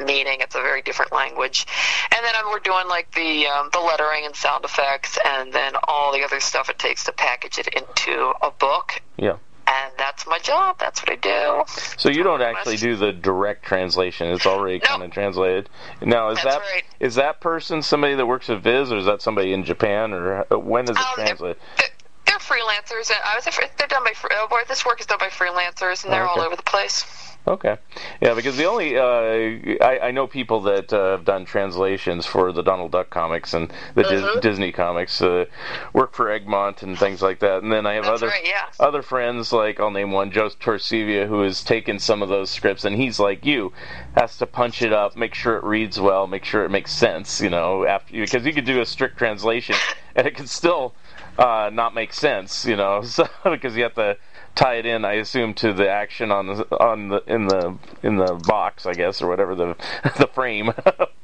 meaning. 0.00 0.38
It's 0.40 0.54
a 0.54 0.60
very 0.60 0.82
different 0.82 1.12
language. 1.12 1.66
And 2.14 2.24
then 2.24 2.34
um, 2.36 2.50
we're 2.50 2.58
doing 2.60 2.88
like 2.88 3.10
the 3.14 3.46
um, 3.46 3.70
the 3.72 3.80
lettering 3.80 4.24
and 4.26 4.34
sound 4.34 4.64
effects, 4.64 5.18
and 5.24 5.52
then 5.52 5.72
all 5.84 6.12
the 6.12 6.22
other 6.24 6.40
stuff 6.40 6.68
it 6.70 6.78
takes 6.78 7.04
to 7.04 7.12
package 7.12 7.58
it 7.58 7.68
into 7.68 8.32
a 8.42 8.50
book. 8.50 9.00
yeah. 9.16 9.36
And 9.70 9.92
that's 9.98 10.26
my 10.26 10.38
job. 10.38 10.78
That's 10.78 11.02
what 11.02 11.10
I 11.10 11.16
do. 11.16 11.64
So 11.98 12.08
you 12.08 12.22
don't 12.22 12.40
actually 12.40 12.78
do 12.78 12.96
the 12.96 13.12
direct 13.12 13.66
translation; 13.66 14.28
it's 14.28 14.46
already 14.46 14.78
No. 14.78 14.86
kind 14.88 15.02
of 15.02 15.10
translated. 15.10 15.68
Now, 16.00 16.30
is 16.30 16.36
That's 16.42 16.56
that 16.56 16.62
is 17.00 17.16
right. 17.18 17.22
that 17.26 17.40
person 17.42 17.82
somebody 17.82 18.14
that 18.14 18.24
works 18.24 18.48
at 18.48 18.62
Viz, 18.62 18.90
or 18.90 18.96
is 18.96 19.04
that 19.04 19.20
somebody 19.20 19.52
in 19.52 19.64
Japan, 19.64 20.14
or 20.14 20.44
when 20.50 20.84
is 20.84 20.90
it 20.92 20.96
Um, 20.96 21.04
they're- 21.16 21.26
translated? 21.26 21.60
They're, 21.76 21.88
they're 22.24 22.38
freelancers, 22.38 23.10
and 23.10 23.18
I 23.22 23.34
was 23.34 23.44
they're 23.76 23.88
done 23.88 24.04
by 24.04 24.12
free- 24.12 24.34
uh, 24.34 24.46
boy, 24.46 24.62
this 24.66 24.86
work 24.86 25.00
is 25.00 25.06
done 25.06 25.18
by 25.18 25.28
freelancers, 25.28 26.02
and 26.02 26.10
they're 26.14 26.26
all 26.26 26.38
Okay. 26.38 26.46
over 26.46 26.56
the 26.56 26.62
place. 26.62 27.04
Okay, 27.46 27.78
yeah, 28.20 28.34
because 28.34 28.58
the 28.58 28.66
only 28.66 28.98
uh, 28.98 29.82
I, 29.82 30.08
I 30.08 30.10
know 30.10 30.26
people 30.26 30.60
that 30.62 30.92
uh, 30.92 31.12
have 31.12 31.24
done 31.24 31.46
translations 31.46 32.26
for 32.26 32.52
the 32.52 32.62
Donald 32.62 32.92
Duck 32.92 33.08
comics 33.08 33.54
and 33.54 33.72
the 33.94 34.02
Dis- 34.02 34.22
Mhm. 34.22 34.40
Disney 34.42 34.70
comics, 34.70 35.22
uh, 35.22 35.46
work 35.94 36.12
for 36.14 36.30
Egmont 36.30 36.82
and 36.82 36.98
things 36.98 37.22
like 37.22 37.38
that. 37.38 37.62
And 37.62 37.72
then 37.72 37.86
I 37.86 37.94
have 37.94 38.04
That's 38.04 38.22
other 38.22 38.26
right, 38.28 38.46
yeah. 38.46 38.66
other 38.78 39.00
friends 39.00 39.50
like 39.50 39.80
I'll 39.80 39.90
name 39.90 40.12
one, 40.12 40.30
Joe 40.30 40.50
Torcivia, 40.50 41.26
who 41.26 41.40
has 41.42 41.64
taken 41.64 41.98
some 41.98 42.20
of 42.22 42.28
those 42.28 42.50
scripts 42.50 42.84
and 42.84 42.94
he's 42.96 43.18
like 43.18 43.46
you, 43.46 43.72
has 44.14 44.36
to 44.38 44.46
punch 44.46 44.82
it 44.82 44.92
up, 44.92 45.16
make 45.16 45.34
sure 45.34 45.56
it 45.56 45.64
reads 45.64 45.98
well, 45.98 46.26
make 46.26 46.44
sure 46.44 46.64
it 46.64 46.70
makes 46.70 46.92
sense, 46.92 47.40
you 47.40 47.48
know, 47.48 47.86
after 47.86 48.12
because 48.12 48.44
you 48.44 48.52
could 48.52 48.66
do 48.66 48.82
a 48.82 48.86
strict 48.86 49.16
translation 49.16 49.74
and 50.14 50.26
it 50.26 50.36
could 50.36 50.50
still 50.50 50.94
uh, 51.38 51.70
not 51.72 51.94
make 51.94 52.12
sense, 52.12 52.66
you 52.66 52.76
know, 52.76 53.00
so 53.04 53.26
because 53.44 53.74
you 53.74 53.84
have 53.84 53.94
to 53.94 54.18
tie 54.58 54.74
it 54.74 54.86
in, 54.86 55.04
I 55.04 55.14
assume, 55.14 55.54
to 55.54 55.72
the 55.72 55.88
action 55.88 56.32
on 56.32 56.48
the 56.48 56.82
on 56.82 57.08
the 57.08 57.22
in 57.26 57.46
the 57.46 57.78
in 58.02 58.16
the 58.16 58.34
box, 58.34 58.86
I 58.86 58.92
guess, 58.92 59.22
or 59.22 59.28
whatever 59.28 59.54
the 59.54 59.76
the 60.18 60.26
frame, 60.26 60.72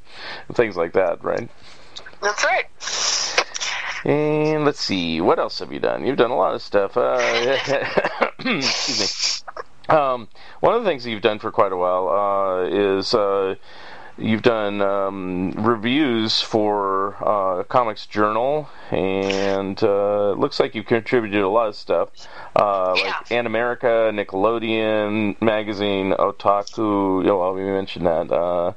things 0.52 0.76
like 0.76 0.92
that, 0.92 1.22
right? 1.22 1.50
That's 2.22 2.44
right. 2.44 2.66
And 4.04 4.64
let's 4.64 4.80
see, 4.80 5.20
what 5.20 5.38
else 5.38 5.58
have 5.58 5.72
you 5.72 5.80
done? 5.80 6.06
You've 6.06 6.18
done 6.18 6.30
a 6.30 6.36
lot 6.36 6.54
of 6.54 6.62
stuff. 6.62 6.96
Uh, 6.96 7.16
excuse 8.38 9.42
me. 9.88 9.96
Um, 9.96 10.28
one 10.60 10.74
of 10.74 10.84
the 10.84 10.88
things 10.88 11.04
that 11.04 11.10
you've 11.10 11.22
done 11.22 11.38
for 11.38 11.50
quite 11.50 11.72
a 11.72 11.76
while 11.76 12.08
uh, 12.08 12.64
is 12.68 13.14
uh, 13.14 13.54
you've 14.16 14.42
done 14.42 14.80
um, 14.80 15.52
reviews 15.52 16.40
for 16.40 16.93
uh, 17.20 17.64
Comics 17.64 18.06
Journal, 18.06 18.68
and 18.90 19.82
uh, 19.82 20.32
it 20.34 20.38
looks 20.38 20.58
like 20.60 20.74
you've 20.74 20.86
contributed 20.86 21.42
a 21.42 21.48
lot 21.48 21.68
of 21.68 21.76
stuff, 21.76 22.08
uh, 22.56 22.94
Yeah. 22.96 23.04
like 23.04 23.28
Animerica, 23.28 24.10
Nickelodeon 24.14 25.40
magazine, 25.42 26.12
Otaku. 26.12 27.22
You 27.22 27.28
know, 27.28 27.52
we 27.52 27.62
mentioned 27.64 28.06
that. 28.06 28.30
Uh, 28.32 28.72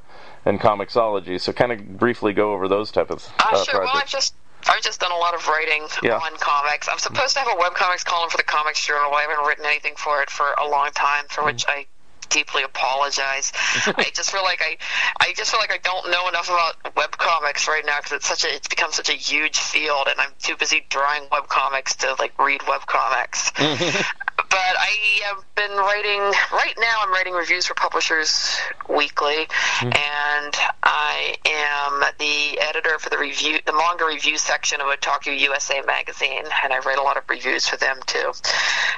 and 0.45 0.61
Comixology, 0.61 1.41
so 1.41 1.51
kind 1.51 1.73
of 1.73 1.97
briefly 1.99 2.31
go 2.31 2.53
over 2.53 2.69
those 2.69 2.89
type 2.89 3.09
of 3.11 3.25
Uh, 3.39 3.49
uh, 3.51 3.63
sure. 3.65 3.81
Well, 3.81 3.91
I've 3.95 4.07
just 4.07 4.33
I've 4.69 4.81
just 4.81 4.99
done 4.99 5.11
a 5.11 5.17
lot 5.17 5.33
of 5.33 5.45
writing 5.47 5.87
Yeah. 6.01 6.17
on 6.17 6.35
comics. 6.37 6.87
I'm 6.89 6.99
supposed 6.99 7.33
to 7.35 7.39
have 7.41 7.49
a 7.49 7.55
webcomics 7.61 8.03
column 8.05 8.29
for 8.29 8.37
the 8.37 8.43
Comics 8.43 8.85
Journal. 8.85 9.13
I 9.13 9.21
haven't 9.23 9.45
written 9.45 9.65
anything 9.65 9.95
for 9.97 10.21
it 10.21 10.29
for 10.29 10.53
a 10.57 10.67
long 10.67 10.89
time, 10.91 11.25
for 11.29 11.43
which 11.43 11.65
I 11.67 11.85
deeply 12.29 12.63
apologize. 12.63 13.51
I 13.85 14.09
just 14.13 14.31
feel 14.31 14.43
like 14.43 14.61
I, 14.61 14.77
I 15.19 15.33
just 15.33 15.51
feel 15.51 15.59
like 15.59 15.71
I 15.71 15.77
don't 15.77 16.11
know 16.11 16.27
enough 16.27 16.49
about 16.49 16.95
webcomics 16.95 17.67
right 17.67 17.85
now 17.85 17.97
because 17.97 18.13
it's 18.13 18.27
such 18.27 18.43
a, 18.45 18.53
it's 18.53 18.67
become 18.67 18.91
such 18.91 19.09
a 19.09 19.13
huge 19.13 19.57
field, 19.57 20.07
and 20.09 20.19
I'm 20.19 20.31
too 20.41 20.55
busy 20.55 20.85
drawing 20.89 21.23
webcomics 21.23 21.95
to 21.97 22.15
like 22.19 22.37
read 22.39 22.61
webcomics. 22.61 23.53
but 24.49 24.75
I 24.79 25.21
have 25.25 25.43
been 25.55 25.77
writing. 25.77 26.19
Right 26.51 26.75
now, 26.77 27.01
I'm 27.01 27.11
writing 27.11 27.33
reviews 27.33 27.65
for 27.65 27.73
Publishers 27.73 28.57
Weekly, 28.89 29.47
mm-hmm. 29.47 29.85
and 29.87 30.55
I 30.83 31.35
am 31.45 32.03
the 32.17 32.59
editor 32.59 32.97
for 32.99 33.09
the 33.09 33.17
review, 33.17 33.59
the 33.65 33.73
manga 33.73 34.05
review 34.05 34.37
section 34.37 34.81
of 34.81 34.87
Otaku 34.87 35.37
USA 35.39 35.81
magazine, 35.81 36.43
and 36.63 36.73
I 36.73 36.79
write 36.79 36.97
a 36.97 37.03
lot 37.03 37.17
of 37.17 37.23
reviews 37.29 37.67
for 37.67 37.77
them 37.77 37.97
too. 38.05 38.31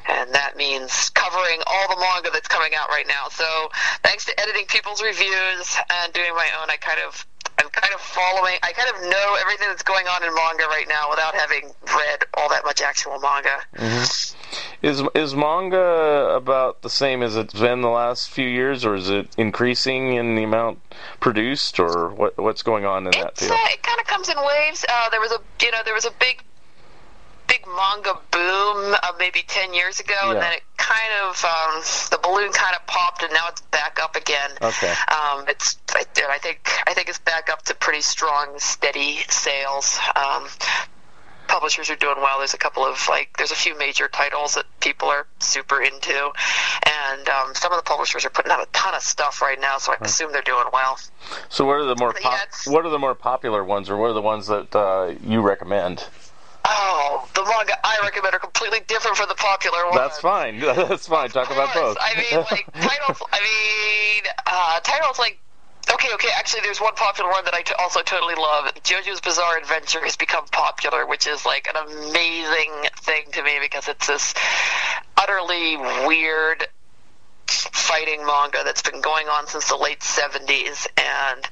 And 0.07 0.33
that 0.33 0.55
means 0.55 1.09
covering 1.09 1.61
all 1.67 1.95
the 1.95 1.99
manga 1.99 2.29
that's 2.31 2.47
coming 2.47 2.71
out 2.75 2.89
right 2.89 3.07
now. 3.07 3.18
So, 3.29 3.69
thanks 4.03 4.25
to 4.25 4.39
editing 4.39 4.65
people's 4.67 5.01
reviews 5.01 5.77
and 5.89 6.13
doing 6.13 6.33
my 6.35 6.47
own, 6.61 6.69
I 6.69 6.77
kind 6.77 6.99
of 7.05 7.25
I'm 7.59 7.69
kind 7.69 7.93
of 7.93 7.99
following. 7.99 8.55
I 8.63 8.71
kind 8.71 8.89
of 8.95 9.01
know 9.09 9.37
everything 9.41 9.67
that's 9.67 9.83
going 9.83 10.07
on 10.07 10.23
in 10.23 10.33
manga 10.33 10.63
right 10.67 10.87
now 10.87 11.09
without 11.09 11.35
having 11.35 11.71
read 11.93 12.23
all 12.35 12.47
that 12.49 12.63
much 12.63 12.81
actual 12.81 13.19
manga. 13.19 13.59
Is 14.81 15.03
is 15.13 15.35
manga 15.35 16.33
about 16.35 16.81
the 16.83 16.89
same 16.89 17.21
as 17.21 17.35
it's 17.35 17.53
been 17.53 17.81
the 17.81 17.89
last 17.89 18.29
few 18.29 18.47
years, 18.47 18.85
or 18.85 18.95
is 18.95 19.09
it 19.09 19.27
increasing 19.37 20.13
in 20.13 20.35
the 20.35 20.43
amount 20.43 20.79
produced, 21.19 21.79
or 21.81 22.09
what 22.09 22.37
what's 22.37 22.63
going 22.63 22.85
on 22.85 23.05
in 23.05 23.11
that 23.11 23.31
It's, 23.31 23.41
field? 23.41 23.51
uh, 23.51 23.67
it 23.71 23.83
kind 23.83 23.99
of 23.99 24.07
comes 24.07 24.29
in 24.29 24.37
waves. 24.37 24.85
Uh, 24.87 25.09
there 25.09 25.19
was 25.19 25.33
a 25.33 25.39
you 25.61 25.71
know 25.71 25.79
there 25.83 25.93
was 25.93 26.05
a 26.05 26.11
big 26.19 26.41
big 27.49 27.65
manga 27.67 28.13
boom 28.31 28.95
uh, 29.03 29.11
maybe 29.17 29.43
10 29.47 29.73
years 29.73 29.99
ago 29.99 30.13
Yeah. 30.23 30.31
and 30.33 30.41
then 30.41 30.53
it 30.53 30.63
kind 30.77 31.11
of 31.23 31.43
um, 31.43 31.81
the 32.11 32.19
balloon 32.23 32.51
kind 32.53 32.75
of 32.75 32.85
popped 32.87 33.23
and 33.23 33.33
now 33.33 33.47
it's 33.49 33.61
back 33.71 33.99
up 34.01 34.15
again 34.15 34.51
Okay. 34.61 34.93
um, 35.09 35.45
it's 35.49 35.77
I, 35.93 36.05
I 36.29 36.37
think 36.37 36.69
I 36.87 36.93
think 36.93 37.09
it's 37.09 37.19
back 37.19 37.49
up 37.51 37.63
to 37.63 37.75
pretty 37.75 38.01
strong 38.01 38.53
steady 38.59 39.17
sales 39.29 39.99
um, 40.15 40.47
publishers 41.47 41.89
are 41.89 41.95
doing 41.95 42.17
well 42.17 42.37
there's 42.37 42.53
a 42.53 42.57
couple 42.59 42.85
of 42.85 43.03
like 43.09 43.35
there's 43.37 43.51
a 43.51 43.55
few 43.55 43.75
major 43.77 44.07
titles 44.07 44.53
that 44.53 44.65
people 44.79 45.07
are 45.09 45.25
super 45.39 45.81
into 45.81 46.29
and 47.11 47.27
um, 47.29 47.55
some 47.55 47.71
of 47.71 47.77
the 47.79 47.83
publishers 47.83 48.23
are 48.25 48.29
putting 48.29 48.51
out 48.51 48.61
a 48.61 48.67
ton 48.71 48.93
of 48.93 49.01
stuff 49.01 49.41
right 49.41 49.59
now 49.59 49.77
so 49.79 49.91
I 49.91 49.97
assume 50.01 50.31
they're 50.31 50.41
doing 50.43 50.65
well 50.71 50.99
So 51.49 51.65
what 51.65 51.77
are 51.77 51.85
the 51.85 51.95
more 51.95 52.13
Yeah, 52.21 52.29
pop, 52.29 52.39
what 52.67 52.85
are 52.85 52.89
the 52.89 52.99
more 52.99 53.15
popular 53.15 53.63
ones, 53.63 53.89
or 53.89 53.97
what 53.97 54.11
are 54.11 54.13
the 54.13 54.21
ones 54.21 54.45
that 54.47 54.75
uh, 54.75 55.15
you 55.23 55.41
recommend? 55.41 56.05
Oh, 56.65 57.27
the 57.33 57.43
manga 57.43 57.73
I 57.83 57.99
recommend 58.03 58.35
are 58.35 58.39
completely 58.39 58.79
different 58.87 59.17
from 59.17 59.29
the 59.29 59.35
popular 59.35 59.85
ones. 59.85 59.97
That's 59.97 60.19
fine. 60.19 60.59
That's 60.59 61.07
fine. 61.07 61.29
Talk 61.29 61.49
about 61.51 61.73
both. 61.73 61.97
I 61.99 62.15
mean, 62.15 62.45
like 62.51 62.65
titles. 62.73 63.21
I 63.31 63.39
mean, 63.39 64.23
uh, 64.45 64.79
titles 64.81 65.19
like. 65.19 65.39
Okay, 65.91 66.09
okay. 66.13 66.29
Actually, 66.37 66.61
there's 66.61 66.79
one 66.79 66.93
popular 66.93 67.31
one 67.31 67.43
that 67.45 67.55
I 67.55 67.63
t- 67.63 67.73
also 67.79 68.01
totally 68.01 68.35
love. 68.35 68.71
JoJo's 68.83 69.21
Bizarre 69.21 69.57
Adventure 69.57 70.03
has 70.03 70.15
become 70.15 70.45
popular, 70.51 71.07
which 71.07 71.25
is 71.25 71.45
like 71.47 71.67
an 71.67 71.75
amazing 71.87 72.71
thing 73.01 73.23
to 73.33 73.43
me 73.43 73.57
because 73.59 73.87
it's 73.87 74.05
this 74.05 74.33
utterly 75.17 75.77
weird 76.05 76.67
fighting 77.47 78.23
manga 78.25 78.59
that's 78.63 78.83
been 78.83 79.01
going 79.01 79.27
on 79.27 79.47
since 79.47 79.67
the 79.69 79.75
late 79.75 80.01
70s 80.01 80.85
and 80.97 81.49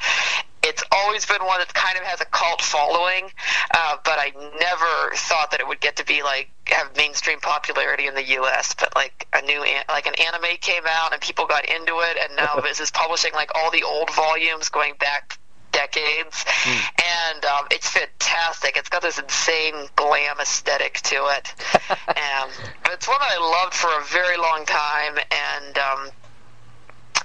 it's 0.68 0.84
always 0.92 1.26
been 1.26 1.44
one 1.46 1.60
that 1.60 1.74
kind 1.74 1.98
of 1.98 2.04
has 2.04 2.22
a 2.22 2.26
cult 2.26 2.62
following 2.62 3.32
uh, 3.72 3.98
but 4.04 4.20
i 4.20 4.32
never 4.60 5.16
thought 5.16 5.52
that 5.52 5.60
it 5.60 5.68
would 5.68 5.80
get 5.80 5.96
to 5.96 6.06
be 6.06 6.24
like 6.24 6.50
have 6.66 6.96
mainstream 6.98 7.40
popularity 7.40 8.08
in 8.08 8.16
the 8.16 8.24
us 8.24 8.76
but 8.80 8.94
like 8.96 9.28
a 9.34 9.42
new 9.46 9.64
an- 9.64 9.86
like 9.90 10.06
an 10.08 10.14
anime 10.16 10.58
came 10.62 10.84
out 10.88 11.14
and 11.14 11.22
people 11.22 11.46
got 11.46 11.66
into 11.66 12.00
it 12.00 12.18
and 12.22 12.36
now 12.36 12.60
Viz 12.64 12.80
is 12.80 12.92
publishing 12.92 13.34
like 13.34 13.52
all 13.56 13.72
the 13.72 13.84
old 13.84 14.14
volumes 14.14 14.70
going 14.70 14.94
back 15.00 15.40
decades. 15.78 16.44
And 16.66 17.46
um, 17.46 17.66
it's 17.70 17.90
fantastic. 17.90 18.78
It's 18.78 18.90
got 18.90 19.04
this 19.04 19.20
insane 19.20 19.88
glam 19.96 20.38
aesthetic 20.40 20.96
to 21.02 21.28
it. 21.38 21.54
And 22.08 22.52
it's 22.92 23.08
one 23.08 23.18
that 23.20 23.32
I 23.32 23.64
loved 23.64 23.74
for 23.74 23.88
a 23.88 24.04
very 24.06 24.38
long 24.38 24.66
time, 24.66 25.18
and 25.18 25.78
um, 25.78 26.10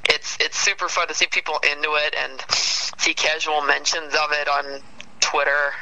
it's 0.09 0.37
it's 0.41 0.59
super 0.59 0.88
fun 0.88 1.09
to 1.09 1.15
see 1.15 1.27
people 1.27 1.59
into 1.62 1.95
it 1.95 2.15
and 2.17 2.45
see 2.51 3.15
casual 3.15 3.62
mentions 3.62 4.15
of 4.15 4.33
it 4.33 4.49
on 4.49 4.81
Twitter 5.21 5.73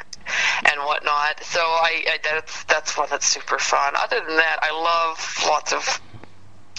and 0.69 0.81
whatnot. 0.81 1.43
So 1.43 1.59
I, 1.59 2.03
I 2.07 2.17
that's 2.23 2.63
that's 2.65 2.97
one 2.97 3.07
that's 3.09 3.27
super 3.27 3.57
fun. 3.57 3.93
Other 3.95 4.21
than 4.25 4.37
that, 4.37 4.59
I 4.61 4.71
love 4.71 5.49
lots 5.49 5.73
of 5.73 6.01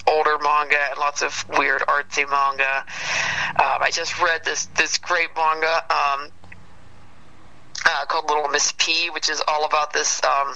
older 0.07 0.39
manga 0.43 0.79
and 0.91 0.99
lots 0.99 1.23
of 1.23 1.45
weird 1.57 1.83
artsy 1.83 2.29
manga. 2.29 2.85
Um, 3.51 3.83
I 3.83 3.91
just 3.93 4.21
read 4.21 4.45
this 4.45 4.67
this 4.77 4.99
great 4.99 5.29
manga. 5.37 5.85
Um, 5.93 6.29
uh, 7.85 8.05
called 8.07 8.29
Little 8.29 8.49
Miss 8.49 8.73
P, 8.79 9.11
which 9.11 9.29
is 9.29 9.43
all 9.49 9.65
about 9.65 9.93
this 9.93 10.23
um, 10.23 10.55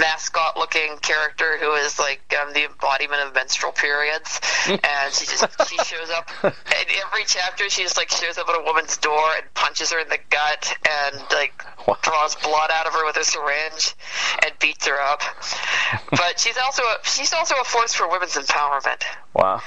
mascot 0.00 0.56
looking 0.56 0.96
character 1.02 1.58
who 1.58 1.72
is 1.74 1.98
like 1.98 2.20
um, 2.40 2.52
the 2.52 2.64
embodiment 2.64 3.20
of 3.26 3.34
menstrual 3.34 3.72
periods 3.72 4.40
and 4.68 5.12
she 5.12 5.26
just 5.26 5.46
she 5.68 5.76
shows 5.84 6.10
up 6.10 6.28
in 6.44 6.52
every 7.06 7.24
chapter 7.26 7.68
she 7.68 7.82
just 7.82 7.96
like 7.96 8.10
shows 8.10 8.38
up 8.38 8.48
at 8.48 8.54
a 8.58 8.62
woman's 8.64 8.96
door 8.98 9.22
and 9.36 9.44
punches 9.54 9.92
her 9.92 9.98
in 9.98 10.08
the 10.08 10.18
gut 10.30 10.76
and 10.88 11.22
like 11.32 11.52
Wow. 11.86 11.96
draws 12.02 12.36
blood 12.36 12.70
out 12.72 12.86
of 12.86 12.92
her 12.92 13.04
with 13.04 13.16
a 13.16 13.24
syringe 13.24 13.94
and 14.44 14.52
beats 14.60 14.86
her 14.86 15.00
up 15.00 15.20
but 16.12 16.38
she's 16.38 16.56
also 16.56 16.82
a, 16.84 16.96
she's 17.02 17.32
also 17.32 17.56
a 17.60 17.64
force 17.64 17.92
for 17.92 18.08
women's 18.08 18.34
empowerment 18.34 19.02
Wow. 19.34 19.60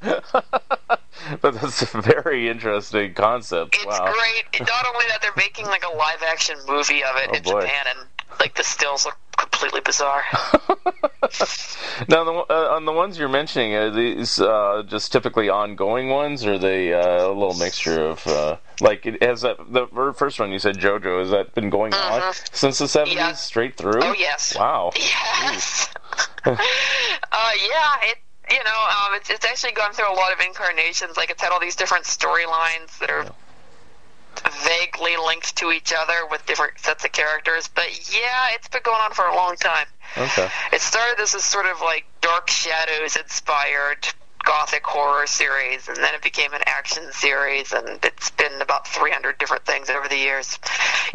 but 0.02 1.54
that's 1.54 1.82
a 1.94 2.00
very 2.00 2.48
interesting 2.48 3.14
concept. 3.14 3.76
it's 3.76 3.86
wow. 3.86 4.12
great 4.12 4.66
not 4.66 4.84
only 4.92 5.06
that 5.08 5.22
they're 5.22 5.30
making 5.36 5.66
like 5.66 5.84
a 5.84 5.96
live 5.96 6.22
action 6.26 6.56
movie 6.68 7.04
of 7.04 7.16
it 7.16 7.28
Oh, 7.30 7.36
in 7.36 7.42
boy. 7.44 7.60
Japan 7.60 7.86
and 7.96 8.08
like 8.40 8.54
the 8.56 8.64
stills 8.64 9.04
look 9.04 9.16
completely 9.36 9.80
bizarre 9.84 10.22
Now, 12.08 12.24
the, 12.24 12.32
uh, 12.50 12.74
on 12.74 12.84
the 12.84 12.92
ones 12.92 13.18
you're 13.18 13.28
mentioning, 13.28 13.74
are 13.74 13.90
these 13.90 14.40
uh, 14.40 14.82
just 14.86 15.12
typically 15.12 15.48
ongoing 15.48 16.08
ones, 16.08 16.44
or 16.44 16.54
are 16.54 16.58
they 16.58 16.92
uh, 16.92 17.28
a 17.28 17.32
little 17.32 17.54
mixture 17.54 18.04
of 18.04 18.26
uh, 18.26 18.56
like 18.80 19.06
it 19.06 19.22
has 19.22 19.42
that 19.42 19.56
the 19.72 19.86
first 20.16 20.38
one 20.40 20.50
you 20.52 20.58
said 20.58 20.76
JoJo 20.76 21.20
has 21.20 21.30
that 21.30 21.54
been 21.54 21.70
going 21.70 21.94
on 21.94 22.34
since 22.52 22.78
the 22.78 22.86
70s 22.86 23.14
Yeah. 23.14 23.32
straight 23.32 23.76
through? 23.76 24.00
Oh, 24.02 24.14
yes. 24.18 24.56
Wow. 24.56 24.92
Yes. 24.98 25.88
uh, 26.44 26.50
yeah, 26.52 27.94
it 28.02 28.18
you 28.50 28.62
know 28.64 28.86
um, 29.06 29.14
it's 29.14 29.30
it's 29.30 29.44
actually 29.46 29.72
gone 29.72 29.92
through 29.92 30.10
a 30.12 30.14
lot 30.14 30.32
of 30.32 30.40
incarnations. 30.40 31.16
Like 31.16 31.30
it's 31.30 31.40
had 31.40 31.52
all 31.52 31.60
these 31.60 31.76
different 31.76 32.04
storylines 32.04 32.98
that 32.98 33.10
are 33.10 33.26
vaguely 34.64 35.16
linked 35.16 35.56
to 35.56 35.70
each 35.70 35.92
other 35.96 36.26
with 36.30 36.44
different 36.46 36.78
sets 36.78 37.04
of 37.04 37.12
characters. 37.12 37.68
But 37.68 37.86
yeah, 38.12 38.54
it's 38.54 38.68
been 38.68 38.82
going 38.84 39.00
on 39.00 39.12
for 39.12 39.26
a 39.26 39.34
long 39.34 39.56
time. 39.56 39.86
Okay. 40.16 40.48
It 40.72 40.80
started 40.80 41.20
as 41.20 41.34
a 41.34 41.40
sort 41.40 41.66
of 41.66 41.80
like 41.80 42.04
Dark 42.20 42.48
Shadows 42.50 43.16
inspired 43.16 44.06
gothic 44.44 44.84
horror 44.84 45.26
series, 45.26 45.88
and 45.88 45.96
then 45.96 46.14
it 46.14 46.22
became 46.22 46.52
an 46.52 46.60
action 46.66 47.02
series, 47.12 47.72
and 47.72 47.98
it's 48.04 48.30
been 48.30 48.60
about 48.60 48.86
300 48.86 49.38
different 49.38 49.64
things 49.64 49.88
over 49.90 50.06
the 50.06 50.16
years. 50.16 50.58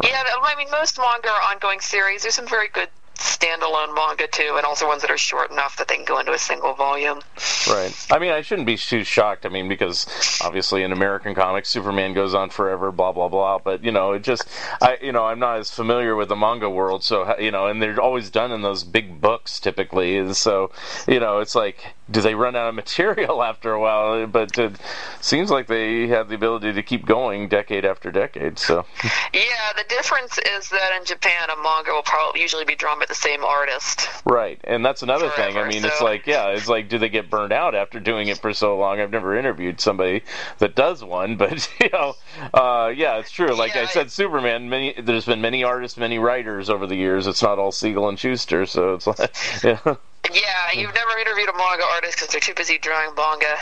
Yeah, 0.02 0.22
I 0.42 0.54
mean, 0.56 0.70
most 0.70 0.98
manga 0.98 1.30
are 1.30 1.52
ongoing 1.52 1.80
series. 1.80 2.22
There's 2.22 2.34
some 2.34 2.48
very 2.48 2.68
good 2.68 2.88
standalone 3.20 3.94
manga 3.94 4.26
too, 4.26 4.54
and 4.56 4.64
also 4.64 4.86
ones 4.86 5.02
that 5.02 5.10
are 5.10 5.18
short 5.18 5.50
enough 5.50 5.76
that 5.76 5.88
they 5.88 5.96
can 5.96 6.04
go 6.04 6.18
into 6.18 6.32
a 6.32 6.38
single 6.38 6.74
volume. 6.74 7.20
Right. 7.68 7.94
I 8.10 8.18
mean, 8.18 8.32
I 8.32 8.40
shouldn't 8.40 8.66
be 8.66 8.76
too 8.76 9.04
shocked. 9.04 9.44
I 9.46 9.50
mean, 9.50 9.68
because 9.68 10.06
obviously 10.42 10.82
in 10.82 10.92
American 10.92 11.34
comics, 11.34 11.68
Superman 11.68 12.14
goes 12.14 12.34
on 12.34 12.50
forever, 12.50 12.90
blah 12.90 13.12
blah 13.12 13.28
blah. 13.28 13.58
But 13.58 13.84
you 13.84 13.92
know, 13.92 14.12
it 14.12 14.22
just, 14.22 14.48
I, 14.80 14.98
you 15.02 15.12
know, 15.12 15.24
I'm 15.24 15.38
not 15.38 15.58
as 15.58 15.70
familiar 15.70 16.16
with 16.16 16.28
the 16.28 16.36
manga 16.36 16.70
world, 16.70 17.04
so 17.04 17.38
you 17.38 17.50
know, 17.50 17.66
and 17.66 17.82
they're 17.82 18.00
always 18.00 18.30
done 18.30 18.52
in 18.52 18.62
those 18.62 18.84
big 18.84 19.20
books 19.20 19.60
typically, 19.60 20.16
and 20.16 20.36
so 20.36 20.70
you 21.06 21.20
know, 21.20 21.38
it's 21.38 21.54
like, 21.54 21.94
do 22.10 22.20
they 22.20 22.34
run 22.34 22.56
out 22.56 22.68
of 22.68 22.74
material 22.80 23.42
after 23.42 23.72
a 23.72 23.80
while? 23.80 24.26
But 24.26 24.58
it 24.58 24.76
seems 25.20 25.50
like 25.50 25.66
they 25.66 26.08
have 26.08 26.28
the 26.28 26.34
ability 26.34 26.72
to 26.72 26.82
keep 26.82 27.04
going 27.06 27.48
decade 27.48 27.84
after 27.84 28.10
decade. 28.10 28.58
So, 28.58 28.86
Yeah, 29.34 29.72
the 29.76 29.84
difference 29.88 30.38
is 30.38 30.70
that 30.70 30.96
in 30.98 31.04
Japan, 31.04 31.50
a 31.50 31.62
manga 31.62 31.92
will 31.92 32.02
probably 32.02 32.40
usually 32.40 32.64
be 32.64 32.74
drawn 32.74 32.98
by 32.98 33.06
the 33.10 33.14
same 33.14 33.44
artist. 33.44 34.08
right, 34.24 34.58
and 34.64 34.84
that's 34.84 35.02
another 35.02 35.28
thing. 35.30 35.50
I 35.50 35.52
Forever, 35.52 35.68
mean, 35.68 35.84
it's 35.84 36.00
like, 36.00 36.26
yeah, 36.26 36.48
it's 36.48 36.68
like, 36.68 36.88
do 36.88 36.96
they 36.98 37.10
get 37.10 37.28
burned 37.28 37.52
out 37.52 37.74
after 37.74 38.00
doing 38.00 38.28
it 38.28 38.38
for 38.38 38.54
so 38.54 38.78
long? 38.78 39.00
I've 39.00 39.10
never 39.10 39.36
interviewed 39.36 39.80
somebody 39.80 40.22
that 40.58 40.74
does 40.74 41.04
one, 41.04 41.36
but 41.40 41.68
you 41.80 41.90
know, 41.92 42.14
uh, 42.54 42.92
yeah, 42.94 43.18
it's 43.18 43.30
true. 43.30 43.54
Like 43.54 43.74
Yeah, 43.74 43.82
I 43.82 43.86
said, 43.86 44.10
Superman. 44.10 44.70
Many 44.70 44.94
there's 44.98 45.26
been 45.26 45.42
many 45.42 45.62
artists, 45.64 45.98
many 45.98 46.18
writers 46.18 46.70
over 46.70 46.86
the 46.86 46.96
years. 46.96 47.26
It's 47.26 47.42
not 47.42 47.58
all 47.58 47.72
Siegel 47.72 48.08
and 48.08 48.18
Shuster, 48.18 48.64
so 48.64 48.94
it's 48.94 49.06
like, 49.06 49.34
yeah. 49.64 49.96
Yeah, 50.32 50.72
you've 50.74 50.94
never 50.94 51.18
interviewed 51.18 51.48
a 51.48 51.56
manga 51.56 51.82
artist 51.84 52.16
because 52.16 52.28
they're 52.28 52.40
too 52.40 52.54
busy 52.54 52.78
drawing 52.78 53.14
manga. 53.16 53.56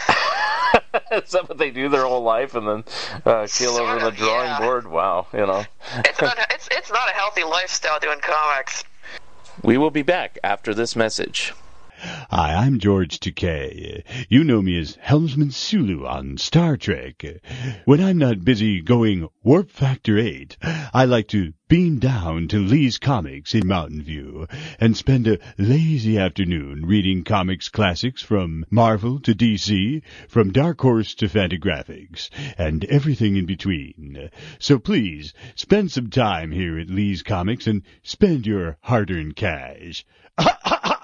Is 1.25 1.31
that 1.31 1.49
what 1.49 1.57
they 1.57 1.71
do 1.71 1.89
their 1.89 2.05
whole 2.05 2.23
life 2.23 2.55
and 2.55 2.67
then 2.69 2.85
uh, 3.25 3.47
keel 3.47 3.75
Sort 3.75 3.89
over 3.89 4.05
the 4.05 4.11
drawing 4.11 4.49
yeah. 4.49 4.59
board? 4.59 4.87
Wow, 4.87 5.27
you 5.33 5.47
know. 5.47 5.65
It's 6.05 6.21
not. 6.21 6.37
It's 6.51 6.69
it's 6.73 6.91
not 6.91 7.09
a 7.09 7.13
healthy 7.13 7.45
lifestyle 7.45 7.99
doing 8.01 8.19
comics. 8.21 8.85
We 9.63 9.77
will 9.77 9.91
be 9.91 10.03
back 10.03 10.39
after 10.45 10.73
this 10.73 10.95
message. 10.95 11.53
Hi, 12.01 12.55
I'm 12.55 12.79
George 12.79 13.19
Takei. 13.19 14.05
You 14.29 14.45
know 14.45 14.63
me 14.63 14.79
as 14.79 14.97
Helmsman 15.01 15.51
Sulu 15.51 16.07
on 16.07 16.39
Star 16.39 16.77
Trek. 16.77 17.25
When 17.87 18.01
I'm 18.01 18.19
not 18.19 18.45
busy 18.45 18.81
going 18.81 19.29
Warp 19.43 19.69
Factor 19.69 20.17
8, 20.17 20.57
I 20.95 21.05
like 21.07 21.27
to 21.29 21.55
beam 21.67 21.99
down 21.99 22.47
to 22.49 22.61
Lee's 22.61 22.99
Comics 22.99 23.53
in 23.53 23.67
Mountain 23.67 24.03
View 24.03 24.47
and 24.79 24.97
spend 24.97 25.27
a 25.27 25.41
lazy 25.59 26.17
afternoon 26.19 26.87
reading 26.87 27.25
comics 27.25 27.69
classics 27.69 28.23
from 28.23 28.65
Marvel 28.71 29.19
to 29.21 29.35
DC, 29.35 30.01
from 30.29 30.53
Dark 30.53 30.81
Horse 30.81 31.17
to 31.17 31.27
Fantagraphics, 31.27 32.31
and 32.57 32.85
everything 32.85 33.37
in 33.37 33.45
between. 33.45 34.31
So 34.61 34.79
please, 34.79 35.35
spend 35.57 35.91
some 35.91 36.11
time 36.11 36.53
here 36.53 36.79
at 36.79 36.91
Lee's 36.91 37.25
Comics 37.25 37.67
and 37.67 37.83
spend 38.05 38.47
your 38.47 38.79
hard-earned 38.83 39.35
cash. 39.35 40.07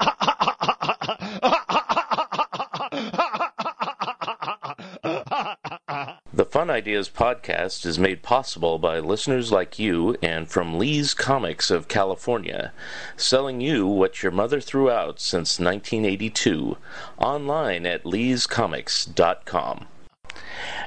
The 6.33 6.45
Fun 6.45 6.71
Ideas 6.71 7.09
podcast 7.09 7.87
is 7.87 7.99
made 7.99 8.23
possible 8.23 8.79
by 8.79 8.99
listeners 8.99 9.53
like 9.53 9.79
you 9.79 10.17
and 10.23 10.49
from 10.49 10.79
Lee's 10.79 11.15
Comics 11.15 11.71
of 11.71 11.89
California, 11.89 12.73
selling 13.17 13.61
you 13.61 13.87
what 13.87 14.23
your 14.23 14.33
mother 14.33 14.61
threw 14.61 14.91
out 14.91 15.21
since 15.21 15.61
1982, 15.61 16.77
online 17.19 17.87
at 17.87 18.05
leescomics.com. 18.05 19.87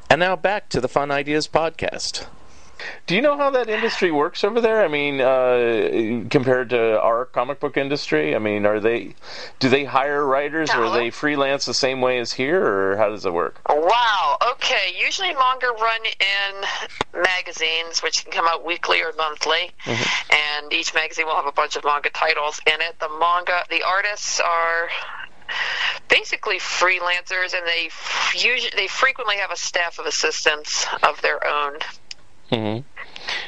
And 0.09 0.20
now 0.20 0.36
back 0.36 0.70
to 0.70 0.82
the 0.82 0.89
Fun 0.89 1.11
Ideas 1.11 1.47
podcast. 1.47 2.28
Do 3.05 3.15
you 3.15 3.21
know 3.21 3.38
how 3.38 3.49
that 3.51 3.69
industry 3.69 4.11
works 4.11 4.43
over 4.43 4.61
there? 4.61 4.84
I 4.84 4.88
mean, 4.88 5.21
uh, 5.21 6.28
compared 6.30 6.69
to 6.71 6.99
our 7.01 7.25
comic 7.25 7.59
book 7.59 7.78
industry, 7.78 8.36
I 8.36 8.39
mean, 8.39 8.65
are 8.65 8.80
they 8.80 9.15
do 9.59 9.69
they 9.69 9.86
hire 9.86 10.25
writers 10.25 10.69
or 10.71 10.86
are 10.86 10.97
they 10.97 11.09
freelance 11.09 11.65
the 11.65 11.73
same 11.73 12.01
way 12.01 12.19
as 12.19 12.34
here, 12.34 12.63
or 12.65 12.97
how 12.97 13.09
does 13.09 13.25
it 13.25 13.34
work? 13.34 13.61
Wow. 13.69 14.38
Okay. 14.53 14.95
Usually 14.99 15.34
manga 15.34 15.67
run 15.67 16.01
in 16.05 17.21
magazines, 17.21 18.03
which 18.03 18.23
can 18.23 18.32
come 18.32 18.45
out 18.47 18.65
weekly 18.65 19.01
or 19.01 19.13
monthly, 19.17 19.71
and 19.86 20.71
each 20.71 20.93
magazine 20.93 21.25
will 21.25 21.36
have 21.36 21.45
a 21.47 21.51
bunch 21.51 21.75
of 21.75 21.84
manga 21.84 22.09
titles 22.09 22.59
in 22.65 22.82
it. 22.82 22.99
The 22.99 23.09
manga, 23.09 23.63
the 23.69 23.84
artists 23.84 24.39
are 24.39 24.89
basically 26.09 26.57
freelancers, 26.59 27.53
and 27.53 27.65
they 27.65 27.89
usually 28.36 28.71
they 28.75 28.88
frequently 28.88 29.38
have 29.38 29.51
a 29.51 29.55
staff 29.57 29.99
of 29.99 30.05
assistants 30.05 30.86
of 31.03 31.21
their 31.21 31.45
own, 31.47 31.78
Mm-hmm. 32.52 32.97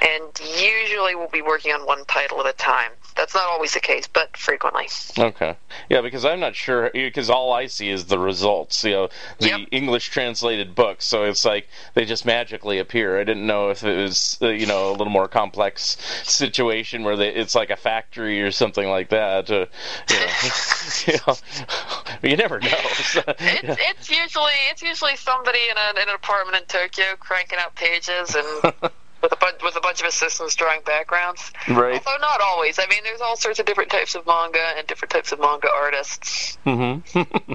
And 0.02 0.40
usually 0.40 1.16
we'll 1.16 1.28
be 1.30 1.42
working 1.42 1.72
on 1.74 1.86
one 1.86 2.06
title 2.06 2.40
at 2.40 2.48
a 2.48 2.54
time. 2.58 2.92
That's 3.16 3.34
not 3.36 3.44
always 3.46 3.74
the 3.74 3.80
case, 3.82 4.08
but 4.08 4.36
frequently. 4.38 4.88
Okay. 5.18 5.58
Yeah, 5.90 6.02
because 6.02 6.24
I'm 6.24 6.40
not 6.40 6.56
sure 6.56 6.90
because 6.94 7.30
all 7.30 7.52
I 7.52 7.66
see 7.66 7.90
is 7.90 8.06
the 8.06 8.18
results, 8.20 8.84
you 8.84 8.92
know, 8.92 9.10
the 9.40 9.50
Yep. 9.50 9.60
English 9.72 10.10
translated 10.10 10.74
books. 10.76 11.06
So 11.06 11.24
it's 11.24 11.44
like 11.44 11.68
they 11.96 12.06
just 12.06 12.26
magically 12.26 12.80
appear. 12.80 13.20
I 13.20 13.24
didn't 13.26 13.46
know 13.46 13.70
if 13.70 13.84
it 13.84 13.98
was 13.98 14.38
uh, 14.42 14.48
you 14.50 14.66
know 14.68 14.90
a 14.90 14.92
little 14.92 15.10
more 15.10 15.28
complex 15.28 15.98
situation 16.24 17.04
where 17.04 17.18
they, 17.18 17.30
it's 17.30 17.56
like 17.56 17.70
a 17.70 17.76
factory 17.76 18.42
or 18.42 18.52
something 18.52 18.88
like 18.88 19.10
that. 19.10 19.50
Uh, 19.50 19.66
you, 20.10 20.20
know, 20.20 20.28
you, 21.08 21.14
know, 21.28 22.30
you 22.30 22.38
never 22.38 22.60
know. 22.60 22.70
So, 23.10 23.24
It's, 23.40 23.80
it's 23.90 24.10
usually 24.10 24.54
it's 24.70 24.82
usually 24.84 25.16
somebody 25.16 25.60
in, 25.70 25.78
a, 25.78 26.02
in 26.02 26.10
an 26.10 26.16
apartment 26.16 26.58
in 26.58 26.66
Tokyo 26.68 27.16
cranking 27.20 27.58
out 27.60 27.74
pages 27.76 28.36
and 28.36 28.92
with 29.22 29.32
a 29.32 29.36
bunch 29.36 29.62
with 29.64 29.76
a 29.76 29.82
bunch 29.82 30.02
of 30.02 30.08
assistants 30.08 30.56
drawing 30.56 30.82
backgrounds. 30.86 31.52
right. 31.70 32.02
Although 32.06 32.22
not 32.22 32.42
always. 32.42 32.80
I 32.80 32.86
mean, 32.88 33.00
there's 33.04 33.22
all 33.22 33.36
sorts 33.36 33.60
of 33.60 33.66
different 33.66 33.92
types 33.92 34.16
of 34.16 34.26
manga 34.26 34.74
and 34.78 34.88
different 34.88 35.12
types 35.12 35.32
of 35.32 35.40
manga 35.40 35.70
artists. 35.70 36.58
Mm-hmm. 36.66 37.54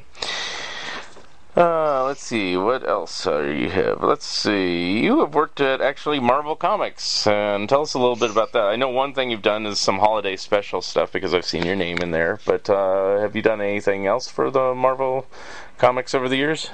uh, 1.61 2.05
let's 2.05 2.23
see, 2.23 2.57
what 2.57 2.87
else 2.87 3.27
are 3.27 3.51
you 3.51 3.71
have? 3.71 4.03
Let's 4.03 4.27
see. 4.27 5.01
You 5.01 5.21
have 5.21 5.35
worked 5.35 5.61
at 5.61 5.81
actually 5.81 6.21
Marvel 6.21 6.57
Comics, 6.57 7.27
and 7.27 7.69
tell 7.69 7.83
us 7.83 7.95
a 7.95 7.99
little 7.99 8.17
bit 8.17 8.31
about 8.31 8.53
that. 8.53 8.65
I 8.65 8.77
know 8.77 8.91
one 8.91 9.15
thing 9.15 9.31
you've 9.31 9.43
done 9.43 9.67
is 9.67 9.79
some 9.79 9.99
holiday 9.99 10.37
special 10.37 10.83
stuff 10.83 11.13
because 11.13 11.33
I've 11.33 11.47
seen 11.47 11.65
your 11.65 11.77
name 11.77 11.99
in 11.99 12.11
there. 12.11 12.41
But 12.45 12.69
uh, 12.69 13.21
have 13.21 13.35
you 13.35 13.43
done 13.43 13.61
anything 13.61 14.07
else 14.07 14.29
for 14.29 14.51
the 14.51 14.75
Marvel 14.75 15.27
Comics 15.79 16.15
over 16.15 16.29
the 16.29 16.37
years? 16.37 16.71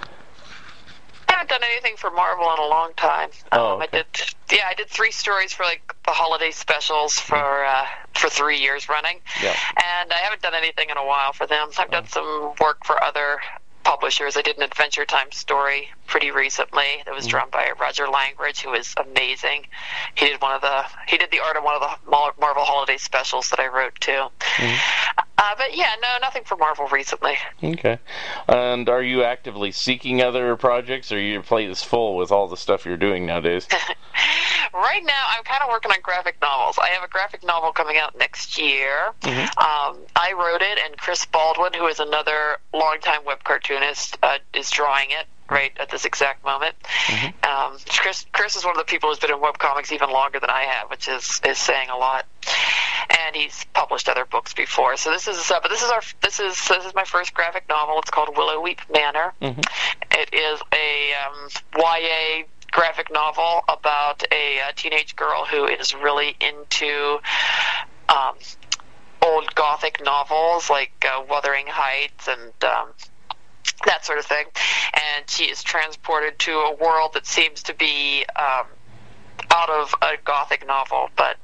I 1.40 1.44
haven't 1.44 1.60
done 1.62 1.70
anything 1.72 1.96
for 1.96 2.10
Marvel 2.10 2.52
in 2.52 2.58
a 2.58 2.68
long 2.68 2.92
time. 2.98 3.30
Oh, 3.52 3.76
um, 3.76 3.82
okay. 3.82 4.00
I 4.00 4.02
did, 4.02 4.06
yeah, 4.52 4.64
I 4.68 4.74
did 4.74 4.88
three 4.90 5.10
stories 5.10 5.54
for 5.54 5.62
like 5.62 5.80
the 6.04 6.10
holiday 6.10 6.50
specials 6.50 7.18
for 7.18 7.64
uh, 7.64 7.86
for 8.14 8.28
three 8.28 8.58
years 8.58 8.90
running, 8.90 9.20
Yeah. 9.42 9.54
and 10.00 10.12
I 10.12 10.18
haven't 10.18 10.42
done 10.42 10.54
anything 10.54 10.90
in 10.90 10.98
a 10.98 11.06
while 11.06 11.32
for 11.32 11.46
them. 11.46 11.70
I've 11.78 11.90
done 11.90 12.06
some 12.08 12.52
work 12.60 12.84
for 12.84 13.02
other 13.02 13.38
publishers. 13.84 14.36
I 14.36 14.42
did 14.42 14.58
an 14.58 14.62
Adventure 14.64 15.06
Time 15.06 15.32
story 15.32 15.88
pretty 16.06 16.30
recently 16.30 17.02
that 17.06 17.14
was 17.14 17.26
drawn 17.26 17.48
by 17.50 17.70
Roger 17.80 18.06
Langridge, 18.08 18.60
who 18.60 18.74
is 18.74 18.94
amazing. 19.02 19.64
He 20.16 20.26
did 20.26 20.42
one 20.42 20.52
of 20.54 20.60
the 20.60 20.84
he 21.08 21.16
did 21.16 21.30
the 21.30 21.40
art 21.40 21.56
of 21.56 21.64
one 21.64 21.74
of 21.74 21.80
the 21.80 22.10
Marvel 22.10 22.64
holiday 22.64 22.98
specials 22.98 23.48
that 23.48 23.60
I 23.60 23.68
wrote 23.68 23.98
too. 23.98 24.26
Uh, 25.40 25.54
but 25.56 25.74
yeah, 25.74 25.94
no, 26.02 26.08
nothing 26.20 26.44
for 26.44 26.54
Marvel 26.56 26.86
recently. 26.88 27.34
Okay. 27.64 27.98
And 28.46 28.88
are 28.90 29.02
you 29.02 29.22
actively 29.22 29.72
seeking 29.72 30.20
other 30.20 30.54
projects, 30.56 31.10
or 31.10 31.18
your 31.18 31.42
plate 31.42 31.70
is 31.70 31.82
full 31.82 32.14
with 32.16 32.30
all 32.30 32.46
the 32.46 32.58
stuff 32.58 32.84
you're 32.84 32.98
doing 32.98 33.24
nowadays? 33.26 33.66
Right 34.72 35.02
now, 35.04 35.26
I'm 35.30 35.42
kind 35.42 35.62
of 35.62 35.68
working 35.68 35.90
on 35.90 36.00
graphic 36.00 36.36
novels. 36.40 36.78
I 36.80 36.88
have 36.88 37.02
a 37.02 37.08
graphic 37.08 37.42
novel 37.42 37.72
coming 37.72 37.96
out 37.96 38.16
next 38.16 38.56
year. 38.56 39.08
Um, 39.24 39.98
I 40.14 40.32
wrote 40.38 40.62
it, 40.62 40.78
and 40.84 40.96
Chris 40.96 41.24
Baldwin, 41.26 41.72
who 41.72 41.86
is 41.88 41.98
another 41.98 42.58
longtime 42.72 43.24
web 43.24 43.42
cartoonist, 43.42 44.16
uh, 44.22 44.38
is 44.54 44.70
drawing 44.70 45.10
it 45.10 45.26
right 45.50 45.72
at 45.78 45.90
this 45.90 46.04
exact 46.04 46.44
moment. 46.44 46.74
Um, 47.42 47.76
Chris, 47.88 48.26
Chris 48.32 48.56
is 48.56 48.64
one 48.64 48.72
of 48.72 48.78
the 48.78 48.84
people 48.84 49.08
who's 49.08 49.18
been 49.18 49.30
in 49.30 49.38
webcomics 49.38 49.92
even 49.92 50.10
longer 50.10 50.40
than 50.40 50.50
I 50.50 50.62
have, 50.62 50.90
which 50.90 51.08
is 51.08 51.40
is 51.44 51.58
saying 51.58 51.90
a 51.90 51.96
lot. 51.96 52.26
And 53.10 53.34
he's 53.34 53.64
published 53.74 54.08
other 54.08 54.24
books 54.24 54.54
before. 54.54 54.96
So 54.96 55.10
this 55.10 55.26
is, 55.26 55.50
uh, 55.50 55.58
but 55.60 55.68
this 55.68 55.82
is 55.82 55.90
our 55.90 56.02
this 56.22 56.38
is 56.40 56.68
this 56.68 56.84
is 56.84 56.94
my 56.94 57.04
first 57.04 57.34
graphic 57.34 57.68
novel. 57.68 57.98
It's 57.98 58.10
called 58.10 58.36
Willow 58.36 58.60
Weep 58.60 58.80
Manor. 58.92 59.34
It 60.12 60.32
is 60.32 60.60
a 60.72 61.12
um, 61.26 61.48
YA 61.76 62.44
graphic 62.70 63.10
novel 63.10 63.64
about 63.68 64.22
a, 64.32 64.60
uh 64.60 64.72
teenage 64.76 65.16
girl 65.16 65.44
who 65.44 65.66
is 65.66 65.92
really 65.94 66.36
into 66.40 67.18
um, 68.08 68.34
old 69.22 69.54
gothic 69.54 70.00
novels 70.04 70.70
like 70.70 70.92
uh, 71.04 71.22
Wuthering 71.28 71.66
Heights 71.66 72.28
and 72.28 72.52
um, 72.64 72.88
that 73.86 74.04
sort 74.04 74.18
of 74.18 74.26
thing. 74.26 74.46
And 74.94 75.28
she 75.28 75.44
is 75.44 75.62
transported 75.62 76.38
to 76.40 76.52
a 76.52 76.74
world 76.76 77.12
that 77.14 77.26
seems 77.26 77.62
to 77.64 77.74
be 77.74 78.24
um, 78.36 78.66
out 79.50 79.70
of 79.70 79.94
a 80.02 80.12
gothic 80.24 80.66
novel, 80.66 81.08
but 81.16 81.36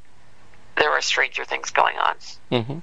there 0.76 0.90
are 0.90 1.00
stranger 1.00 1.44
things 1.44 1.70
going 1.70 1.96
on. 1.96 2.14
hmm 2.50 2.78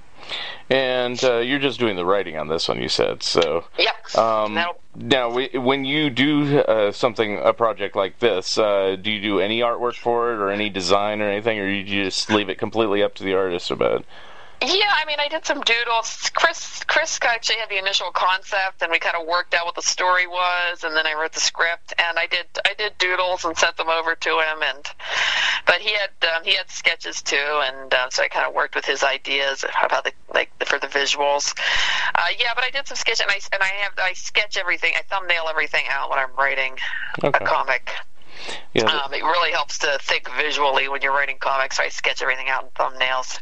And 0.68 1.22
uh, 1.22 1.38
you're 1.38 1.60
just 1.60 1.78
doing 1.78 1.96
the 1.96 2.04
writing 2.04 2.36
on 2.36 2.48
this 2.48 2.68
one, 2.68 2.80
you 2.82 2.88
said. 2.88 3.22
So 3.22 3.64
Yep. 3.78 4.16
um, 4.18 4.54
That'll- 4.54 4.80
now, 4.96 5.28
we- 5.30 5.50
when 5.54 5.84
you 5.84 6.08
do 6.08 6.60
uh, 6.60 6.92
something, 6.92 7.38
a 7.38 7.52
project 7.52 7.96
like 7.96 8.20
this, 8.20 8.56
uh, 8.58 8.96
do 9.00 9.10
you 9.10 9.20
do 9.20 9.40
any 9.40 9.58
artwork 9.60 9.96
for 9.96 10.32
it, 10.32 10.36
or 10.36 10.50
any 10.50 10.70
design, 10.70 11.20
or 11.20 11.28
anything, 11.28 11.58
or 11.58 11.68
you 11.68 11.82
just 11.82 12.30
leave 12.30 12.48
it 12.48 12.58
completely 12.58 13.02
up 13.02 13.14
to 13.16 13.24
the 13.24 13.34
artist 13.34 13.70
about? 13.72 14.00
it? 14.02 14.06
Yeah, 14.66 14.90
I 14.96 15.04
mean, 15.06 15.16
I 15.20 15.28
did 15.28 15.44
some 15.44 15.60
doodles. 15.60 16.30
Chris, 16.34 16.82
Chris 16.84 17.18
actually 17.22 17.56
had 17.56 17.68
the 17.68 17.78
initial 17.78 18.10
concept, 18.10 18.80
and 18.80 18.90
we 18.90 18.98
kind 18.98 19.14
of 19.14 19.26
worked 19.26 19.52
out 19.52 19.66
what 19.66 19.74
the 19.74 19.82
story 19.82 20.26
was, 20.26 20.84
and 20.84 20.96
then 20.96 21.06
I 21.06 21.12
wrote 21.12 21.32
the 21.32 21.40
script, 21.40 21.92
and 21.98 22.18
I 22.18 22.26
did, 22.26 22.46
I 22.64 22.72
did 22.72 22.96
doodles 22.96 23.44
and 23.44 23.56
sent 23.58 23.76
them 23.76 23.90
over 23.90 24.14
to 24.14 24.30
him, 24.30 24.62
and 24.62 24.84
but 25.66 25.80
he 25.82 25.92
had, 25.92 26.10
um, 26.34 26.44
he 26.44 26.54
had 26.54 26.70
sketches 26.70 27.20
too, 27.20 27.36
and 27.36 27.92
uh, 27.92 28.08
so 28.08 28.22
I 28.22 28.28
kind 28.28 28.46
of 28.46 28.54
worked 28.54 28.74
with 28.74 28.86
his 28.86 29.02
ideas 29.02 29.64
about 29.84 30.04
the 30.04 30.12
like 30.32 30.50
for 30.64 30.78
the 30.78 30.86
visuals. 30.86 31.54
Uh, 32.14 32.28
yeah, 32.38 32.52
but 32.54 32.64
I 32.64 32.70
did 32.70 32.86
some 32.86 32.96
sketch, 32.96 33.20
and 33.20 33.30
I 33.30 33.40
and 33.52 33.62
I 33.62 33.68
have 33.82 33.92
I 33.98 34.14
sketch 34.14 34.56
everything, 34.56 34.94
I 34.96 35.02
thumbnail 35.02 35.44
everything 35.50 35.84
out 35.90 36.08
when 36.08 36.18
I'm 36.18 36.34
writing 36.36 36.78
Okay. 37.22 37.38
a 37.38 37.46
comic. 37.46 37.90
Yeah. 38.72 38.84
Um, 38.84 39.12
it 39.12 39.22
really 39.22 39.52
helps 39.52 39.78
to 39.80 39.98
think 40.00 40.30
visually 40.36 40.88
when 40.88 41.02
you're 41.02 41.12
writing 41.12 41.36
comics. 41.38 41.76
So 41.76 41.82
I 41.84 41.88
sketch 41.88 42.22
everything 42.22 42.48
out 42.48 42.64
in 42.64 42.70
thumbnails. 42.70 43.40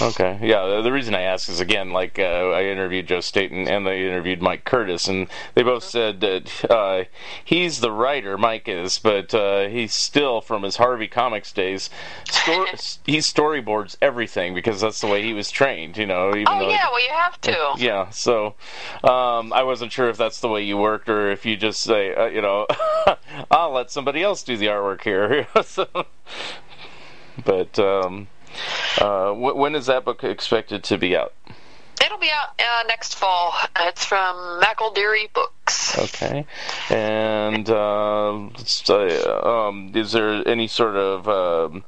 Okay, 0.00 0.38
yeah. 0.42 0.80
The, 0.82 0.90
reason 0.90 1.14
I 1.14 1.22
ask 1.22 1.48
is 1.48 1.60
again, 1.60 1.92
like 1.92 2.18
uh, 2.18 2.50
I 2.50 2.64
interviewed 2.64 3.06
Joe 3.06 3.20
Staton 3.20 3.68
and 3.68 3.86
they 3.86 4.06
interviewed 4.06 4.42
Mike 4.42 4.64
Curtis, 4.64 5.06
and 5.06 5.28
they 5.54 5.62
both 5.62 5.84
said 5.84 6.20
that 6.20 6.70
uh, 6.70 7.04
he's 7.44 7.80
the 7.80 7.92
writer, 7.92 8.36
Mike 8.36 8.68
is, 8.68 8.98
but 8.98 9.32
uh, 9.34 9.68
he's 9.68 9.94
still 9.94 10.40
from 10.40 10.62
his 10.62 10.76
Harvey 10.76 11.06
Comics 11.06 11.52
days. 11.52 11.90
Stor- 12.28 12.66
he 13.06 13.18
storyboards 13.18 13.96
everything 14.02 14.54
because 14.54 14.80
that's 14.80 15.00
the 15.00 15.06
way 15.06 15.22
he 15.22 15.32
was 15.32 15.50
trained. 15.50 15.96
You 15.96 16.06
know. 16.06 16.30
Even 16.30 16.46
Oh 16.48 16.58
though 16.58 16.68
yeah, 16.68 16.88
well 16.90 17.02
you 17.02 17.12
have 17.12 17.40
to. 17.42 17.74
Yeah, 17.78 18.10
so 18.10 18.54
um, 19.04 19.52
I 19.52 19.62
wasn't 19.62 19.92
sure 19.92 20.08
if 20.08 20.16
that's 20.16 20.40
the 20.40 20.48
way 20.48 20.62
you 20.62 20.76
worked 20.76 21.08
or 21.08 21.30
if 21.30 21.46
you 21.46 21.56
just 21.56 21.80
say, 21.80 22.14
uh, 22.14 22.26
you 22.26 22.42
know, 22.42 22.66
I'll 23.50 23.72
let 23.72 23.90
somebody 23.90 24.22
else 24.22 24.42
do 24.42 24.56
the 24.56 24.66
artwork 24.66 25.02
here. 25.02 25.46
so, 25.64 25.86
but 27.44 27.78
um, 27.78 28.28
uh, 28.98 29.32
wh- 29.32 29.56
when 29.56 29.74
is 29.74 29.86
that 29.86 30.04
book 30.04 30.24
expected 30.24 30.84
to 30.84 30.98
be 30.98 31.16
out? 31.16 31.32
It'll 32.04 32.18
be 32.18 32.30
out 32.30 32.58
uh, 32.58 32.84
next 32.88 33.14
fall. 33.14 33.52
It's 33.78 34.04
from 34.04 34.60
McElderry 34.60 35.32
Books. 35.34 35.98
Okay, 35.98 36.46
and 36.88 37.68
uh, 37.68 38.32
let's 38.32 38.86
say, 38.86 39.22
um, 39.22 39.92
is 39.94 40.12
there 40.12 40.46
any 40.48 40.66
sort 40.66 40.96
of 40.96 41.28
um, 41.28 41.84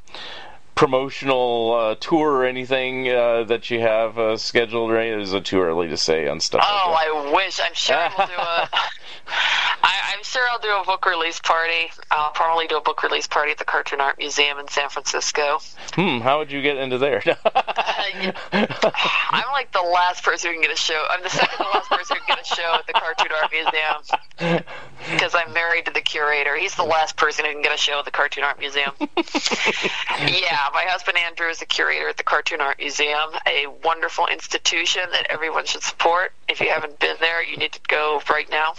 promotional 0.74 1.74
uh, 1.74 1.94
tour 1.96 2.32
or 2.32 2.44
anything 2.44 3.08
uh, 3.08 3.44
that 3.44 3.70
you 3.70 3.80
have 3.80 4.18
uh, 4.18 4.36
scheduled? 4.36 4.90
Right? 4.90 5.08
Is 5.08 5.32
it 5.32 5.44
too 5.44 5.60
early 5.60 5.88
to 5.88 5.96
say 5.96 6.28
on 6.28 6.40
stuff? 6.40 6.64
Oh, 6.66 6.90
like? 6.92 7.06
I 7.08 7.34
wish. 7.34 7.60
I'm 7.60 7.74
sure 7.74 8.08
we'll 8.16 8.26
do 8.26 8.34
a. 8.34 8.68
I, 9.82 10.14
I'm 10.14 10.22
sure 10.22 10.42
I'll 10.50 10.58
do 10.58 10.68
a 10.68 10.84
book 10.84 11.06
release 11.06 11.40
party. 11.40 11.90
I'll 12.10 12.30
probably 12.30 12.66
do 12.66 12.76
a 12.76 12.80
book 12.80 13.02
release 13.02 13.26
party 13.26 13.52
at 13.52 13.58
the 13.58 13.64
Cartoon 13.64 14.00
Art 14.00 14.18
Museum 14.18 14.58
in 14.58 14.68
San 14.68 14.88
Francisco. 14.88 15.60
Hmm, 15.94 16.18
how 16.18 16.38
would 16.38 16.52
you 16.52 16.62
get 16.62 16.76
into 16.76 16.98
there? 16.98 17.22
I'm 18.52 19.52
like 19.52 19.72
the 19.72 19.82
last 19.82 20.22
person 20.22 20.50
who 20.50 20.54
can 20.54 20.62
get 20.62 20.72
a 20.72 20.76
show. 20.76 21.04
I'm 21.10 21.22
the 21.22 21.30
second 21.30 21.58
to 21.58 21.70
last 21.70 21.90
person 21.90 22.16
who 22.16 22.22
can 22.24 22.36
get 22.36 22.46
a 22.46 22.54
show 22.54 22.74
at 22.74 22.86
the 22.86 22.92
Cartoon 22.92 23.28
Art 23.32 23.52
Museum. 23.52 24.62
because 25.10 25.34
I'm 25.34 25.52
married 25.52 25.86
to 25.86 25.92
the 25.92 26.00
curator. 26.00 26.56
He's 26.56 26.74
the 26.74 26.84
last 26.84 27.16
person 27.16 27.44
who 27.44 27.52
can 27.52 27.62
get 27.62 27.74
a 27.74 27.78
show 27.78 27.98
at 27.98 28.04
the 28.04 28.10
Cartoon 28.10 28.44
Art 28.44 28.58
Museum. 28.58 28.92
yeah, 29.00 30.61
my 30.72 30.84
husband 30.84 31.18
Andrew 31.18 31.48
is 31.48 31.62
a 31.62 31.66
curator 31.66 32.08
at 32.08 32.16
the 32.16 32.22
Cartoon 32.22 32.60
Art 32.60 32.78
Museum, 32.78 33.30
a 33.46 33.66
wonderful 33.82 34.26
institution 34.26 35.02
that 35.12 35.26
everyone 35.30 35.64
should 35.64 35.82
support. 35.82 36.32
If 36.48 36.60
you 36.60 36.68
haven't 36.68 36.98
been 36.98 37.16
there, 37.20 37.42
you 37.42 37.56
need 37.56 37.72
to 37.72 37.80
go 37.88 38.20
right 38.28 38.48
now. 38.50 38.74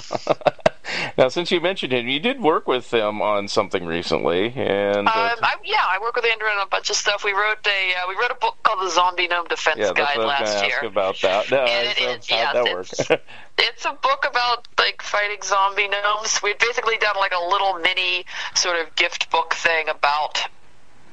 now, 1.17 1.29
since 1.29 1.51
you 1.51 1.59
mentioned 1.59 1.93
him, 1.93 2.07
you 2.07 2.19
did 2.19 2.41
work 2.41 2.67
with 2.67 2.93
him 2.93 3.21
on 3.21 3.47
something 3.47 3.85
recently, 3.85 4.53
and 4.55 5.07
uh, 5.07 5.11
um, 5.11 5.39
I, 5.41 5.55
yeah, 5.63 5.81
I 5.81 5.99
work 6.01 6.15
with 6.15 6.25
Andrew 6.25 6.47
on 6.47 6.61
a 6.61 6.69
bunch 6.69 6.89
of 6.89 6.95
stuff. 6.95 7.23
We 7.23 7.33
wrote 7.33 7.65
a 7.65 7.93
uh, 7.95 8.07
we 8.07 8.15
wrote 8.15 8.31
a 8.31 8.35
book 8.39 8.57
called 8.63 8.85
the 8.85 8.89
Zombie 8.89 9.27
Gnome 9.27 9.47
Defense 9.47 9.79
yeah, 9.79 9.93
Guide 9.93 10.17
last 10.17 10.65
year. 10.65 10.79
about 10.83 11.19
that. 11.21 11.49
No, 11.51 11.65
it 11.67 11.99
is, 11.99 12.29
yeah, 12.29 12.53
that 12.53 12.65
it's, 12.67 12.99
it's 13.57 13.85
a 13.85 13.93
book 13.93 14.25
about 14.29 14.67
like 14.77 15.01
fighting 15.01 15.41
zombie 15.43 15.87
gnomes. 15.87 16.41
We'd 16.43 16.59
basically 16.59 16.97
done 16.97 17.15
like 17.17 17.33
a 17.33 17.43
little 17.49 17.79
mini 17.79 18.25
sort 18.55 18.79
of 18.79 18.93
gift 18.95 19.31
book 19.31 19.53
thing 19.53 19.89
about 19.89 20.47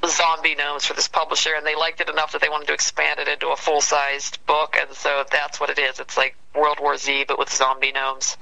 zombie 0.08 0.54
gnomes 0.54 0.84
for 0.84 0.94
this 0.94 1.08
publisher, 1.08 1.54
and 1.54 1.66
they 1.66 1.74
liked 1.74 2.00
it 2.00 2.08
enough 2.08 2.32
that 2.32 2.40
they 2.40 2.48
wanted 2.48 2.68
to 2.68 2.74
expand 2.74 3.20
it 3.20 3.28
into 3.28 3.48
a 3.48 3.56
full 3.56 3.80
sized 3.80 4.44
book, 4.46 4.76
and 4.78 4.94
so 4.96 5.24
that's 5.30 5.60
what 5.60 5.70
it 5.70 5.78
is. 5.78 6.00
It's 6.00 6.16
like 6.16 6.36
World 6.54 6.78
War 6.80 6.96
Z, 6.96 7.24
but 7.28 7.38
with 7.38 7.52
zombie 7.52 7.92
gnomes. 7.92 8.36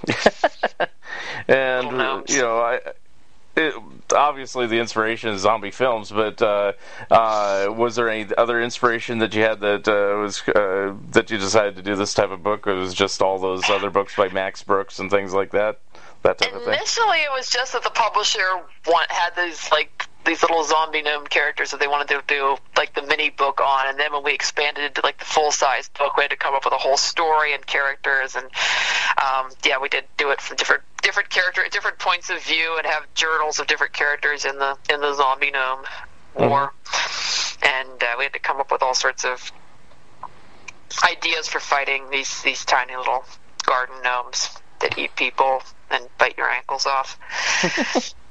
and 1.49 1.97
gnomes. 1.97 2.35
you 2.35 2.43
know, 2.43 2.59
I. 2.59 2.81
It, 3.57 3.75
obviously, 4.13 4.69
the 4.69 4.79
inspiration 4.79 5.31
is 5.31 5.41
zombie 5.41 5.73
films, 5.73 6.13
but 6.13 6.41
uh, 6.41 6.75
uh, 7.11 7.67
was 7.77 7.97
there 7.97 8.09
any 8.09 8.33
other 8.37 8.63
inspiration 8.63 9.19
that 9.19 9.35
you 9.35 9.43
had 9.43 9.59
that 9.61 9.89
uh, 9.89 10.17
was 10.21 10.41
uh, 10.49 10.95
that 11.11 11.33
you 11.33 11.39
decided 11.39 11.75
to 11.75 11.83
do 11.83 11.97
this 11.97 12.15
type 12.15 12.31
of 12.31 12.45
book, 12.45 12.69
or 12.69 12.77
was 12.77 12.95
just 12.95 13.21
all 13.21 13.37
those 13.41 13.69
other 13.69 13.91
books 13.91 14.15
by 14.15 14.29
Max 14.29 14.63
Brooks 14.63 15.01
and 15.01 15.11
things 15.11 15.35
like 15.35 15.51
that? 15.51 15.81
That 16.23 16.39
type 16.39 16.53
Initially, 16.53 16.61
of 16.61 16.65
thing. 16.65 16.75
Initially, 16.75 17.19
it 17.19 17.33
was 17.33 17.51
just 17.51 17.73
that 17.73 17.83
the 17.83 17.91
publisher 17.91 18.47
want, 18.87 19.11
had 19.11 19.35
these 19.35 19.69
like 19.73 20.08
these 20.29 20.43
little 20.43 20.63
zombie 20.63 21.01
gnome 21.01 21.27
characters 21.27 21.71
that 21.71 21.81
they 21.81 21.89
wanted 21.89 22.09
to 22.09 22.23
do 22.27 22.57
like 22.77 22.95
the 22.95 23.03
mini 23.03 23.31
book 23.31 23.61
on 23.63 23.89
and 23.89 23.99
then 23.99 24.13
when 24.13 24.23
we 24.23 24.35
expanded 24.35 24.85
into 24.85 25.01
like 25.03 25.19
the 25.19 25.25
full 25.25 25.51
size 25.51 25.89
book 25.99 26.17
we 26.19 26.23
had 26.23 26.31
to 26.31 26.37
come 26.37 26.55
up 26.55 26.65
with 26.65 26.75
a 26.75 26.79
whole 26.79 26.99
story 26.99 27.55
and 27.55 27.67
characters 27.67 28.37
and 28.37 28.45
um, 29.25 29.51
yeah 29.65 29.79
we 29.81 29.89
did 29.89 30.05
do 30.19 30.31
it 30.31 30.41
from 30.41 30.57
different 30.57 30.83
different 31.03 31.31
character 31.31 31.63
different 31.71 31.99
points 31.99 32.29
of 32.29 32.43
view 32.43 32.77
and 32.77 32.87
have 32.87 33.03
journals 33.15 33.59
of 33.59 33.67
different 33.67 33.95
characters 33.95 34.45
in 34.45 34.59
the 34.59 34.77
in 34.93 35.01
the 35.01 35.15
zombie 35.15 35.51
gnome 35.51 35.83
mm-hmm. 35.83 36.49
war 36.49 36.73
and 37.63 38.03
uh, 38.03 38.15
we 38.19 38.25
had 38.25 38.33
to 38.35 38.39
come 38.39 38.61
up 38.61 38.71
with 38.71 38.83
all 38.83 38.95
sorts 38.95 39.25
of 39.25 39.51
ideas 41.11 41.49
for 41.49 41.59
fighting 41.59 42.11
these 42.11 42.43
these 42.43 42.67
tiny 42.67 42.95
little 42.97 43.25
garden 43.65 43.97
gnomes 44.05 44.51
that 44.81 44.99
eat 44.99 45.15
people 45.17 45.63
and 45.91 46.07
bite 46.19 46.37
your 46.37 46.51
ankles 46.51 46.85
off 46.85 47.19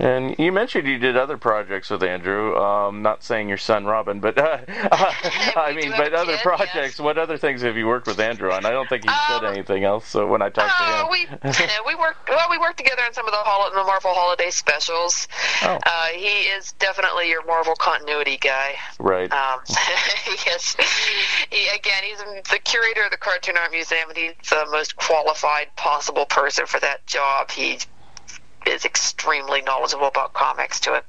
And 0.00 0.34
you 0.38 0.50
mentioned 0.50 0.88
you 0.88 0.96
did 0.96 1.18
other 1.18 1.36
projects 1.36 1.90
with 1.90 2.02
Andrew. 2.02 2.56
Um, 2.56 3.02
not 3.02 3.22
saying 3.22 3.50
your 3.50 3.58
son 3.58 3.84
Robin, 3.84 4.18
but 4.18 4.38
uh, 4.38 4.58
I 5.56 5.74
mean, 5.76 5.90
but 5.90 6.14
other 6.14 6.36
kid, 6.36 6.42
projects. 6.42 6.74
Yes. 6.74 7.00
What 7.00 7.18
other 7.18 7.36
things 7.36 7.60
have 7.60 7.76
you 7.76 7.86
worked 7.86 8.06
with 8.06 8.18
Andrew 8.18 8.50
on? 8.50 8.64
I 8.64 8.70
don't 8.70 8.88
think 8.88 9.04
he 9.04 9.10
um, 9.10 9.16
said 9.28 9.44
anything 9.44 9.84
else. 9.84 10.08
So 10.08 10.26
when 10.26 10.40
I 10.40 10.48
talked 10.48 10.72
uh, 10.80 11.02
to 11.02 11.04
him, 11.04 11.10
we 11.10 11.94
we 11.94 11.94
worked 12.00 12.30
well. 12.30 12.46
We 12.48 12.56
worked 12.56 12.78
together 12.78 13.02
on 13.02 13.12
some 13.12 13.26
of 13.26 13.32
the, 13.32 13.38
hol- 13.38 13.70
the 13.70 13.84
Marvel 13.84 14.14
holiday 14.14 14.48
specials. 14.48 15.28
Oh. 15.62 15.78
Uh, 15.84 16.06
he 16.06 16.48
is 16.48 16.72
definitely 16.78 17.28
your 17.28 17.44
Marvel 17.44 17.74
continuity 17.74 18.38
guy. 18.38 18.76
Right. 18.98 19.30
Um, 19.30 19.60
yes. 20.46 20.76
He, 21.50 21.68
again, 21.76 22.02
he's 22.04 22.18
the 22.50 22.58
curator 22.58 23.02
of 23.02 23.10
the 23.10 23.18
Cartoon 23.18 23.58
Art 23.58 23.70
Museum, 23.70 24.08
and 24.08 24.16
he's 24.16 24.32
the 24.48 24.66
most 24.70 24.96
qualified 24.96 25.68
possible 25.76 26.24
person 26.24 26.64
for 26.64 26.80
that 26.80 27.06
job. 27.06 27.50
He 27.50 27.80
is 28.66 28.84
extremely 28.84 29.62
knowledgeable 29.62 30.06
about 30.06 30.32
comics 30.32 30.80
to 30.80 30.92
a 30.92 31.02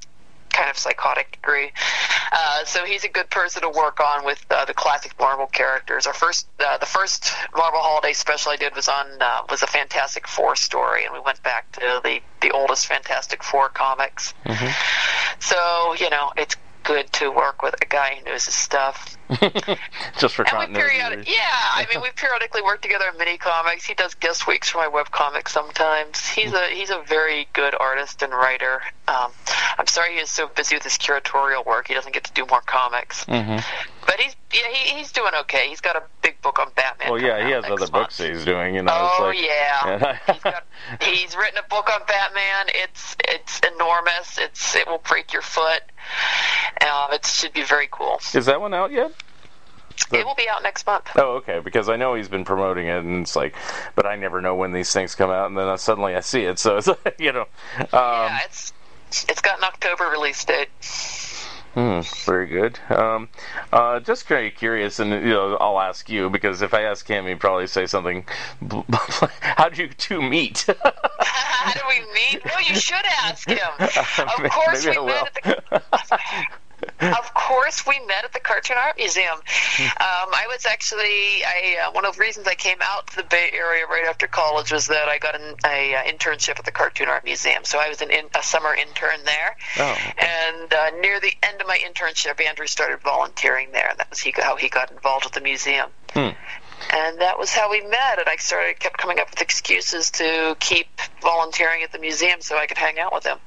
kind 0.52 0.70
of 0.70 0.78
psychotic 0.78 1.32
degree. 1.32 1.72
Uh, 2.32 2.64
so 2.66 2.86
he's 2.86 3.04
a 3.04 3.10
good 3.10 3.30
person 3.30 3.62
to 3.62 3.70
work 3.70 3.99
on 3.99 4.26
with 4.26 4.43
uh, 4.49 4.66
the 4.66 4.74
classic 4.74 5.14
Marvel 5.20 5.47
characters. 5.47 6.08
Our 6.08 6.14
first, 6.14 6.47
uh, 6.60 6.78
the 6.78 6.86
first 6.86 7.34
Marvel 7.56 7.80
Holiday 7.80 8.14
special 8.14 8.52
I 8.52 8.58
did 8.58 8.76
was 8.76 8.88
on 8.88 9.06
uh, 9.20 9.41
was 9.49 9.64
a 9.64 9.68
Fantastic 9.68 10.28
Four 10.28 10.56
story, 10.56 11.06
and 11.06 11.14
we 11.14 11.20
went 11.20 11.41
back 11.43 11.72
to 11.74 12.02
the 12.04 12.20
the 12.41 12.52
oldest 12.52 12.88
Fantastic 12.88 13.43
Four 13.43 13.70
comics. 13.70 14.34
Mm-hmm. 14.45 15.39
So 15.39 15.95
you 16.04 16.10
know, 16.10 16.32
it's 16.38 16.56
good 16.84 17.12
to 17.14 17.30
work 17.32 17.62
with 17.62 17.76
a 17.82 17.86
guy 17.86 18.16
who 18.16 18.26
knows 18.26 18.45
his 18.45 18.56
stuff. 18.56 19.18
Just 20.17 20.36
for 20.36 20.41
and 20.43 20.51
continuity. 20.51 20.89
Periodic, 20.89 21.29
yeah, 21.29 21.39
I 21.41 21.86
mean, 21.91 22.01
we 22.01 22.09
periodically 22.15 22.61
work 22.61 22.82
together 22.82 23.05
in 23.11 23.17
mini 23.17 23.38
comics. 23.38 23.86
He 23.86 23.93
does 23.93 24.13
guest 24.15 24.47
weeks 24.47 24.69
for 24.69 24.79
my 24.79 24.88
web 24.88 25.11
comics 25.11 25.53
sometimes. 25.53 26.27
He's 26.27 26.53
a 26.53 26.67
he's 26.67 26.89
a 26.89 27.01
very 27.07 27.47
good 27.53 27.73
artist 27.79 28.21
and 28.21 28.34
writer. 28.34 28.82
Um, 29.07 29.32
I'm 29.77 29.88
sorry 29.88 30.15
he 30.15 30.19
is 30.19 30.29
so 30.29 30.47
busy 30.47 30.75
with 30.75 30.84
his 30.84 30.97
curatorial 30.97 31.65
work, 31.65 31.88
he 31.88 31.93
doesn't 31.93 32.13
get 32.13 32.25
to 32.25 32.34
do 32.34 32.45
more 32.49 32.61
comics. 32.61 33.25
Mm-hmm. 33.25 33.57
But 34.05 34.19
he's 34.19 34.36
yeah, 34.53 34.67
he, 34.69 34.97
he's 34.97 35.11
doing 35.11 35.32
okay. 35.41 35.69
He's 35.69 35.82
got 35.82 35.95
a 35.95 36.03
big 36.21 36.41
book 36.41 36.59
on 36.59 36.71
Batman. 36.75 37.11
Well, 37.11 37.21
yeah, 37.21 37.45
he 37.45 37.51
has 37.51 37.63
other 37.65 37.77
month. 37.77 37.91
books 37.91 38.17
he's 38.17 38.43
doing. 38.43 38.75
You 38.75 38.84
know, 38.84 38.91
oh 38.93 39.23
like, 39.23 39.39
yeah, 39.39 40.17
he's, 40.27 40.43
got, 40.43 40.63
he's 41.01 41.36
written 41.38 41.57
a 41.57 41.67
book 41.69 41.89
on 41.89 42.01
Batman. 42.07 42.65
It's 42.69 43.15
it's 43.27 43.61
enormous. 43.75 44.38
It's 44.38 44.75
it 44.75 44.88
will 44.88 45.01
break 45.07 45.32
your 45.32 45.41
foot. 45.41 45.82
Um, 46.82 47.13
it 47.13 47.25
should 47.25 47.53
be 47.53 47.63
very 47.63 47.88
cool. 47.91 48.19
Is 48.34 48.45
that 48.47 48.59
one 48.59 48.73
out 48.73 48.91
yet? 48.91 49.11
The... 50.10 50.20
It 50.20 50.26
will 50.26 50.36
be 50.36 50.48
out 50.50 50.64
next 50.64 50.86
month. 50.86 51.10
Oh, 51.16 51.36
okay. 51.38 51.60
Because 51.60 51.89
I 51.89 51.96
know 51.96 52.16
he's 52.16 52.30
been 52.30 52.46
promoting 52.46 52.88
it, 52.88 53.04
and 53.04 53.22
it's 53.24 53.36
like, 53.36 53.56
but 53.96 54.06
I 54.06 54.16
never 54.16 54.42
know 54.42 54.56
when 54.56 54.72
these 54.72 54.92
things 54.92 55.16
come 55.16 55.30
out, 55.30 55.48
and 55.48 55.58
then 55.58 55.68
I, 55.68 55.76
suddenly 55.76 56.16
I 56.16 56.22
see 56.22 56.44
it. 56.44 56.60
So 56.60 56.78
it's 56.78 56.89
you 57.20 57.32
know. 57.32 57.46
Um, 57.80 57.88
yeah, 57.92 58.39
it's 58.46 58.74
it's 59.30 59.42
got 59.42 59.58
an 59.58 59.64
October 59.64 60.06
release 60.06 60.44
date. 60.46 60.70
Hmm, 61.74 62.02
very 62.26 62.48
good. 62.48 62.80
Um, 62.89 63.30
uh, 63.72 64.02
just 64.02 64.28
very 64.28 64.52
curious, 64.52 65.00
and 65.00 65.12
you 65.12 65.30
know, 65.30 65.56
I'll 65.56 65.80
ask 65.80 66.10
you 66.10 66.30
because 66.30 66.62
if 66.62 66.74
I 66.74 66.82
ask 66.82 67.08
him, 67.08 67.28
he'd 67.28 67.39
probably 67.39 67.68
say 67.68 67.86
something. 67.86 68.26
How 69.39 69.70
did 69.70 69.78
you 69.78 69.88
two 69.88 70.22
meet? 70.22 70.66
How 71.20 71.72
do 71.72 71.80
we 71.88 72.00
meet? 72.14 72.44
Well, 72.44 72.62
you 72.62 72.76
should 72.76 73.06
ask 73.24 73.50
him. 73.50 73.58
Of 73.80 74.52
course, 74.52 74.86
we 74.86 75.00
met 75.06 75.38
at 75.46 75.64
the 75.64 76.46
of 77.02 77.34
course, 77.34 77.86
we 77.86 77.99
met 78.06 78.26
at 78.26 78.34
the 78.34 78.39
Cartoon 78.39 78.78
Art 78.78 78.97
Museum. 78.97 79.36
Um, 79.36 79.41
I 79.99 80.45
was 80.49 80.66
actually 80.66 81.43
I 81.45 81.88
uh, 81.88 81.91
one 81.91 82.06
of 82.06 82.16
the 82.16 82.22
reasons 82.22 82.47
I 82.47 82.56
came 82.56 82.78
out 82.82 83.08
to 83.08 83.18
the 83.18 83.24
Bay 83.24 83.49
Area 83.54 83.86
right 83.88 84.06
after 84.06 84.28
college 84.28 84.72
was 84.72 84.88
that 84.88 85.08
I 85.08 85.18
got 85.18 85.36
an 85.36 85.56
a, 85.66 85.95
uh, 85.95 86.04
internship 86.04 86.60
at 86.60 86.66
the 86.66 86.72
Cartoon 86.72 87.08
Art 87.08 87.24
Museum. 87.24 87.64
So 87.64 87.80
I 87.80 87.89
was 87.89 88.02
an 88.02 88.12
in, 88.12 88.26
a 88.38 88.43
summer 88.43 88.74
intern 88.74 89.20
there, 89.26 89.56
oh. 89.80 89.97
and 90.18 90.74
uh, 90.74 90.89
near 91.02 91.20
the 91.20 91.34
end 91.43 91.62
of 91.62 91.68
my 91.68 91.78
internship, 91.78 92.45
Andrew 92.45 92.68
started 92.68 92.99
volunteering 93.02 93.72
there, 93.72 93.89
and 93.89 93.99
that 93.99 94.10
was 94.10 94.20
he, 94.20 94.34
how 94.36 94.56
he 94.56 94.70
got 94.70 94.91
involved 94.91 95.26
with 95.26 95.34
the 95.34 95.41
museum. 95.41 95.89
Hmm 96.14 96.30
and 96.92 97.20
that 97.20 97.39
was 97.39 97.52
how 97.52 97.72
we 97.72 97.82
met. 97.82 98.20
And 98.20 98.28
I 98.28 98.36
started 98.36 98.80
kept 98.80 98.98
coming 98.98 99.20
up 99.20 99.30
with 99.30 99.42
excuses 99.42 100.12
to 100.12 100.56
keep 100.60 100.88
volunteering 101.22 101.84
at 101.84 101.92
the 101.92 102.00
museum 102.00 102.42
so 102.42 102.58
I 102.58 102.68
could 102.68 102.78
hang 102.78 103.00
out 103.00 103.14
with 103.14 103.26
him. 103.26 103.38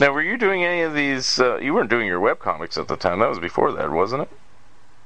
Now, 0.00 0.12
were 0.12 0.22
you 0.22 0.36
doing 0.36 0.64
any 0.64 0.82
of 0.82 0.94
these? 0.94 1.38
Uh, 1.38 1.58
you 1.58 1.74
weren't 1.74 1.90
doing 1.90 2.06
your 2.06 2.20
web 2.20 2.38
comics 2.38 2.78
at 2.78 2.88
the 2.88 2.96
time. 2.96 3.18
That 3.18 3.28
was 3.28 3.38
before 3.38 3.72
that, 3.72 3.90
wasn't 3.90 4.22
it? 4.22 4.30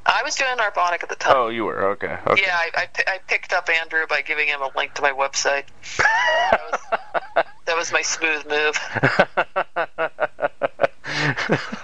I 0.05 0.23
was 0.25 0.35
doing 0.35 0.57
Narbonic 0.57 1.03
at 1.03 1.09
the 1.09 1.15
time. 1.15 1.35
Oh, 1.37 1.49
you 1.49 1.65
were 1.65 1.91
okay. 1.91 2.19
okay. 2.27 2.43
Yeah, 2.43 2.57
I, 2.57 2.71
I, 2.75 2.89
I, 3.07 3.19
picked 3.29 3.53
up 3.53 3.69
Andrew 3.69 4.05
by 4.09 4.23
giving 4.23 4.49
him 4.49 4.61
a 4.61 4.69
link 4.77 4.95
to 4.95 5.03
my 5.03 5.13
website. 5.13 5.65
that, 5.99 6.61
was, 6.73 7.45
that 7.67 7.77
was 7.77 7.93
my 7.93 8.03
smooth 8.03 8.45
move. 8.49 8.77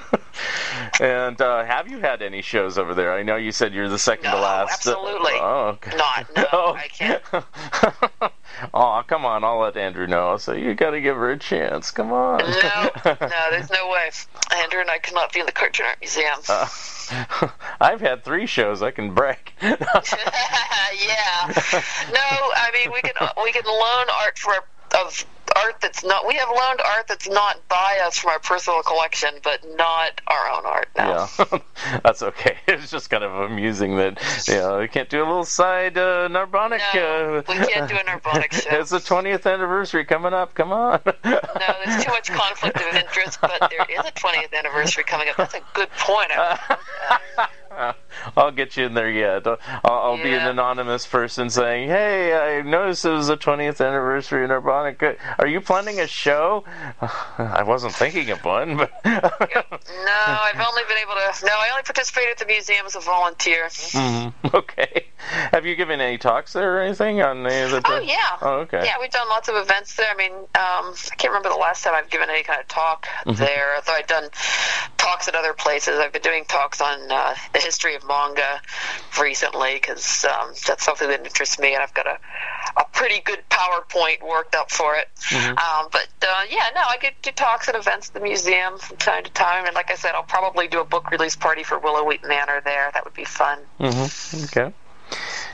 And 1.01 1.41
uh, 1.41 1.65
have 1.65 1.89
you 1.89 1.99
had 2.01 2.23
any 2.23 2.43
shows 2.43 2.77
over 2.77 2.93
there? 2.93 3.13
I 3.13 3.23
know 3.23 3.37
you 3.37 3.53
said 3.53 3.73
you're 3.73 3.89
the 3.89 3.99
second 3.99 4.25
no, 4.25 4.37
to 4.37 4.41
last. 4.41 4.73
Absolutely. 4.73 5.33
Oh, 5.35 5.77
okay. 5.77 5.97
Not. 5.97 6.27
No, 6.37 6.47
oh. 6.53 6.73
I 6.73 6.89
can't. 6.89 7.23
oh, 8.75 9.03
come 9.07 9.25
on! 9.25 9.45
I'll 9.45 9.61
let 9.61 9.77
Andrew 9.77 10.09
know. 10.09 10.37
So 10.39 10.55
you 10.55 10.75
got 10.75 10.91
to 10.91 11.01
give 11.01 11.17
her 11.17 11.31
a 11.31 11.39
chance. 11.39 11.93
Come 11.93 12.13
on. 12.13 12.39
No, 12.39 12.91
no, 13.05 13.17
there's 13.51 13.71
no 13.71 13.89
way. 13.91 14.11
Andrew 14.57 14.81
and 14.81 14.91
I 14.91 14.99
cannot 14.99 15.33
be 15.33 15.41
in 15.41 15.47
the 15.47 15.53
Cartoon 15.53 15.87
Art 15.87 15.99
Museum. 16.01 16.39
Uh, 16.49 16.67
I've 17.81 18.01
had 18.01 18.25
three 18.25 18.47
shows. 18.47 18.83
I 18.83 18.91
can 18.91 19.15
brag. 19.15 19.53
yeah. 19.63 19.79
No, 22.11 22.29
I 22.57 22.71
mean 22.75 22.93
we 22.93 23.03
can 23.03 23.15
we 23.43 23.53
can 23.53 23.63
loan 23.65 24.07
art 24.21 24.37
for 24.37 24.55
of 24.97 25.25
art 25.65 25.81
that's 25.81 26.05
not 26.05 26.27
we 26.27 26.35
have 26.35 26.49
loaned 26.49 26.81
art 26.81 27.07
that's 27.09 27.29
not 27.29 27.67
by 27.69 28.01
us 28.05 28.19
from 28.19 28.31
our 28.31 28.39
personal 28.41 28.83
collection 28.83 29.31
but 29.43 29.65
not 29.77 30.21
our 30.27 30.51
own 30.51 30.65
art 30.67 30.89
now. 30.97 31.29
yeah. 31.39 31.59
That's 32.05 32.23
okay. 32.23 32.57
It's 32.69 32.91
just 32.91 33.11
kind 33.11 33.25
of 33.25 33.51
amusing 33.51 33.97
that 33.97 34.21
you 34.47 34.55
know 34.55 34.79
we 34.79 34.89
can't 34.89 35.09
do 35.09 35.19
a 35.19 35.27
little 35.27 35.45
side 35.45 35.97
uh, 35.97 36.29
narbonic 36.29 36.81
no, 36.95 37.39
uh, 37.39 37.43
we 37.49 37.67
can't 37.67 37.89
do 37.89 37.97
a 37.97 38.05
narbonic 38.05 38.53
show. 38.63 38.81
It's 38.81 38.91
the 38.91 38.99
20th 38.99 39.53
anniversary 39.53 40.05
coming 40.05 40.33
up. 40.33 40.55
Come 40.55 40.73
on. 40.73 41.01
No 41.05 41.41
there's 41.85 42.05
too 42.05 42.11
much 42.11 42.31
conflict 42.31 42.77
of 42.77 42.95
interest 42.95 43.39
but 43.41 43.71
there 43.71 43.87
is 43.89 44.01
a 44.01 44.13
20th 44.13 44.55
anniversary 44.57 45.05
coming 45.05 45.29
up. 45.29 45.37
That's 45.37 45.55
a 45.55 45.63
good 45.75 45.91
point 45.99 46.31
I'll 48.37 48.51
get 48.51 48.77
you 48.77 48.87
in 48.87 48.95
there 48.95 49.11
yet. 49.11 49.47
I'll, 49.47 49.59
I'll 49.85 50.17
be 50.23 50.33
an 50.33 50.47
anonymous 50.47 51.07
person 51.07 51.51
saying, 51.51 51.89
"Hey, 51.89 52.35
I 52.59 52.63
noticed 52.63 53.05
it 53.05 53.11
was 53.11 53.29
the 53.29 53.37
20th 53.37 53.85
anniversary 53.87 54.45
of 54.45 54.51
Narbonic. 54.51 55.19
Are 55.39 55.47
you 55.47 55.61
planning 55.61 56.01
a 56.01 56.07
show?" 56.07 56.65
I 57.39 57.63
wasn't 57.63 57.95
thinking 57.95 58.31
of 58.31 58.45
one, 58.45 58.77
but 58.77 58.91
No, 59.05 59.13
I've 60.17 60.61
only 60.61 60.83
been 60.89 60.99
able 60.99 61.15
to. 61.15 61.47
No, 61.47 61.53
I 61.53 61.69
only 61.71 61.83
participated 61.85 62.33
at 62.33 62.39
the 62.39 62.47
museum 62.47 62.87
as 62.87 62.97
a 62.97 63.01
volunteer. 63.01 63.67
Mhm. 63.67 64.33
okay. 64.55 65.07
Have 65.53 65.67
you 65.67 65.75
given 65.75 66.01
any 66.01 66.17
talks 66.19 66.53
there 66.53 66.77
or 66.79 66.81
anything 66.81 67.21
on 67.23 67.47
any 67.47 67.63
of 67.63 67.71
the? 67.71 67.83
Oh 67.87 68.01
yeah. 68.01 68.17
Oh, 68.41 68.55
okay. 68.61 68.83
Yeah, 68.85 68.95
we've 69.01 69.11
done 69.11 69.29
lots 69.29 69.49
of 69.49 69.57
events 69.57 69.95
there. 69.97 70.07
I 70.11 70.15
mean, 70.17 70.33
um, 70.33 70.47
I 70.55 71.15
can't 71.17 71.33
remember 71.33 71.49
the 71.51 71.57
last 71.57 71.83
time 71.85 71.95
I've 71.95 72.11
given 72.11 72.31
any 72.31 72.43
kind 72.43 72.61
of 72.61 72.69
talk 72.69 73.07
Mm-hmm. 73.27 73.33
there. 73.43 73.77
Though 73.87 73.93
I've 73.93 74.07
done 74.07 74.29
talks 74.97 75.29
at 75.29 75.35
other 75.35 75.53
places. 75.53 75.99
I've 75.99 76.13
been 76.13 76.23
doing 76.23 76.45
talks 76.45 76.81
on 76.81 77.11
uh, 77.11 77.35
the 77.53 77.59
history 77.69 77.95
of 77.95 78.03
manga 78.07 78.61
recently 79.21 79.75
because 79.75 80.25
um, 80.25 80.55
that's 80.67 80.85
something 80.85 81.09
that 81.09 81.25
interests 81.25 81.59
me, 81.59 81.75
and 81.75 81.83
I've 81.83 81.93
got 81.93 82.07
a 82.07 82.19
a 82.77 82.85
pretty 82.93 83.21
good 83.21 83.41
PowerPoint 83.51 84.27
worked 84.27 84.55
up 84.55 84.71
for 84.71 84.97
it. 84.97 85.09
Mm-hmm. 85.31 85.59
Um, 85.59 85.89
but 85.93 86.09
uh, 86.23 86.43
yeah, 86.51 86.71
no, 86.75 86.83
I 86.89 86.97
get 87.01 87.21
do 87.23 87.31
talks 87.33 87.69
at 87.69 87.75
events 87.75 88.09
at 88.09 88.15
the 88.15 88.21
museum 88.21 88.79
from 88.79 88.97
time 88.97 89.25
to 89.25 89.31
time, 89.31 89.67
and 89.67 89.75
like 89.75 89.91
I 89.91 89.97
said, 89.97 90.13
I'll 90.15 90.23
probably 90.23 90.69
do 90.69 90.81
a 90.81 90.85
book 90.85 91.11
release 91.11 91.37
party 91.37 91.63
for 91.63 91.79
Willow 91.79 92.05
Weep 92.05 92.23
Manor 92.27 92.61
there. 92.65 92.91
That 92.95 93.05
would 93.05 93.15
be 93.15 93.25
fun. 93.25 93.59
hmm 93.79 94.45
Okay. 94.45 94.73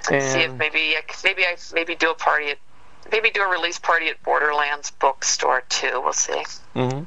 See 0.09 0.41
if 0.41 0.53
maybe 0.55 0.95
maybe 1.25 1.43
I 1.45 1.57
maybe 1.73 1.95
do 1.95 2.11
a 2.11 2.15
party 2.15 2.51
at 2.51 2.59
maybe 3.11 3.31
do 3.31 3.43
a 3.43 3.51
release 3.51 3.79
party 3.79 4.09
at 4.09 4.23
Borderlands 4.23 4.91
bookstore 4.91 5.63
too. 5.69 6.01
We'll 6.03 6.13
see. 6.13 6.43
hmm 6.75 7.05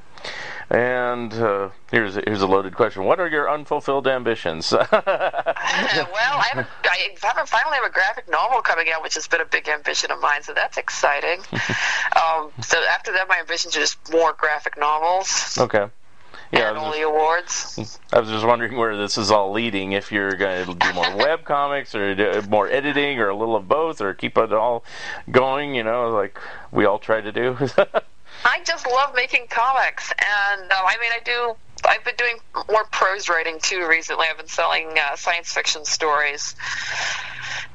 and 0.70 1.34
uh, 1.34 1.70
here's 1.92 2.16
here's 2.16 2.42
a 2.42 2.48
loaded 2.48 2.76
question. 2.76 3.04
What 3.06 3.20
are 3.20 3.28
your 3.28 3.50
unfulfilled 3.50 4.08
ambitions? 4.08 4.72
well, 4.92 4.92
I 5.02 6.50
haven't 6.52 6.68
haven't 7.22 7.50
finally 7.50 7.76
have 7.78 7.86
a 7.86 7.94
graphic 7.94 8.30
novel 8.30 8.62
coming 8.62 8.88
out, 8.94 9.04
which 9.04 9.16
has 9.16 9.28
been 9.28 9.42
a 9.42 9.46
big 9.46 9.68
ambition 9.68 10.12
of 10.12 10.20
mine. 10.22 10.44
So 10.44 10.54
that's 10.54 10.78
exciting. 10.78 11.40
um, 11.52 12.52
so 12.62 12.78
after 12.90 13.12
that, 13.14 13.28
my 13.28 13.40
ambitions 13.40 13.76
are 13.76 13.80
just 13.80 13.98
more 14.12 14.34
graphic 14.34 14.78
novels 14.78 15.58
okay. 15.58 15.88
Yeah, 16.52 16.62
I 16.62 16.70
and 16.70 16.78
all 16.78 16.92
just- 16.92 17.04
awards. 17.04 18.00
I 18.14 18.20
was 18.22 18.30
just 18.30 18.46
wondering 18.46 18.78
where 18.78 18.96
this 18.96 19.18
is 19.18 19.32
all 19.32 19.52
leading. 19.52 19.92
If 19.92 20.12
you're 20.14 20.32
going 20.32 20.66
to 20.66 20.74
do 20.74 20.94
more 20.94 21.16
web 21.18 21.44
comics 21.44 21.94
or 21.94 22.16
do 22.16 22.42
more 22.50 22.70
editing 22.70 23.20
or 23.20 23.28
a 23.30 23.36
little 23.36 23.56
of 23.56 23.68
both 23.68 24.00
or 24.00 24.14
keep 24.14 24.38
it 24.38 24.54
all 24.54 24.86
going, 25.30 25.76
you 25.76 25.84
know, 25.84 26.10
like 26.12 26.40
we 26.72 26.86
all 26.86 27.00
try 27.00 27.20
to 27.20 27.32
do. 27.34 27.58
I 28.46 28.64
just 28.66 28.86
love 28.88 29.14
making 29.16 29.48
comics, 29.50 30.12
and 30.12 30.62
um, 30.72 30.78
I 30.86 30.98
mean, 31.00 31.12
I 31.12 31.20
do. 31.24 31.56
I've 31.88 32.04
been 32.04 32.16
doing 32.18 32.38
more 32.70 32.86
prose 32.92 33.30
writing 33.30 33.60
too 33.62 33.86
recently. 33.88 34.26
I've 34.30 34.38
been 34.38 34.48
selling 34.48 34.90
uh, 34.98 35.16
science 35.16 35.52
fiction 35.54 35.86
stories, 35.86 36.56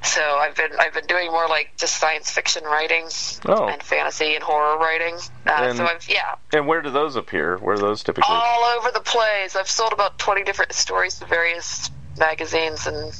so 0.02 0.20
I've 0.20 0.56
been 0.56 0.72
I've 0.78 0.92
been 0.92 1.06
doing 1.06 1.30
more 1.30 1.48
like 1.48 1.72
just 1.76 1.96
science 1.98 2.30
fiction 2.30 2.64
writing 2.64 3.06
Oh. 3.46 3.66
and 3.68 3.82
fantasy 3.82 4.34
and 4.34 4.42
horror 4.42 4.78
writing. 4.78 5.14
Uh, 5.46 5.50
And- 5.50 5.76
so 5.78 5.84
I've 5.84 6.06
yeah, 6.08 6.34
and 6.52 6.66
where 6.66 6.82
do 6.82 6.90
those 6.90 7.16
appear? 7.16 7.58
Where 7.58 7.74
are 7.74 7.78
those 7.78 8.02
typically? 8.02 8.34
all 8.34 8.64
over 8.78 8.90
the 8.90 9.00
place. 9.00 9.54
I've 9.56 9.68
sold 9.70 9.92
about 9.92 10.18
twenty 10.18 10.42
different 10.42 10.72
stories 10.72 11.18
to 11.20 11.26
various 11.26 11.90
magazines 12.18 12.86
and 12.86 13.12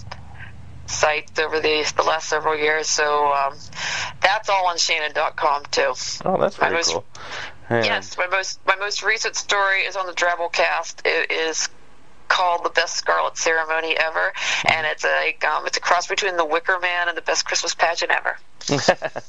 sites 0.93 1.39
over 1.39 1.61
the 1.61 1.91
the 1.97 2.03
last 2.03 2.29
several 2.29 2.57
years. 2.57 2.87
So 2.89 3.33
um, 3.33 3.55
that's 4.23 4.49
all 4.49 4.67
on 4.67 4.77
shaenon.com 4.77 5.65
too. 5.71 5.93
oh, 6.25 6.39
that's 6.41 6.57
very 6.57 6.73
most- 6.75 6.93
cool. 6.93 7.05
And- 7.69 7.85
Yes, 7.87 8.17
my 8.19 8.27
most 8.27 8.61
my 8.67 8.77
most 8.77 9.03
recent 9.03 9.35
story 9.37 9.81
is 9.83 9.97
on 9.97 10.07
the 10.07 10.13
Drabblecast. 10.13 11.03
It 11.07 11.31
is 11.33 11.69
called 12.29 12.65
"The 12.65 12.71
Best 12.71 12.97
Scarlet 12.97 13.37
Ceremony 13.39 13.97
Ever," 13.97 14.33
and 14.67 14.87
it's 14.87 15.05
a 15.05 15.35
um, 15.47 15.67
it's 15.67 15.79
a 15.79 15.81
cross 15.81 16.07
between 16.07 16.37
The 16.37 16.45
Wicker 16.45 16.79
Man 16.81 17.09
and 17.09 17.17
the 17.17 17.23
Best 17.23 17.47
Christmas 17.47 17.75
Pageant 17.75 18.11
Ever. 18.11 18.37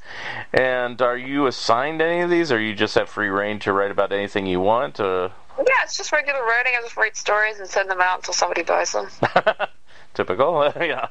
and 0.54 1.02
are 1.02 1.18
you 1.18 1.48
assigned 1.48 2.02
any 2.02 2.22
of 2.22 2.30
these, 2.30 2.52
or 2.52 2.60
you 2.60 2.74
just 2.76 2.96
have 2.96 3.10
free 3.10 3.30
reign 3.30 3.60
to 3.60 3.72
write 3.74 3.92
about 3.92 4.12
anything 4.12 4.46
you 4.46 4.60
want? 4.60 5.00
Uh, 5.00 5.30
Yeah, 5.58 5.64
it's 5.84 5.96
just 5.98 6.12
regular 6.12 6.44
writing. 6.44 6.74
I 6.78 6.82
just 6.82 6.98
write 6.98 7.16
stories 7.18 7.60
and 7.60 7.68
send 7.70 7.90
them 7.90 8.02
out 8.02 8.18
until 8.20 8.34
somebody 8.34 8.64
buys 8.64 8.92
them. 8.92 9.08
typical, 10.14 10.72
yeah. 10.82 11.08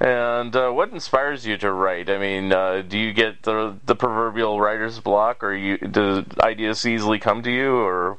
And 0.00 0.54
uh, 0.56 0.70
what 0.70 0.90
inspires 0.90 1.46
you 1.46 1.56
to 1.58 1.72
write? 1.72 2.10
I 2.10 2.18
mean, 2.18 2.52
uh, 2.52 2.82
do 2.82 2.98
you 2.98 3.12
get 3.12 3.42
the 3.42 3.76
the 3.84 3.94
proverbial 3.94 4.60
writer's 4.60 5.00
block, 5.00 5.42
or 5.44 5.54
you 5.54 5.78
do 5.78 6.24
ideas 6.40 6.84
easily 6.86 7.18
come 7.18 7.42
to 7.42 7.50
you, 7.50 7.76
or 7.76 8.18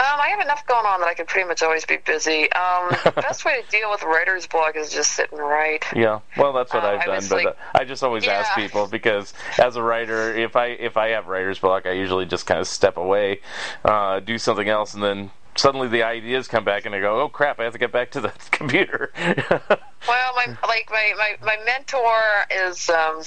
Um, 0.00 0.04
I 0.20 0.28
have 0.28 0.40
enough 0.40 0.64
going 0.66 0.86
on 0.86 1.00
that 1.00 1.08
I 1.08 1.14
can 1.14 1.26
pretty 1.26 1.48
much 1.48 1.60
always 1.62 1.84
be 1.84 1.96
busy. 1.98 2.50
Um, 2.52 2.90
the 3.04 3.12
best 3.16 3.44
way 3.44 3.60
to 3.60 3.68
deal 3.68 3.90
with 3.90 4.02
writer's 4.04 4.46
block 4.46 4.76
is 4.76 4.92
just 4.92 5.10
sit 5.12 5.30
and 5.32 5.40
write. 5.40 5.84
Yeah, 5.94 6.20
well, 6.36 6.52
that's 6.52 6.72
what 6.72 6.84
Uh, 6.84 6.88
I've 6.88 7.04
done, 7.04 7.24
but 7.28 7.44
like- 7.44 7.46
uh, 7.48 7.52
I 7.80 7.84
just 7.84 8.02
always 8.04 8.24
ask 8.26 8.54
people 8.54 8.86
because 8.86 9.34
as 9.58 9.74
a 9.76 9.82
writer, 9.82 10.32
if 10.34 10.54
I 10.54 10.66
if 10.66 10.96
I 10.96 11.08
have 11.10 11.26
writer's 11.26 11.58
block, 11.58 11.84
I 11.86 11.92
usually 11.92 12.26
just 12.26 12.46
kind 12.46 12.60
of 12.60 12.68
step 12.68 12.96
away, 12.96 13.40
uh, 13.84 14.20
do 14.20 14.38
something 14.38 14.68
else, 14.68 14.94
and 14.94 15.02
then 15.02 15.30
suddenly 15.58 15.88
the 15.88 16.02
ideas 16.02 16.48
come 16.48 16.64
back, 16.64 16.86
and 16.86 16.94
I 16.94 17.00
go, 17.00 17.20
"Oh 17.20 17.28
crap, 17.28 17.60
I 17.60 17.64
have 17.64 17.72
to 17.72 17.78
get 17.78 17.92
back 17.92 18.10
to 18.12 18.20
the 18.20 18.32
computer." 18.50 19.12
Well, 20.06 20.32
my 20.36 20.56
like 20.66 20.88
my, 20.90 21.12
my, 21.18 21.36
my 21.44 21.56
mentor 21.66 22.22
is 22.50 22.88
um, 22.88 23.20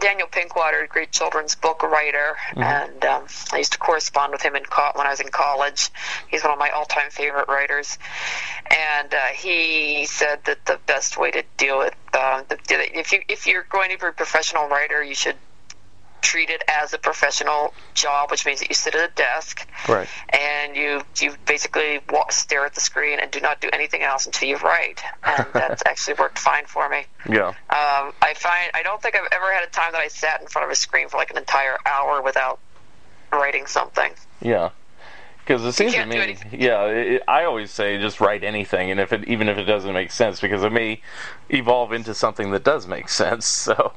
Daniel 0.00 0.26
Pinkwater, 0.26 0.82
a 0.82 0.86
great 0.88 1.12
children's 1.12 1.54
book 1.54 1.82
writer, 1.82 2.34
and 2.56 3.04
um, 3.04 3.26
I 3.52 3.58
used 3.58 3.72
to 3.72 3.78
correspond 3.78 4.32
with 4.32 4.40
him 4.40 4.56
in 4.56 4.64
co- 4.64 4.90
when 4.94 5.06
I 5.06 5.10
was 5.10 5.20
in 5.20 5.28
college. 5.28 5.90
He's 6.28 6.42
one 6.42 6.52
of 6.52 6.58
my 6.58 6.70
all-time 6.70 7.10
favorite 7.10 7.46
writers, 7.46 7.98
and 8.70 9.12
uh, 9.12 9.18
he 9.34 10.06
said 10.06 10.40
that 10.46 10.64
the 10.64 10.80
best 10.86 11.18
way 11.18 11.30
to 11.30 11.44
deal 11.58 11.78
with 11.78 11.94
um, 12.14 12.44
the, 12.48 12.58
if 12.98 13.12
you 13.12 13.20
if 13.28 13.46
you're 13.46 13.66
going 13.70 13.90
to 13.90 13.98
be 13.98 14.06
a 14.06 14.12
professional 14.12 14.66
writer, 14.68 15.04
you 15.04 15.14
should 15.14 15.36
treat 16.24 16.50
it 16.50 16.64
as 16.66 16.92
a 16.94 16.98
professional 16.98 17.72
job, 17.92 18.30
which 18.30 18.46
means 18.46 18.60
that 18.60 18.68
you 18.68 18.74
sit 18.74 18.94
at 18.94 19.10
a 19.10 19.12
desk 19.12 19.68
right. 19.88 20.08
and 20.30 20.74
you 20.74 21.02
you 21.20 21.34
basically 21.46 22.00
walk, 22.10 22.32
stare 22.32 22.64
at 22.64 22.74
the 22.74 22.80
screen 22.80 23.20
and 23.20 23.30
do 23.30 23.40
not 23.40 23.60
do 23.60 23.68
anything 23.72 24.02
else 24.02 24.26
until 24.26 24.48
you 24.48 24.56
write, 24.56 25.02
and 25.22 25.46
that's 25.52 25.82
actually 25.86 26.14
worked 26.14 26.38
fine 26.38 26.64
for 26.66 26.88
me. 26.88 27.04
Yeah. 27.28 27.48
Um, 27.48 28.12
I 28.22 28.34
find 28.36 28.70
I 28.74 28.82
don't 28.82 29.00
think 29.00 29.14
I've 29.14 29.28
ever 29.30 29.52
had 29.52 29.62
a 29.62 29.70
time 29.70 29.92
that 29.92 30.00
I 30.00 30.08
sat 30.08 30.40
in 30.40 30.48
front 30.48 30.64
of 30.64 30.72
a 30.72 30.74
screen 30.74 31.08
for 31.08 31.18
like 31.18 31.30
an 31.30 31.38
entire 31.38 31.76
hour 31.86 32.22
without 32.22 32.58
writing 33.30 33.66
something. 33.66 34.12
Yeah. 34.40 34.70
Because 35.44 35.62
it 35.62 35.72
seems 35.72 35.92
to 35.92 36.06
me, 36.06 36.38
yeah, 36.52 36.86
it, 36.86 37.22
I 37.28 37.44
always 37.44 37.70
say 37.70 37.98
just 37.98 38.18
write 38.18 38.42
anything, 38.42 38.90
and 38.90 38.98
if 38.98 39.12
it 39.12 39.28
even 39.28 39.50
if 39.50 39.58
it 39.58 39.64
doesn't 39.64 39.92
make 39.92 40.10
sense, 40.10 40.40
because 40.40 40.62
it 40.62 40.72
may 40.72 41.02
evolve 41.50 41.92
into 41.92 42.14
something 42.14 42.50
that 42.52 42.64
does 42.64 42.86
make 42.86 43.10
sense. 43.10 43.44
So, 43.64 43.92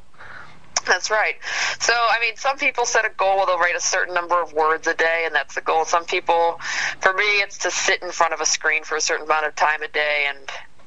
That's 0.87 1.11
right. 1.11 1.35
So, 1.79 1.93
I 1.93 2.19
mean, 2.21 2.35
some 2.37 2.57
people 2.57 2.85
set 2.85 3.05
a 3.05 3.09
goal 3.09 3.45
they'll 3.45 3.59
write 3.59 3.75
a 3.75 3.81
certain 3.81 4.13
number 4.13 4.41
of 4.41 4.53
words 4.53 4.87
a 4.87 4.93
day, 4.93 5.23
and 5.25 5.33
that's 5.33 5.55
the 5.55 5.61
goal. 5.61 5.85
Some 5.85 6.05
people, 6.05 6.59
for 6.99 7.13
me, 7.13 7.23
it's 7.41 7.59
to 7.59 7.71
sit 7.71 8.01
in 8.01 8.11
front 8.11 8.33
of 8.33 8.41
a 8.41 8.45
screen 8.45 8.83
for 8.83 8.95
a 8.95 9.01
certain 9.01 9.25
amount 9.25 9.45
of 9.45 9.55
time 9.55 9.81
a 9.81 9.87
day 9.87 10.27
and 10.29 10.39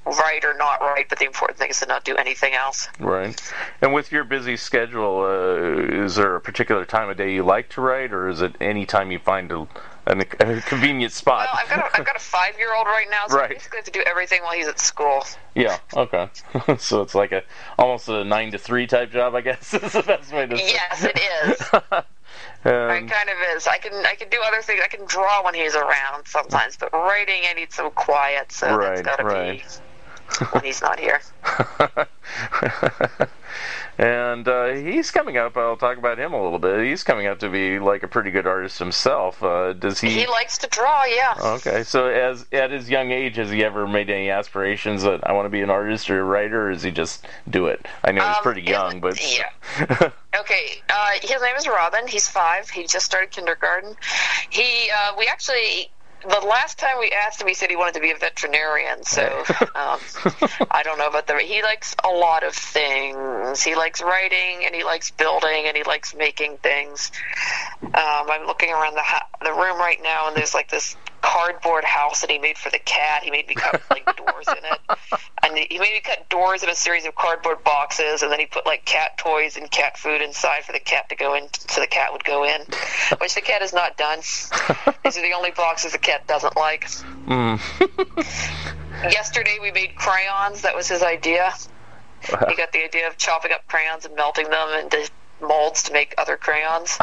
write 0.07 0.45
or 0.45 0.55
not 0.55 0.81
write, 0.81 1.09
but 1.09 1.19
the 1.19 1.27
important 1.27 1.59
thing 1.59 1.71
is 1.71 1.81
to 1.81 1.87
not 1.87 2.05
do 2.05 2.17
anything 2.17 2.55
else. 2.55 2.89
right. 2.99 3.41
And 3.83 3.93
with 3.93 4.13
your 4.13 4.25
busy 4.25 4.57
schedule, 4.57 5.21
uh, 5.21 6.05
is 6.05 6.17
there 6.17 6.37
a 6.37 6.41
particular 6.41 6.85
time 6.85 7.11
of 7.11 7.17
day 7.17 7.35
you 7.35 7.43
like 7.43 7.69
to 7.71 7.81
write, 7.81 8.13
or 8.13 8.29
is 8.29 8.41
it 8.41 8.57
any 8.61 8.87
time 8.87 9.11
you 9.11 9.19
find 9.19 9.53
a, 9.53 9.67
an, 10.07 10.21
a 10.21 10.61
convenient 10.63 11.13
spot? 11.13 11.49
Well, 11.53 11.61
I've 11.63 11.69
got 11.69 11.79
a, 11.79 11.99
I've 12.01 12.07
got 12.07 12.17
a 12.17 12.21
five 12.21 12.57
year 12.59 12.75
old 12.75 12.87
right 12.87 13.07
now, 13.11 13.27
so 13.29 13.37
Right. 13.37 13.51
I 13.51 13.55
basically 13.55 13.79
have 13.79 13.85
to 13.87 13.91
do 13.91 14.03
everything 14.03 14.43
while 14.43 14.55
he's 14.55 14.69
at 14.69 14.79
school. 14.81 15.25
Yeah. 15.55 15.79
Okay. 15.95 16.29
so 16.79 17.03
it's 17.03 17.15
like 17.15 17.33
a 17.33 17.43
almost 17.79 18.09
a 18.09 18.25
nine 18.25 18.51
to 18.53 18.59
three 18.59 18.87
type 18.87 19.13
job, 19.13 19.35
I 19.35 19.41
guess. 19.43 19.75
is 19.75 19.93
the 19.93 20.03
best 20.03 20.33
way 20.33 20.47
to 20.47 20.57
say. 20.57 20.73
Yes, 20.73 21.05
it 21.05 21.21
is. 21.45 22.03
Um, 22.63 22.73
It 22.73 23.09
kind 23.11 23.29
of 23.31 23.37
is. 23.57 23.67
I 23.67 23.79
can 23.79 23.93
I 24.05 24.15
can 24.15 24.29
do 24.29 24.39
other 24.47 24.61
things. 24.61 24.81
I 24.85 24.89
can 24.89 25.05
draw 25.07 25.43
when 25.43 25.55
he's 25.55 25.75
around 25.75 26.27
sometimes, 26.27 26.77
but 26.77 26.93
writing 26.93 27.43
I 27.49 27.55
need 27.55 27.73
some 27.73 27.91
quiet, 27.91 28.53
so 28.53 28.77
Right, 28.77 28.97
that's 28.97 29.01
got 29.03 29.17
to 29.17 29.25
right. 29.25 29.63
be 30.39 30.45
when 30.53 30.65
he's 30.65 30.83
not 30.83 31.01
here. 31.01 31.21
And 34.01 34.49
uh, 34.49 34.69
he's 34.69 35.11
coming 35.11 35.37
up. 35.37 35.57
I'll 35.59 35.77
talk 35.77 35.99
about 35.99 36.19
him 36.19 36.33
a 36.33 36.43
little 36.43 36.59
bit. 36.59 36.87
He's 36.87 37.05
coming 37.05 37.27
up 37.27 37.39
to 37.41 37.51
be 37.51 37.79
like 37.79 38.03
a 38.03 38.09
pretty 38.09 38.31
good 38.31 38.47
artist 38.47 38.79
himself. 38.79 39.43
Uh, 39.43 39.75
does 39.75 40.01
he? 40.01 40.09
He 40.11 40.27
likes 40.27 40.57
to 40.59 40.67
draw, 40.69 41.05
yeah. 41.05 41.35
Okay, 41.39 41.83
so 41.83 42.07
as 42.07 42.47
at 42.51 42.71
his 42.71 42.89
young 42.89 43.11
age, 43.11 43.37
has 43.37 43.51
he 43.51 43.63
ever 43.63 43.87
made 43.87 44.09
any 44.09 44.31
aspirations 44.31 45.03
that 45.03 45.27
I 45.29 45.33
want 45.33 45.45
to 45.47 45.51
be 45.51 45.61
an 45.61 45.69
artist 45.71 46.09
or 46.09 46.21
a 46.21 46.25
writer, 46.25 46.69
or 46.69 46.73
does 46.73 46.83
he 46.83 46.91
just 46.91 47.27
do 47.51 47.67
it? 47.67 47.87
I 48.03 48.13
know 48.13 48.27
he's 48.27 48.37
Um, 48.39 48.43
pretty 48.43 48.63
his- 48.63 48.71
young, 48.71 49.01
but 49.01 49.21
yeah. 49.21 50.11
Okay, 50.41 50.81
uh, 50.89 51.11
his 51.21 51.43
name 51.43 51.57
is 51.57 51.67
Robin. 51.69 52.07
He's 52.07 52.29
five. 52.29 52.71
He 52.71 52.87
just 52.87 53.05
started 53.05 53.31
kindergarten. 53.33 53.97
He, 54.49 54.89
uh, 54.97 55.13
we 55.19 55.27
actually, 55.27 55.91
the 56.23 56.47
last 56.47 56.79
time 56.79 56.99
we 56.99 57.11
asked 57.11 57.41
him, 57.41 57.49
he 57.49 57.55
said 57.55 57.71
he 57.71 57.77
wanted 57.77 57.95
to 57.95 58.01
be 58.01 58.11
a 58.11 58.17
veterinarian. 58.17 59.03
So 59.05 59.23
um, 59.75 59.99
I 60.71 60.83
don't 60.85 60.99
know 60.99 61.09
about 61.09 61.27
the. 61.27 61.39
He 61.39 61.63
likes 61.63 61.95
a 62.05 62.09
lot 62.09 62.43
of 62.43 62.55
things. 62.55 63.63
He 63.63 63.75
likes 63.75 64.03
writing, 64.03 64.65
and 64.65 64.75
he 64.75 64.85
likes 64.85 65.11
building, 65.11 65.65
and 65.67 65.77
he 65.77 65.83
likes 65.83 66.15
making 66.15 66.59
things. 66.59 67.11
Um, 67.83 67.93
I'm 67.95 68.47
looking 68.47 68.71
around 68.71 68.95
the 68.95 69.03
ho- 69.05 69.27
the 69.45 69.53
room 69.53 69.79
right 69.79 69.99
now, 70.03 70.29
and 70.29 70.37
there's 70.37 70.55
like 70.55 70.71
this 70.71 70.97
cardboard 71.21 71.85
house 71.85 72.21
that 72.21 72.31
he 72.31 72.39
made 72.39 72.59
for 72.59 72.71
the 72.71 72.79
cat. 72.79 73.23
He 73.23 73.31
made 73.31 73.49
me 73.49 73.55
cut 73.55 73.81
like 73.91 74.05
doors 74.17 74.47
in 74.49 74.65
it, 74.65 74.99
and 75.45 75.57
he 75.57 75.79
made 75.79 75.93
me 75.93 76.01
cut 76.01 76.29
doors 76.29 76.63
in 76.63 76.69
a 76.69 76.75
series 76.75 77.05
of 77.07 77.15
cardboard 77.15 77.63
boxes, 77.65 78.23
and 78.23 78.31
then 78.31 78.41
he 78.41 78.47
put 78.47 78.67
like 78.67 78.85
cat 78.85 79.19
toys 79.19 79.57
and 79.57 79.71
cat 79.71 79.99
food 79.99 80.23
inside 80.23 80.65
for 80.65 80.73
the 80.73 80.81
cat 80.81 81.09
to 81.09 81.17
go 81.17 81.35
in, 81.35 81.49
so 81.69 81.81
the 81.81 81.87
cat 81.87 82.13
would 82.13 82.25
go 82.25 82.45
in, 82.45 82.61
which 83.21 83.35
the 83.35 83.41
cat 83.41 83.61
has 83.63 83.73
not 83.73 83.97
done. 83.97 84.19
These 84.19 85.17
are 85.17 85.23
the 85.23 85.33
only 85.37 85.51
boxes 85.51 85.93
the 85.93 85.99
cat 85.99 86.27
doesn't 86.27 86.57
like. 86.57 86.89
Mm. 87.27 87.61
Yesterday 89.03 89.59
we 89.61 89.71
made 89.71 89.95
crayons. 89.97 90.63
That 90.63 90.77
was 90.77 90.89
his 90.89 91.03
idea. 91.03 91.53
He 92.23 92.55
got 92.55 92.73
the 92.73 92.85
idea 92.85 93.09
of 93.09 93.17
chopping 93.17 93.53
up 93.53 93.67
crayons 93.67 94.05
and 94.05 94.15
melting 94.15 94.51
them 94.51 94.69
into 94.79 95.11
molds 95.41 95.85
to 95.85 95.93
make 95.93 96.15
other 96.19 96.37
crayons. 96.37 96.99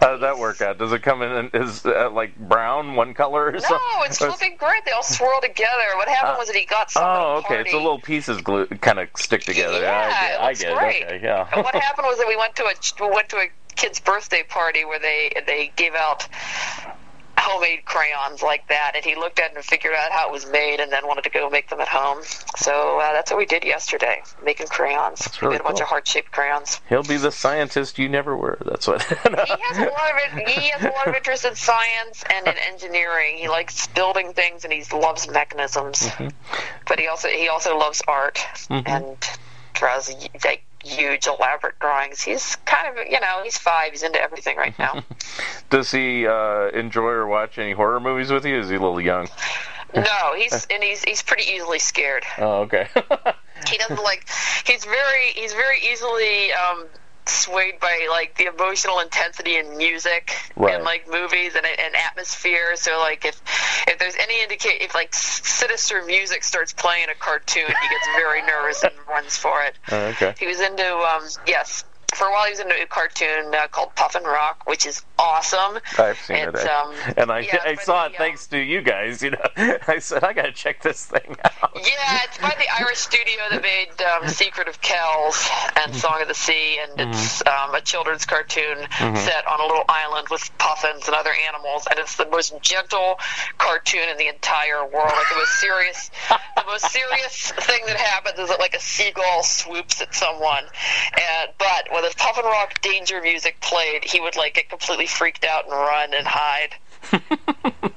How 0.00 0.12
does 0.12 0.20
that 0.22 0.38
work 0.38 0.60
out? 0.62 0.78
Does 0.78 0.92
it 0.92 1.02
come 1.02 1.20
in 1.22 1.50
is 1.52 1.84
uh, 1.84 2.10
like 2.10 2.34
brown, 2.36 2.94
one 2.96 3.12
color 3.14 3.46
or 3.52 3.58
something? 3.60 3.76
No, 3.94 4.02
it's 4.04 4.18
flipping 4.18 4.56
great. 4.58 4.84
They 4.86 4.92
all 4.92 5.02
swirl 5.02 5.40
together. 5.42 5.84
What 5.96 6.08
happened 6.08 6.38
was 6.38 6.48
that 6.48 6.56
he 6.56 6.64
got 6.64 6.90
some 6.90 7.02
Oh, 7.04 7.36
okay. 7.38 7.46
party. 7.48 7.60
It's 7.62 7.70
the 7.72 7.76
little 7.76 8.00
pieces 8.00 8.40
glue 8.40 8.66
kind 8.66 8.98
of 8.98 9.08
stick 9.16 9.42
together. 9.42 9.80
Yeah, 9.80 10.38
I 10.40 10.46
I 10.48 10.54
get 10.54 10.72
it. 10.72 10.78
great. 10.78 11.04
Okay, 11.04 11.20
yeah. 11.22 11.48
And 11.52 11.62
what 11.64 11.74
happened 11.88 12.06
was 12.06 12.18
that 12.18 12.26
we 12.28 12.36
went 12.36 12.56
to 12.56 12.64
a 12.64 12.74
we 13.00 13.14
went 13.14 13.28
to 13.30 13.36
a 13.36 13.48
kid's 13.76 14.00
birthday 14.00 14.42
party 14.42 14.84
where 14.84 14.98
they 14.98 15.32
they 15.46 15.70
gave 15.76 15.94
out 15.94 16.26
homemade 17.40 17.84
crayons 17.84 18.42
like 18.42 18.68
that, 18.68 18.92
and 18.94 19.04
he 19.04 19.14
looked 19.14 19.38
at 19.38 19.50
it 19.52 19.56
and 19.56 19.64
figured 19.64 19.94
out 19.94 20.12
how 20.12 20.28
it 20.28 20.32
was 20.32 20.46
made, 20.50 20.80
and 20.80 20.92
then 20.92 21.06
wanted 21.06 21.24
to 21.24 21.30
go 21.30 21.50
make 21.50 21.68
them 21.68 21.80
at 21.80 21.88
home. 21.88 22.18
So 22.56 23.00
uh, 23.00 23.12
that's 23.12 23.30
what 23.30 23.38
we 23.38 23.46
did 23.46 23.64
yesterday, 23.64 24.22
making 24.44 24.68
crayons. 24.68 25.28
we 25.40 25.46
really 25.46 25.54
made 25.54 25.60
a 25.60 25.64
bunch 25.64 25.80
of 25.80 25.86
heart-shaped 25.86 26.30
crayons. 26.30 26.80
He'll 26.88 27.02
be 27.02 27.16
the 27.16 27.32
scientist 27.32 27.98
you 27.98 28.08
never 28.08 28.36
were. 28.36 28.58
That's 28.64 28.86
what. 28.86 29.02
He 29.02 29.16
has 29.16 29.78
a 29.78 29.82
lot 29.82 30.10
of 30.10 30.38
it, 30.38 30.48
he 30.48 30.68
has 30.70 30.82
a 30.82 30.88
lot 30.88 31.08
of 31.08 31.14
interest 31.14 31.44
in 31.44 31.54
science 31.54 32.24
and 32.30 32.46
in 32.46 32.54
engineering. 32.58 33.36
He 33.36 33.48
likes 33.48 33.86
building 33.88 34.32
things 34.32 34.64
and 34.64 34.72
he 34.72 34.84
loves 34.96 35.28
mechanisms. 35.28 36.02
Mm-hmm. 36.02 36.28
But 36.86 37.00
he 37.00 37.06
also 37.06 37.28
he 37.28 37.48
also 37.48 37.76
loves 37.78 38.02
art 38.06 38.44
and 38.70 39.16
draws 39.74 40.12
like 40.44 40.64
huge 40.84 41.26
elaborate 41.26 41.78
drawings. 41.78 42.20
He's 42.20 42.56
kind 42.64 42.98
of 42.98 43.06
you 43.06 43.20
know 43.20 43.42
he's 43.42 43.58
five. 43.58 43.92
He's 43.92 44.02
into 44.02 44.20
everything 44.20 44.56
right 44.56 44.78
now. 44.78 45.02
Does 45.70 45.90
he 45.90 46.26
uh, 46.26 46.68
enjoy 46.68 47.10
or 47.10 47.26
watch 47.26 47.58
any 47.58 47.72
horror 47.72 48.00
movies 48.00 48.30
with 48.30 48.44
you? 48.44 48.58
Is 48.58 48.68
he 48.68 48.76
a 48.76 48.80
little 48.80 49.00
young? 49.00 49.28
no, 49.94 50.34
he's 50.36 50.66
and 50.70 50.82
he's 50.82 51.02
he's 51.04 51.22
pretty 51.22 51.50
easily 51.50 51.78
scared. 51.78 52.24
Oh, 52.38 52.62
okay. 52.62 52.88
He 53.68 53.76
doesn't 53.76 54.02
like. 54.02 54.26
He's 54.64 54.84
very 54.84 55.32
he's 55.34 55.52
very 55.52 55.80
easily. 55.92 56.50
Um, 56.52 56.86
swayed 57.26 57.78
by 57.80 58.06
like 58.10 58.36
the 58.36 58.46
emotional 58.46 59.00
intensity 59.00 59.56
in 59.56 59.76
music 59.76 60.32
Right. 60.56 60.74
and 60.74 60.84
like 60.84 61.06
movies 61.08 61.54
and, 61.54 61.64
and 61.66 61.94
atmosphere 61.96 62.76
so 62.76 62.98
like 62.98 63.24
if 63.24 63.40
if 63.86 63.98
there's 63.98 64.16
any 64.18 64.42
indicate 64.42 64.82
if 64.82 64.94
like 64.94 65.14
sinister 65.14 66.02
music 66.04 66.44
starts 66.44 66.72
playing 66.72 67.08
a 67.10 67.14
cartoon 67.14 67.66
he 67.66 67.88
gets 67.88 68.06
very 68.16 68.42
nervous 68.42 68.82
and 68.82 68.92
runs 69.08 69.36
for 69.36 69.62
it 69.62 69.76
Oh, 69.90 69.96
okay. 70.08 70.34
he 70.38 70.46
was 70.46 70.60
into 70.60 70.84
um 70.84 71.22
yes 71.46 71.84
for 72.20 72.26
a 72.26 72.32
while 72.32 72.44
he 72.44 72.50
was 72.50 72.60
in 72.60 72.70
a 72.70 72.74
new 72.74 72.86
cartoon 72.86 73.54
uh, 73.54 73.66
called 73.68 73.94
Puffin 73.96 74.24
Rock 74.24 74.62
which 74.66 74.84
is 74.84 75.02
awesome 75.18 75.80
I've 75.98 76.18
seen 76.18 76.36
it, 76.36 76.54
eh? 76.54 76.68
um, 76.68 76.94
and 77.16 77.30
I, 77.30 77.40
yeah, 77.40 77.58
I 77.64 77.74
saw 77.76 78.02
by 78.02 78.06
it 78.06 78.12
the, 78.12 78.18
thanks 78.18 78.46
to 78.48 78.58
you 78.58 78.82
guys. 78.82 79.22
You 79.22 79.30
know, 79.30 79.38
I 79.88 79.98
said 79.98 80.24
I 80.24 80.32
gotta 80.32 80.52
check 80.52 80.82
this 80.82 81.06
thing 81.06 81.36
out. 81.44 81.70
Yeah, 81.74 82.20
it's 82.24 82.38
by 82.38 82.54
the 82.58 82.66
Irish 82.82 82.98
studio 82.98 83.42
that 83.50 83.62
made 83.62 84.00
um, 84.02 84.28
Secret 84.28 84.68
of 84.68 84.80
Kells 84.80 85.48
and 85.76 85.94
Song 85.94 86.20
of 86.20 86.28
the 86.28 86.34
Sea, 86.34 86.78
and 86.78 87.10
it's 87.10 87.44
um, 87.46 87.74
a 87.74 87.80
children's 87.80 88.24
cartoon 88.24 88.78
set 88.98 89.46
on 89.46 89.60
a 89.60 89.62
little 89.62 89.84
island 89.88 90.28
with 90.30 90.50
puffins 90.58 91.06
and 91.06 91.14
other 91.14 91.32
animals, 91.48 91.86
and 91.90 91.98
it's 91.98 92.16
the 92.16 92.26
most 92.26 92.54
gentle 92.62 93.18
cartoon 93.58 94.08
in 94.08 94.16
the 94.16 94.28
entire 94.28 94.84
world. 94.86 95.12
Like 95.12 95.28
the 95.30 95.36
most 95.36 95.60
serious, 95.60 96.10
the 96.56 96.64
most 96.66 96.90
serious 96.90 97.52
thing 97.52 97.82
that 97.86 97.96
happens 97.96 98.38
is 98.38 98.48
that 98.48 98.58
like 98.58 98.74
a 98.74 98.80
seagull 98.80 99.42
swoops 99.42 100.00
at 100.00 100.14
someone, 100.14 100.64
and 101.14 101.50
but 101.58 101.90
when 102.10 102.16
the 102.16 102.22
Puffin 102.22 102.44
Rock 102.44 102.80
danger 102.80 103.20
music 103.20 103.60
played, 103.60 104.04
he 104.04 104.20
would 104.20 104.36
like 104.36 104.54
get 104.54 104.68
completely 104.68 105.06
freaked 105.06 105.44
out 105.44 105.64
and 105.64 105.72
run 105.72 106.14
and 106.14 106.26
hide. 106.26 106.74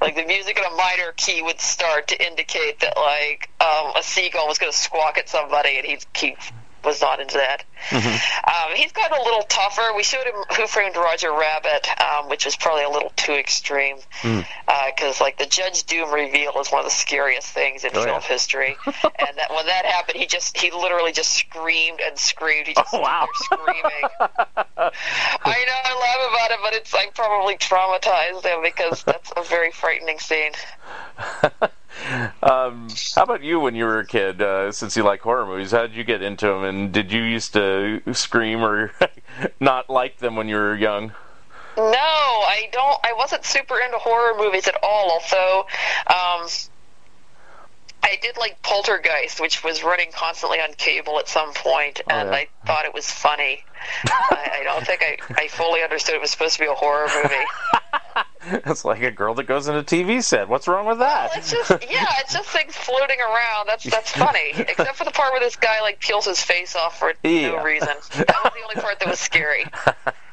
Like 0.02 0.16
the 0.16 0.26
music 0.26 0.58
in 0.58 0.66
a 0.66 0.76
minor 0.76 1.14
key 1.16 1.42
would 1.42 1.62
start 1.62 2.10
to 2.10 2.26
indicate 2.28 2.82
that 2.82 2.98
like 2.98 3.50
um, 3.62 3.94
a 3.96 4.04
seagull 4.04 4.48
was 4.50 4.58
going 4.58 4.72
to 4.72 4.78
squawk 4.78 5.18
at 5.18 5.30
somebody, 5.30 5.78
and 5.78 5.86
he 5.86 5.98
he 6.16 6.36
was 6.84 7.02
not 7.02 7.20
into 7.20 7.36
that. 7.38 7.64
Um, 7.92 8.76
he's 8.76 8.92
gotten 8.92 9.18
a 9.18 9.22
little 9.24 9.44
tougher. 9.44 9.82
We 9.96 10.04
showed 10.04 10.26
him 10.26 10.36
Who 10.58 10.68
Framed 10.68 10.96
Roger 10.96 11.32
Rabbit, 11.32 11.88
um, 12.02 12.30
which 12.30 12.46
was 12.46 12.56
probably 12.56 12.84
a 12.84 12.90
little 12.90 13.12
too 13.16 13.34
extreme, 13.34 13.98
because 14.22 15.20
like 15.22 15.38
the 15.38 15.46
Judge 15.46 15.84
Doom 15.84 16.12
reveal 16.14 16.54
is 16.60 16.70
one 16.72 16.80
of 16.80 16.86
the 16.86 16.92
scariest 16.96 17.48
things 17.50 17.84
in 17.84 17.92
Oh, 17.94 18.04
film 18.04 18.22
yeah. 18.22 18.28
history, 18.28 18.78
and 18.86 19.38
that 19.38 19.50
when 19.54 19.66
that 19.66 19.86
happened, 19.86 20.18
he 20.18 20.26
just 20.26 20.58
he 20.58 20.72
literally 20.72 21.12
just 21.12 21.32
screamed 21.32 22.00
and 22.06 22.18
screamed. 22.18 22.68
He 22.68 22.74
just 22.74 22.94
Oh, 22.94 23.00
wow. 23.02 23.28
screaming. 23.36 24.10
I 24.20 25.66
know 25.66 25.80
I 25.86 26.00
laugh 26.00 26.32
about 26.32 26.52
it, 26.52 26.60
but 26.64 26.74
it's 26.74 26.94
I 26.94 27.08
probably 27.14 27.58
traumatized 27.58 28.44
him 28.46 28.62
because 28.64 29.04
that's 29.04 29.32
a 29.36 29.44
very 29.44 29.72
frightening 29.72 30.20
scene. 30.20 30.52
Um, 32.42 32.88
how 33.16 33.24
about 33.24 33.44
you 33.44 33.60
when 33.60 33.76
you 33.76 33.86
were 33.86 34.00
a 34.00 34.06
kid? 34.06 34.42
Uh, 34.42 34.72
since 34.72 34.98
you 34.98 35.04
like 35.04 35.22
horror 35.22 35.46
movies, 35.46 35.72
how 35.72 35.84
did 35.84 35.96
you 35.96 36.04
get 36.04 36.22
into 36.22 36.48
them? 36.48 36.64
And 36.64 36.92
did 36.92 37.12
you 37.12 37.22
used 37.22 37.54
to 37.54 38.02
scream 38.14 38.62
or 38.62 38.92
not 39.60 39.90
like 39.90 40.18
them 40.18 40.36
when 40.36 40.50
you 40.50 40.56
were 40.56 40.76
young? 40.76 41.14
No, 41.78 41.84
I 41.94 42.70
don't. 42.72 43.00
I 43.04 43.14
wasn't 43.14 43.46
super 43.46 43.80
into 43.80 43.98
horror 43.98 44.38
movies 44.38 44.68
at 44.68 44.76
all. 44.84 45.20
Although, 45.22 45.66
um, 46.08 46.48
I 48.04 48.18
did 48.22 48.38
like 48.38 48.62
Poltergeist, 48.62 49.40
which 49.40 49.64
was 49.64 49.84
running 49.84 50.12
constantly 50.14 50.60
on 50.60 50.74
cable 50.74 51.20
at 51.20 51.28
some 51.28 51.54
point, 51.54 52.02
oh, 52.08 52.14
and 52.14 52.30
yeah. 52.30 52.36
I 52.36 52.48
thought 52.66 52.86
it 52.86 52.94
was 52.94 53.10
funny. 53.10 53.64
I, 54.06 54.60
I 54.60 54.64
don't 54.64 54.86
think 54.86 55.02
I, 55.02 55.18
I 55.44 55.48
fully 55.48 55.82
understood 55.82 56.16
it 56.16 56.22
was 56.22 56.32
supposed 56.32 56.54
to 56.56 56.60
be 56.60 56.68
a 56.68 56.74
horror 56.74 57.08
movie. 57.24 57.36
It's 58.46 58.84
like 58.84 59.02
a 59.02 59.10
girl 59.12 59.34
that 59.36 59.46
goes 59.46 59.70
in 59.70 59.76
a 59.76 59.84
TV 59.84 60.22
set. 60.22 60.50
What's 60.50 60.68
wrong 60.68 60.86
with 60.86 61.00
that? 61.00 61.32
It's 61.38 61.50
just 61.50 61.72
yeah, 61.90 62.06
it's 62.20 62.34
just 62.34 62.50
things 62.50 62.76
floating 62.76 63.16
around. 63.22 63.68
That's 63.68 63.86
that's 63.86 64.12
funny. 64.12 64.52
Except 64.56 64.98
for 64.98 65.06
the 65.06 65.12
part 65.12 65.32
where 65.32 65.40
this 65.40 65.56
guy 65.56 65.80
like 65.82 66.00
peels 66.02 66.26
his 66.26 66.42
face 66.42 66.76
off 66.76 67.00
for 67.00 67.14
Yeah. 67.24 67.52
no 67.54 67.64
reason. 67.64 67.88
That 67.88 68.28
was 68.44 68.54
the 68.54 68.62
only 68.64 68.82
part 68.82 69.00
that 69.00 69.08
was 69.08 69.20
scary. 69.20 69.66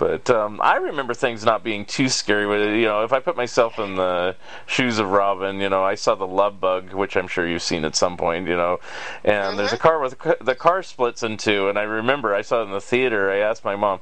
But 0.00 0.30
um, 0.30 0.62
I 0.62 0.76
remember 0.76 1.12
things 1.12 1.44
not 1.44 1.62
being 1.62 1.84
too 1.84 2.08
scary. 2.08 2.46
It. 2.46 2.78
You 2.78 2.86
know, 2.86 3.04
if 3.04 3.12
I 3.12 3.20
put 3.20 3.36
myself 3.36 3.78
in 3.78 3.96
the 3.96 4.34
shoes 4.64 4.98
of 4.98 5.10
Robin, 5.10 5.60
you 5.60 5.68
know, 5.68 5.84
I 5.84 5.94
saw 5.94 6.14
the 6.14 6.26
Love 6.26 6.58
Bug, 6.58 6.94
which 6.94 7.18
I'm 7.18 7.28
sure 7.28 7.46
you've 7.46 7.60
seen 7.60 7.84
at 7.84 7.94
some 7.94 8.16
point. 8.16 8.48
You 8.48 8.56
know, 8.56 8.80
and 9.24 9.58
there's 9.58 9.74
a 9.74 9.76
car 9.76 10.00
with 10.00 10.16
the 10.40 10.54
car 10.54 10.82
splits 10.82 11.22
in 11.22 11.36
two, 11.36 11.68
and 11.68 11.78
I 11.78 11.82
remember 11.82 12.34
I 12.34 12.40
saw 12.40 12.62
it 12.62 12.64
in 12.64 12.70
the 12.70 12.80
theater. 12.80 13.30
I 13.30 13.40
asked 13.40 13.62
my 13.62 13.76
mom, 13.76 14.00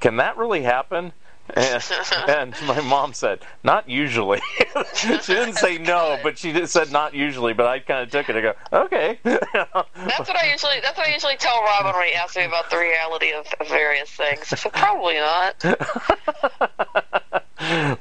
"Can 0.00 0.16
that 0.16 0.38
really 0.38 0.62
happen?" 0.62 1.12
And, 1.56 1.84
and 2.28 2.66
my 2.66 2.80
mom 2.80 3.12
said, 3.12 3.40
"Not 3.62 3.88
usually." 3.88 4.40
she 4.94 5.08
didn't 5.08 5.54
say 5.54 5.78
no, 5.78 6.18
but 6.22 6.38
she 6.38 6.52
just 6.52 6.72
said 6.72 6.92
not 6.92 7.14
usually. 7.14 7.52
But 7.52 7.66
I 7.66 7.78
kind 7.80 8.02
of 8.02 8.10
took 8.10 8.28
it. 8.28 8.36
I 8.36 8.40
go, 8.40 8.54
"Okay." 8.72 9.18
That's 9.24 10.28
what 10.28 10.36
I 10.36 10.50
usually 10.52 10.80
that's 10.82 10.96
what 10.96 11.06
I 11.08 11.12
usually 11.12 11.36
tell 11.36 11.62
Robin 11.62 11.92
when 11.94 12.08
he 12.08 12.14
asks 12.14 12.36
me 12.36 12.44
about 12.44 12.70
the 12.70 12.78
reality 12.78 13.32
of, 13.32 13.46
of 13.60 13.68
various 13.68 14.10
things. 14.10 14.48
So 14.48 14.70
probably 14.70 15.14
not. 15.14 15.64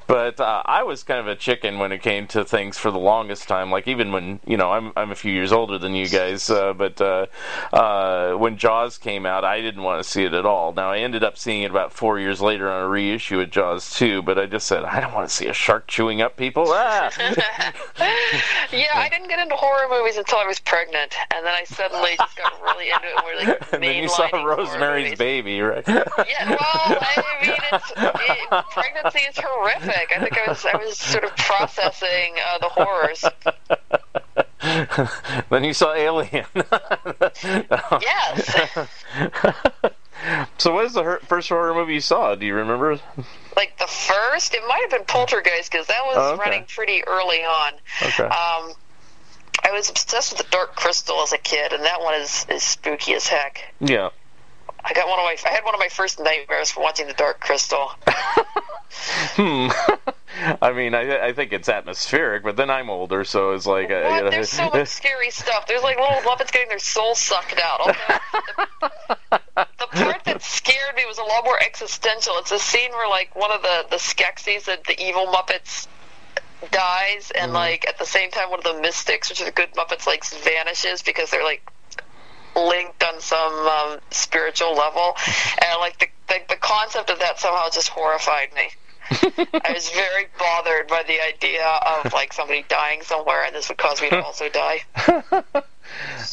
but 0.08 0.40
uh, 0.40 0.64
I 0.66 0.84
was 0.84 1.04
kind 1.04 1.20
of 1.20 1.28
a 1.28 1.36
chicken 1.36 1.78
when 1.80 1.92
it 1.92 2.02
came 2.02 2.28
to 2.28 2.44
things 2.44 2.78
for 2.78 2.92
the 2.92 3.00
longest 3.00 3.48
time. 3.48 3.72
Like 3.72 3.88
even 3.88 4.12
when 4.12 4.40
you 4.46 4.58
know 4.58 4.72
I'm 4.72 4.92
I'm 4.96 5.12
a 5.12 5.16
few 5.16 5.32
years 5.32 5.52
older 5.52 5.78
than 5.78 5.94
you 5.94 6.08
guys, 6.08 6.50
uh, 6.50 6.74
but 6.74 7.00
uh, 7.02 7.28
uh, 7.74 8.34
when 8.34 8.58
Jaws 8.58 8.98
came 8.98 9.26
out, 9.26 9.44
I 9.44 9.62
didn't 9.62 9.84
want 9.84 10.04
to 10.04 10.10
see 10.10 10.24
it 10.24 10.34
at 10.34 10.46
all. 10.46 10.74
Now 10.74 10.92
I 10.92 11.00
ended 11.00 11.24
up 11.24 11.38
seeing 11.38 11.64
it 11.64 11.72
about 11.72 11.94
four 11.94 12.20
years 12.20 12.42
later 12.42 12.70
on 12.70 12.84
a 12.84 12.88
reissue 12.88 13.40
of 13.40 13.52
Jaws 13.52 13.96
2, 13.96 14.22
but 14.22 14.40
I 14.40 14.46
just 14.46 14.68
said 14.68 14.84
I 14.84 15.00
don't 15.00 15.14
want 15.14 15.30
to 15.30 15.36
see 15.36 15.48
a 15.48 15.54
shark 15.54 15.88
chewing 15.88 16.22
up 16.22 16.38
people. 16.38 16.66
Ah! 16.68 17.12
Yeah, 18.72 18.86
I 18.94 19.10
didn't 19.10 19.30
get 19.30 19.40
into 19.40 19.56
horror 19.56 19.88
movies 19.90 20.18
until 20.18 20.38
I 20.38 20.46
was 20.46 20.60
pregnant, 20.60 21.16
and 21.32 21.44
then 21.44 21.54
I 21.54 21.64
suddenly 21.64 22.12
just 22.18 22.38
got 22.38 22.54
really 22.62 22.92
into 22.92 23.08
it. 23.08 23.14
And 23.18 23.26
we're 23.26 23.54
like 23.54 23.74
and 23.74 23.84
then 23.84 24.04
you 24.04 24.10
saw 24.10 24.28
Rosemary's. 24.44 25.18
Baby, 25.18 25.60
right? 25.62 25.84
Yeah, 25.88 26.04
well, 26.16 26.60
I 26.62 27.24
mean, 27.42 27.56
it's, 27.74 27.92
it, 27.98 28.66
pregnancy 28.72 29.20
is 29.28 29.38
horrific. 29.60 30.12
I 30.16 30.20
think 30.20 30.38
I 30.38 30.48
was 30.50 30.66
I 30.66 30.76
was 30.78 30.98
sort 30.98 31.24
of 31.24 31.36
processing 31.36 32.36
uh, 32.46 32.58
the 32.60 32.70
horrors. 32.70 33.24
then 35.50 35.64
you 35.64 35.74
saw 35.74 35.94
Alien. 35.94 36.46
Yes, 38.02 38.88
so 40.58 40.74
what 40.74 40.86
is 40.86 40.94
the 40.94 41.04
her- 41.04 41.20
first 41.28 41.50
horror 41.50 41.74
movie 41.74 41.94
you 41.96 42.02
saw? 42.02 42.36
Do 42.36 42.46
you 42.46 42.54
remember? 42.56 43.00
like 43.56 43.78
the 43.78 43.88
first, 43.88 44.54
it 44.54 44.62
might 44.68 44.82
have 44.82 44.92
been 44.92 45.06
Poltergeist 45.06 45.72
because 45.72 45.88
that 45.88 46.06
was 46.06 46.16
Oh, 46.18 46.34
okay. 46.34 46.42
running 46.42 46.66
pretty 46.68 47.04
early 47.08 47.40
on. 47.44 47.74
Okay. 48.02 48.24
Um, 48.24 48.74
I 49.64 49.72
was 49.72 49.90
obsessed 49.90 50.32
with 50.38 50.46
the 50.46 50.52
Dark 50.52 50.76
Crystal 50.76 51.22
as 51.22 51.34
a 51.34 51.38
kid, 51.38 51.74
and 51.74 51.84
that 51.84 52.02
one 52.02 52.14
is, 52.16 52.46
is 52.50 52.64
spooky 52.64 53.14
as 53.16 53.28
heck. 53.28 53.62
yeah. 53.80 54.10
I 54.84 54.94
got 54.94 55.08
one 55.08 55.20
of 55.20 55.26
my 55.26 55.38
I 55.46 55.54
had 55.54 55.64
one 55.64 55.74
of 55.74 55.80
my 55.80 55.90
first 55.90 56.20
nightmares 56.20 56.72
from 56.72 56.84
watching 56.84 57.08
the 57.08 57.14
Dark 57.14 57.40
Crystal. 57.40 57.92
hmm. 59.36 59.70
I 60.62 60.72
mean, 60.72 60.94
I, 60.94 61.28
I 61.28 61.34
think 61.34 61.52
it's 61.54 61.68
atmospheric, 61.68 62.44
but 62.44 62.56
then 62.56 62.70
I'm 62.70 62.90
older, 62.90 63.24
so 63.24 63.52
it's 63.52 63.66
like, 63.66 63.90
uh, 63.90 63.96
you 63.96 64.24
know, 64.24 64.30
There's 64.30 64.50
so 64.50 64.70
much 64.70 64.88
scary 64.88 65.32
stuff. 65.32 65.68
There's 65.68 65.84
like 65.84 65.98
little 65.98 66.22
Muppets 66.22 66.52
getting 66.52 66.70
their 66.70 66.80
soul 66.80 67.14
sucked 67.16 67.60
out. 67.60 67.96
The, 69.30 69.68
the 69.78 69.88
part 69.88 70.24
that 70.24 70.42
scared 70.42 70.96
me 70.96 71.04
was 71.06 71.18
a 71.18 71.24
lot 71.24 71.44
more 71.44 71.60
existential. 71.62 72.34
It's 72.38 72.52
a 72.52 72.60
scene 72.60 72.92
where 72.92 73.10
like 73.10 73.36
one 73.36 73.52
of 73.52 73.62
the 73.62 73.86
the 73.90 73.98
Skeksis, 73.98 74.66
the, 74.66 74.80
the 74.88 75.02
evil 75.02 75.26
Muppets, 75.28 75.88
dies, 76.72 77.32
and 77.32 77.54
like 77.54 77.88
at 77.88 77.98
the 77.98 78.06
same 78.06 78.32
time 78.32 78.50
one 78.50 78.60
of 78.60 78.66
the 78.66 78.82
Mystics, 78.82 79.30
which 79.30 79.42
are 79.42 79.46
the 79.46 79.52
good 79.52 79.74
Muppets, 79.74 80.08
like 80.08 80.24
vanishes 80.26 81.02
because 81.02 81.30
they're 81.32 81.44
like 81.44 81.70
linked 82.68 83.04
on 83.04 83.20
some 83.20 83.54
um, 83.54 84.00
spiritual 84.12 84.74
level, 84.74 85.16
and 85.60 85.80
like 85.80 86.00
the, 86.00 86.08
the 86.28 86.40
the 86.50 86.56
concept 86.56 87.10
of 87.10 87.20
that 87.20 87.40
somehow 87.40 87.70
just 87.70 87.90
horrified 87.90 88.54
me. 88.54 88.70
I 89.12 89.72
was 89.74 89.90
very 89.90 90.28
bothered 90.38 90.88
by 90.88 91.04
the 91.04 91.20
idea 91.26 91.66
of 91.66 92.14
like 92.14 92.34
somebody 92.34 92.64
dying 92.68 93.02
somewhere, 93.02 93.44
and 93.44 93.56
this 93.56 93.70
would 93.70 93.78
cause 93.78 94.02
me 94.02 94.10
to 94.10 94.24
also 94.24 94.50
die. 94.50 94.84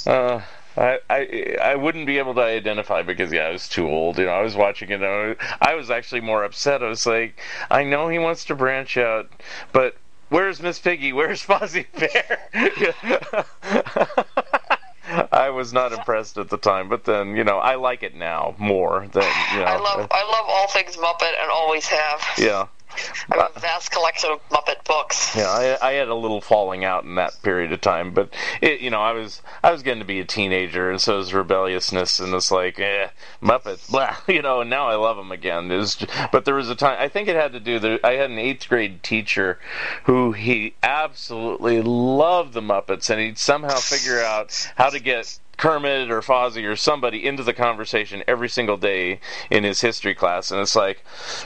Uh, 0.06 0.42
I, 0.76 0.98
I 1.08 1.56
I 1.62 1.76
wouldn't 1.76 2.06
be 2.06 2.18
able 2.18 2.34
to 2.34 2.42
identify 2.42 3.02
because 3.02 3.32
yeah 3.32 3.46
I 3.46 3.50
was 3.50 3.68
too 3.68 3.88
old 3.88 4.18
you 4.18 4.26
know 4.26 4.32
I 4.32 4.42
was 4.42 4.54
watching 4.54 4.90
it 4.90 4.96
and 4.96 5.04
I 5.04 5.28
was, 5.28 5.36
I 5.60 5.74
was 5.74 5.90
actually 5.90 6.20
more 6.20 6.44
upset 6.44 6.82
I 6.82 6.88
was 6.88 7.06
like 7.06 7.40
I 7.70 7.84
know 7.84 8.08
he 8.08 8.18
wants 8.18 8.44
to 8.46 8.54
branch 8.54 8.98
out 8.98 9.30
but 9.72 9.96
where's 10.28 10.60
Miss 10.60 10.78
Piggy 10.78 11.14
where's 11.14 11.42
Fozzie 11.42 11.86
Bear 11.98 12.40
I 15.36 15.50
was 15.50 15.72
not 15.72 15.92
impressed 15.92 16.38
at 16.38 16.48
the 16.48 16.56
time 16.56 16.88
but 16.88 17.04
then 17.04 17.36
you 17.36 17.44
know 17.44 17.58
I 17.58 17.76
like 17.76 18.02
it 18.02 18.14
now 18.14 18.54
more 18.58 19.06
than 19.12 19.22
you 19.52 19.58
know 19.60 19.64
I 19.64 19.76
love 19.78 20.00
uh, 20.00 20.08
I 20.10 20.22
love 20.24 20.46
all 20.48 20.68
things 20.68 20.96
Muppet 20.96 21.32
and 21.40 21.50
always 21.50 21.86
have. 21.86 22.22
yeah 22.38 22.66
I 23.30 23.36
have 23.36 23.56
a 23.56 23.60
vast 23.60 23.90
collection 23.90 24.30
of 24.30 24.48
Muppet 24.48 24.84
books. 24.84 25.34
Yeah, 25.36 25.48
I, 25.48 25.88
I 25.88 25.92
had 25.94 26.08
a 26.08 26.14
little 26.14 26.40
falling 26.40 26.84
out 26.84 27.04
in 27.04 27.16
that 27.16 27.34
period 27.42 27.72
of 27.72 27.80
time, 27.80 28.12
but 28.12 28.32
it, 28.60 28.80
you 28.80 28.90
know, 28.90 29.00
I 29.00 29.12
was 29.12 29.42
I 29.62 29.72
was 29.72 29.82
getting 29.82 30.00
to 30.00 30.06
be 30.06 30.20
a 30.20 30.24
teenager, 30.24 30.90
and 30.90 31.00
so 31.00 31.16
was 31.16 31.34
rebelliousness, 31.34 32.20
and 32.20 32.32
it's 32.34 32.50
like, 32.50 32.78
eh, 32.78 33.08
Muppets, 33.42 33.86
blah, 33.90 34.16
you 34.28 34.42
know. 34.42 34.60
And 34.60 34.70
now 34.70 34.88
I 34.88 34.94
love 34.94 35.16
them 35.16 35.32
again. 35.32 35.68
Was, 35.68 36.04
but 36.32 36.44
there 36.44 36.54
was 36.54 36.70
a 36.70 36.74
time 36.74 36.96
I 37.00 37.08
think 37.08 37.28
it 37.28 37.36
had 37.36 37.52
to 37.52 37.60
do. 37.60 37.78
There, 37.78 37.98
I 38.04 38.12
had 38.12 38.30
an 38.30 38.38
eighth 38.38 38.68
grade 38.68 39.02
teacher 39.02 39.58
who 40.04 40.32
he 40.32 40.74
absolutely 40.82 41.82
loved 41.82 42.52
the 42.54 42.62
Muppets, 42.62 43.10
and 43.10 43.20
he'd 43.20 43.38
somehow 43.38 43.76
figure 43.76 44.20
out 44.20 44.72
how 44.76 44.90
to 44.90 45.00
get 45.00 45.38
Kermit 45.56 46.10
or 46.10 46.20
Fozzie 46.20 46.64
or 46.64 46.76
somebody 46.76 47.24
into 47.26 47.42
the 47.42 47.54
conversation 47.54 48.22
every 48.28 48.48
single 48.48 48.76
day 48.76 49.20
in 49.50 49.64
his 49.64 49.80
history 49.80 50.14
class, 50.14 50.50
and 50.50 50.60
it's 50.60 50.76
like, 50.76 51.04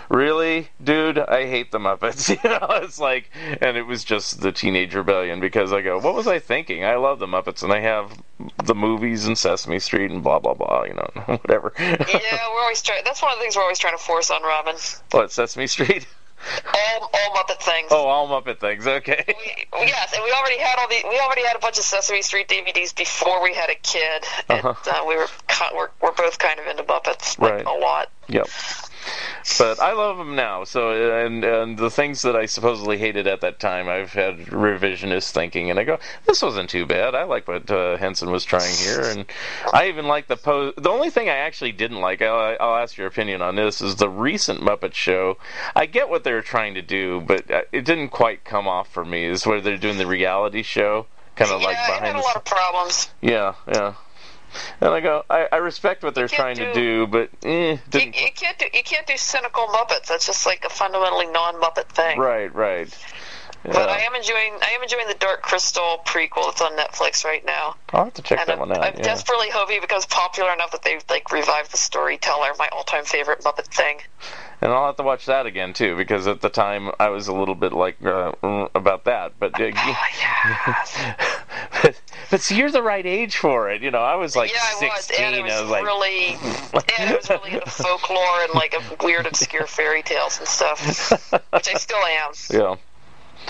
really, 0.09 0.71
dude, 0.83 1.19
I 1.19 1.47
hate 1.47 1.71
the 1.71 1.79
Muppets. 1.79 2.29
You 2.43 2.51
know, 2.51 2.67
it's 2.83 2.99
like, 2.99 3.31
and 3.61 3.77
it 3.77 3.83
was 3.83 4.03
just 4.05 4.41
the 4.41 4.53
teenage 4.53 4.95
rebellion 4.95 5.41
because 5.41 5.73
I 5.73 5.83
go, 5.83 5.99
what 5.99 6.15
was 6.15 6.27
I 6.27 6.39
thinking? 6.39 6.85
I 6.85 6.97
love 6.97 7.19
the 7.19 7.27
Muppets, 7.27 7.63
and 7.63 7.73
I 7.73 7.81
have 7.81 8.23
the 8.65 8.75
movies 8.75 9.27
and 9.27 9.37
Sesame 9.37 9.79
Street 9.79 10.11
and 10.11 10.23
blah 10.23 10.39
blah 10.39 10.55
blah. 10.55 10.85
You 10.85 10.95
know, 10.95 11.11
whatever. 11.27 11.73
Yeah, 11.79 11.99
we're 12.53 12.63
always 12.63 12.83
trying. 12.83 13.03
That's 13.05 13.21
one 13.21 13.33
of 13.33 13.39
the 13.39 13.43
things 13.43 13.57
we're 13.57 13.63
always 13.63 13.79
trying 13.79 13.97
to 13.97 14.03
force 14.03 14.31
on 14.31 14.43
Robin. 14.43 14.77
what 15.11 15.33
Sesame 15.33 15.67
Street? 15.67 16.07
All 16.75 17.11
all 17.13 17.37
Muppet 17.37 17.61
things. 17.63 17.89
Oh, 17.91 18.07
all 18.07 18.29
Muppet 18.29 18.59
things. 18.61 18.87
Okay. 18.87 19.25
We, 19.27 19.87
yes, 19.87 20.13
and 20.15 20.23
we 20.25 20.33
already 20.33 20.59
had 20.59 20.79
all 20.79 20.89
the 20.89 21.03
we 21.09 21.19
already 21.21 21.45
had 21.47 21.57
a 21.57 21.59
bunch 21.59 21.79
of 21.79 21.85
Sesame 21.85 22.23
Street 22.23 22.49
DVDs 22.49 22.95
before 22.97 23.43
we 23.43 23.55
had 23.55 23.71
a 23.71 23.75
kid, 23.77 24.25
and 24.49 24.65
Uh-huh. 24.65 24.91
uh, 25.03 25.07
we 25.07 25.17
were 25.17 25.27
we're, 25.75 25.89
we're 26.01 26.13
both 26.13 26.39
kind 26.39 26.59
of 26.59 26.67
into 26.67 26.83
Muppets 26.83 27.39
like, 27.39 27.53
Right. 27.53 27.67
a 27.67 27.73
lot. 27.73 28.11
Yep. 28.29 28.49
But 29.59 29.81
I 29.81 29.93
love 29.93 30.19
them 30.19 30.37
now. 30.37 30.65
So 30.65 31.25
and 31.25 31.45
and 31.45 31.79
the 31.79 31.91
things 31.91 32.23
that 32.23 32.37
I 32.37 32.47
supposedly 32.47 32.99
hated 32.99 33.27
at 33.27 33.41
that 33.41 33.59
time, 33.59 33.89
I've 33.89 34.13
had 34.13 34.39
revisionist 34.47 35.33
thinking, 35.33 35.71
and 35.71 35.79
I 35.79 35.85
go, 35.85 35.99
this 36.27 36.43
wasn't 36.43 36.71
too 36.71 36.87
bad. 36.87 37.15
I 37.15 37.25
like 37.25 37.49
what 37.49 37.71
uh, 37.71 37.97
Henson 37.97 38.31
was 38.31 38.45
trying 38.45 38.75
here, 38.77 39.03
and 39.03 39.25
I 39.73 39.89
even 39.89 40.07
like 40.07 40.29
the 40.29 40.37
pose. 40.37 40.75
The 40.77 40.91
only 40.91 41.11
thing 41.11 41.29
I 41.29 41.37
actually 41.37 41.73
didn't 41.73 42.01
like, 42.01 42.23
I'll, 42.23 42.57
I'll 42.61 42.77
ask 42.77 42.97
your 42.97 43.07
opinion 43.07 43.43
on 43.43 43.57
this, 43.57 43.81
is 43.81 43.97
the 43.97 44.09
recent 44.09 44.61
Muppet 44.61 44.95
Show. 44.95 45.39
I 45.75 45.87
get 45.87 46.09
what 46.09 46.25
they 46.25 46.33
were 46.33 46.43
trying 46.43 46.75
to 46.75 46.83
do, 46.83 47.21
but 47.21 47.51
uh, 47.51 47.63
it 47.73 47.85
didn't 47.85 48.09
quite 48.09 48.45
come 48.45 48.69
off 48.69 48.89
for 48.89 49.05
me. 49.05 49.25
Is 49.25 49.47
where 49.47 49.61
they're 49.61 49.77
doing 49.77 49.99
the 49.99 50.07
reality 50.07 50.63
show, 50.63 51.07
kind 51.37 51.51
of 51.51 51.61
yeah, 51.61 51.67
like 51.67 51.77
behind 51.87 52.07
had 52.07 52.17
a 52.17 52.21
lot 52.21 52.37
of 52.37 52.45
problems. 52.45 53.11
yeah, 53.21 53.55
yeah. 53.69 53.95
And 54.81 54.91
I 54.91 55.01
go, 55.01 55.25
I, 55.31 55.49
I 55.53 55.57
respect 55.57 56.03
what 56.03 56.15
they're 56.15 56.29
trying 56.29 56.57
to 56.57 56.73
do- 56.73 57.07
do, 57.07 57.07
but 57.07 57.31
eh, 57.45 57.77
You, 57.93 58.01
you 58.01 58.33
can't 58.35 58.59
do 58.59 58.67
you 58.73 58.83
can't 58.83 59.07
do 59.07 59.17
cynical 59.17 59.67
Muppets. 59.69 60.07
That's 60.07 60.27
just 60.27 60.47
like 60.47 60.65
a 60.65 60.71
fundamentally 60.71 61.27
non-Muppet 61.27 61.89
thing. 61.91 62.19
Right, 62.19 62.53
right. 62.55 62.89
But 63.63 63.91
I 63.91 64.01
am 64.01 64.15
enjoying 64.15 64.55
I 64.63 64.71
am 64.71 64.83
enjoying 64.83 65.07
the 65.07 65.15
Dark 65.15 65.43
Crystal 65.43 66.01
prequel 66.07 66.47
that's 66.47 66.63
on 66.63 66.73
Netflix 66.79 67.25
right 67.27 67.45
now. 67.45 67.77
I'll 67.93 68.05
have 68.05 68.15
to 68.15 68.23
check 68.23 68.39
And 68.39 68.49
that 68.49 68.53
I'm, 68.55 68.59
one 68.61 68.73
out. 68.73 68.83
I'm 68.83 68.95
yeah. 68.97 69.03
desperately 69.03 69.51
hoping 69.53 69.77
it 69.77 69.83
becomes 69.83 70.07
popular 70.07 70.51
enough 70.53 70.71
that 70.73 70.83
they've 70.83 71.05
like 71.11 71.31
revived 71.31 71.71
the 71.71 71.77
storyteller, 71.77 72.53
my 72.59 72.69
all-time 72.73 73.05
favorite 73.05 73.41
Muppet 73.41 73.67
thing. 73.67 73.99
And 74.63 74.73
I'll 74.73 74.87
have 74.87 74.97
to 74.97 75.03
watch 75.03 75.27
that 75.27 75.45
again 75.47 75.75
too, 75.75 75.95
because 75.97 76.27
at 76.27 76.41
the 76.41 76.49
time 76.49 76.91
I 76.99 77.09
was 77.11 77.29
a 77.29 77.35
little 77.35 77.55
bit 77.55 77.73
like 77.75 78.03
uh, 78.05 78.33
about 78.75 79.05
that. 79.05 79.33
But, 79.39 79.61
uh, 79.61 79.71
Oh, 79.75 80.07
yes. 80.19 80.99
but 82.31 82.41
see, 82.41 82.57
you're 82.57 82.71
the 82.71 82.83
right 82.83 83.05
age 83.05 83.37
for 83.37 83.71
it. 83.71 83.83
You 83.83 83.91
know, 83.91 83.99
I 83.99 84.17
was 84.17 84.37
like 84.37 84.53
yeah, 84.53 84.61
I 84.63 84.89
was, 84.89 85.05
16. 85.05 85.27
and 85.27 85.35
it 85.37 85.43
was, 85.43 85.53
I 85.53 85.61
was 85.63 85.71
like, 85.71 85.85
really, 85.85 86.37
and 86.99 87.11
it 87.11 87.17
was 87.17 87.31
really 87.31 87.53
into 87.53 87.71
folklore 87.71 88.43
and 88.43 88.55
like 88.55 88.75
weird, 89.03 89.27
obscure 89.27 89.67
fairy 89.67 90.03
tales 90.03 90.39
and 90.39 90.49
stuff, 90.49 91.11
which 91.53 91.69
I 91.69 91.75
still 91.75 91.99
am. 91.99 92.33
yeah. 92.51 92.77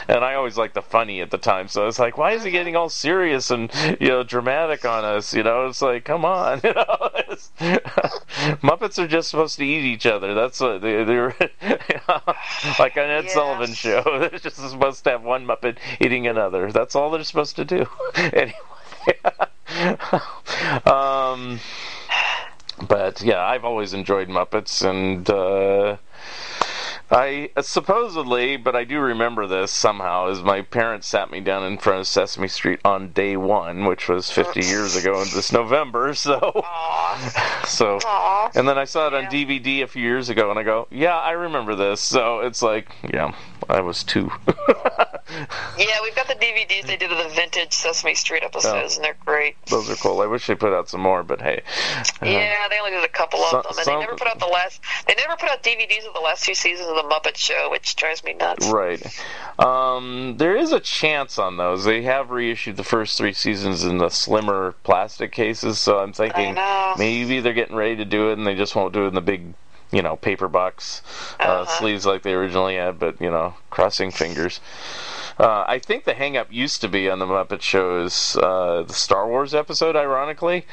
And 0.09 0.25
I 0.25 0.35
always 0.35 0.57
liked 0.57 0.75
the 0.75 0.83
funny 0.83 1.21
at 1.21 1.31
the 1.31 1.39
time, 1.39 1.69
so 1.69 1.87
it's 1.87 1.99
like, 1.99 2.17
why 2.17 2.33
is 2.33 2.45
he 2.45 2.51
getting 2.51 2.77
all 2.77 2.89
serious 2.89 3.51
and 3.51 3.71
you 4.01 4.09
know 4.09 4.23
dramatic 4.23 4.85
on 4.85 5.05
us? 5.05 5.35
You 5.35 5.43
know, 5.43 5.67
it's 5.67 5.83
like, 5.83 6.05
come 6.05 6.25
on, 6.25 6.61
you 6.65 6.73
know. 6.73 6.85
Muppets 8.63 8.99
are 8.99 9.07
just 9.07 9.31
supposed 9.31 9.59
to 9.59 9.65
eat 9.65 9.85
each 9.85 10.07
other. 10.07 10.35
That's 10.35 10.59
what 10.61 10.81
they, 10.81 11.05
they're 11.05 11.35
like 12.79 12.97
on 12.97 13.11
Ed 13.11 13.25
Yes. 13.25 13.35
Sullivan 13.35 13.75
show. 13.75 14.03
They're 14.19 14.39
just 14.39 14.57
supposed 14.57 15.05
to 15.05 15.11
have 15.11 15.23
one 15.23 15.47
Muppet 15.47 15.77
eating 16.01 16.27
another. 16.27 16.73
That's 16.73 16.95
all 16.97 17.11
they're 17.11 17.23
supposed 17.25 17.57
to 17.57 17.65
do. 17.65 17.87
anyway, 18.17 18.55
um, 20.87 21.61
but 22.89 23.21
yeah, 23.23 23.45
I've 23.45 23.65
always 23.65 23.93
enjoyed 23.93 24.29
Muppets 24.29 24.89
and. 24.89 25.29
Uh, 25.29 25.97
I 27.13 27.51
uh, 27.57 27.63
supposedly, 27.63 28.57
but 28.57 28.77
I 28.77 28.85
do 28.85 29.01
remember 29.01 29.47
this 29.47 29.71
somehow, 29.73 30.29
is 30.29 30.43
my 30.43 30.63
parents 30.63 31.09
sat 31.09 31.31
me 31.31 31.41
down 31.41 31.65
in 31.65 31.79
front 31.79 32.01
of 32.01 32.07
Sesame 32.07 32.49
Street 32.49 32.81
on 32.85 33.11
day 33.13 33.37
one, 33.37 33.85
which 33.85 34.09
was 34.09 34.31
50 34.31 34.61
years 34.65 34.97
ago 34.97 35.15
in 35.21 35.29
this 35.35 35.53
November. 35.53 36.15
So, 36.21 36.35
Aw, 36.39 37.63
so, 37.67 37.99
aw. 38.05 38.51
and 38.55 38.69
then 38.69 38.77
I 38.79 38.85
saw 38.85 39.07
it 39.09 39.15
on 39.15 39.25
Yeah. 39.25 39.31
DVD 39.31 39.83
a 39.83 39.87
few 39.87 40.03
years 40.03 40.29
ago, 40.29 40.51
and 40.51 40.59
I 40.59 40.63
go, 40.63 40.87
yeah, 40.91 41.17
I 41.17 41.33
remember 41.33 41.75
this. 41.75 42.01
So 42.01 42.41
it's 42.41 42.63
like, 42.63 42.89
yeah, 43.13 43.35
I 43.69 43.81
was 43.81 44.05
two. 44.05 44.31
Yeah, 45.79 46.01
we've 46.03 46.17
got 46.17 46.27
the 46.27 46.35
DVDs 46.35 46.87
they 46.89 46.97
did 46.97 47.13
of 47.13 47.19
the 47.19 47.29
vintage 47.33 47.73
Sesame 47.73 48.17
Street 48.17 48.43
episodes, 48.43 48.97
and 48.97 49.05
they're 49.05 49.17
great. 49.25 49.55
Those 49.67 49.89
are 49.89 49.95
cool. 49.95 50.21
I 50.23 50.27
wish 50.27 50.49
they 50.49 50.57
put 50.57 50.73
out 50.73 50.89
some 50.89 51.01
more, 51.03 51.23
but 51.23 51.41
hey, 51.41 51.63
uh, 51.97 52.03
Yeah, 52.27 52.67
they 52.69 52.79
only 52.81 52.91
did 52.91 53.05
a 53.05 53.09
couple 53.09 53.39
of 53.41 53.51
Some- 53.51 53.63
them, 53.63 53.67
and 53.77 53.85
some- 53.85 53.95
they 53.95 54.01
never 54.01 54.17
put 54.17 54.27
out 54.27 54.41
the 54.41 54.47
last. 54.47 54.81
They 55.07 55.15
never 55.15 55.37
put 55.37 55.49
out 55.49 55.63
DVDs 55.63 56.05
of 56.05 56.15
the 56.15 56.21
last 56.21 56.45
two 56.45 56.55
seasons 56.55 56.89
of 56.89 56.97
the 57.03 57.09
Muppet 57.09 57.37
Show, 57.37 57.69
which 57.71 57.97
drives 57.97 58.23
me 58.25 58.35
nuts. 58.35 58.69
Right. 58.69 59.01
Um, 59.59 60.37
there 60.39 60.57
is 60.57 60.73
a 60.73 60.81
chance 60.81 61.39
on 61.39 61.57
those. 61.57 61.85
They 61.85 62.03
have 62.03 62.31
reissued 62.31 62.77
the 62.77 62.85
first 62.85 63.19
three 63.19 63.33
seasons 63.33 63.85
in 63.85 63.99
the 63.99 64.09
slimmer 64.09 64.75
plastic 64.85 65.33
cases, 65.33 65.79
so 65.79 65.99
I'm 65.99 66.13
thinking 66.13 66.57
maybe 66.99 67.41
they're 67.41 67.53
getting 67.53 67.77
ready 67.77 67.97
to 67.97 68.05
do 68.05 68.31
it 68.31 68.39
and 68.39 68.47
they 68.47 68.55
just 68.55 68.75
won't 68.75 68.93
do 68.95 69.05
it 69.05 69.09
in 69.09 69.15
the 69.15 69.21
big, 69.21 69.55
you 69.91 70.03
know, 70.03 70.17
paper 70.17 70.49
box 70.49 71.03
uh, 71.41 71.43
Uh-huh. 71.43 71.79
sleeves 71.79 72.07
like 72.07 72.23
they 72.23 72.33
originally 72.33 72.77
had, 72.77 72.99
but, 72.99 73.21
you 73.21 73.31
know, 73.31 73.55
crossing 73.71 74.11
fingers. 74.11 74.61
Uh, 75.41 75.65
I 75.67 75.79
think 75.79 76.05
the 76.05 76.13
hang 76.13 76.37
up 76.37 76.49
used 76.53 76.83
to 76.83 76.89
be 76.89 77.09
on 77.09 77.19
the 77.19 77.25
Muppet 77.25 77.63
Show 77.63 78.05
is 78.05 78.37
uh, 78.37 78.85
the 78.87 78.93
Star 78.93 79.27
Wars 79.27 79.55
episode, 79.55 79.97
ironically. 79.97 80.67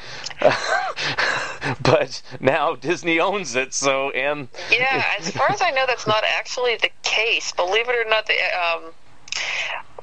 but 1.82 2.20
now 2.38 2.74
Disney 2.74 3.18
owns 3.18 3.56
it, 3.56 3.72
so, 3.72 4.10
and. 4.10 4.48
Yeah, 4.70 5.04
as 5.18 5.30
far 5.30 5.50
as 5.50 5.62
I 5.62 5.70
know, 5.70 5.86
that's 5.86 6.06
not 6.06 6.22
actually 6.22 6.76
the 6.76 6.90
case. 7.02 7.50
Believe 7.52 7.88
it 7.88 7.94
or 7.94 8.10
not, 8.10 8.26
the, 8.26 8.34
um, 8.58 8.92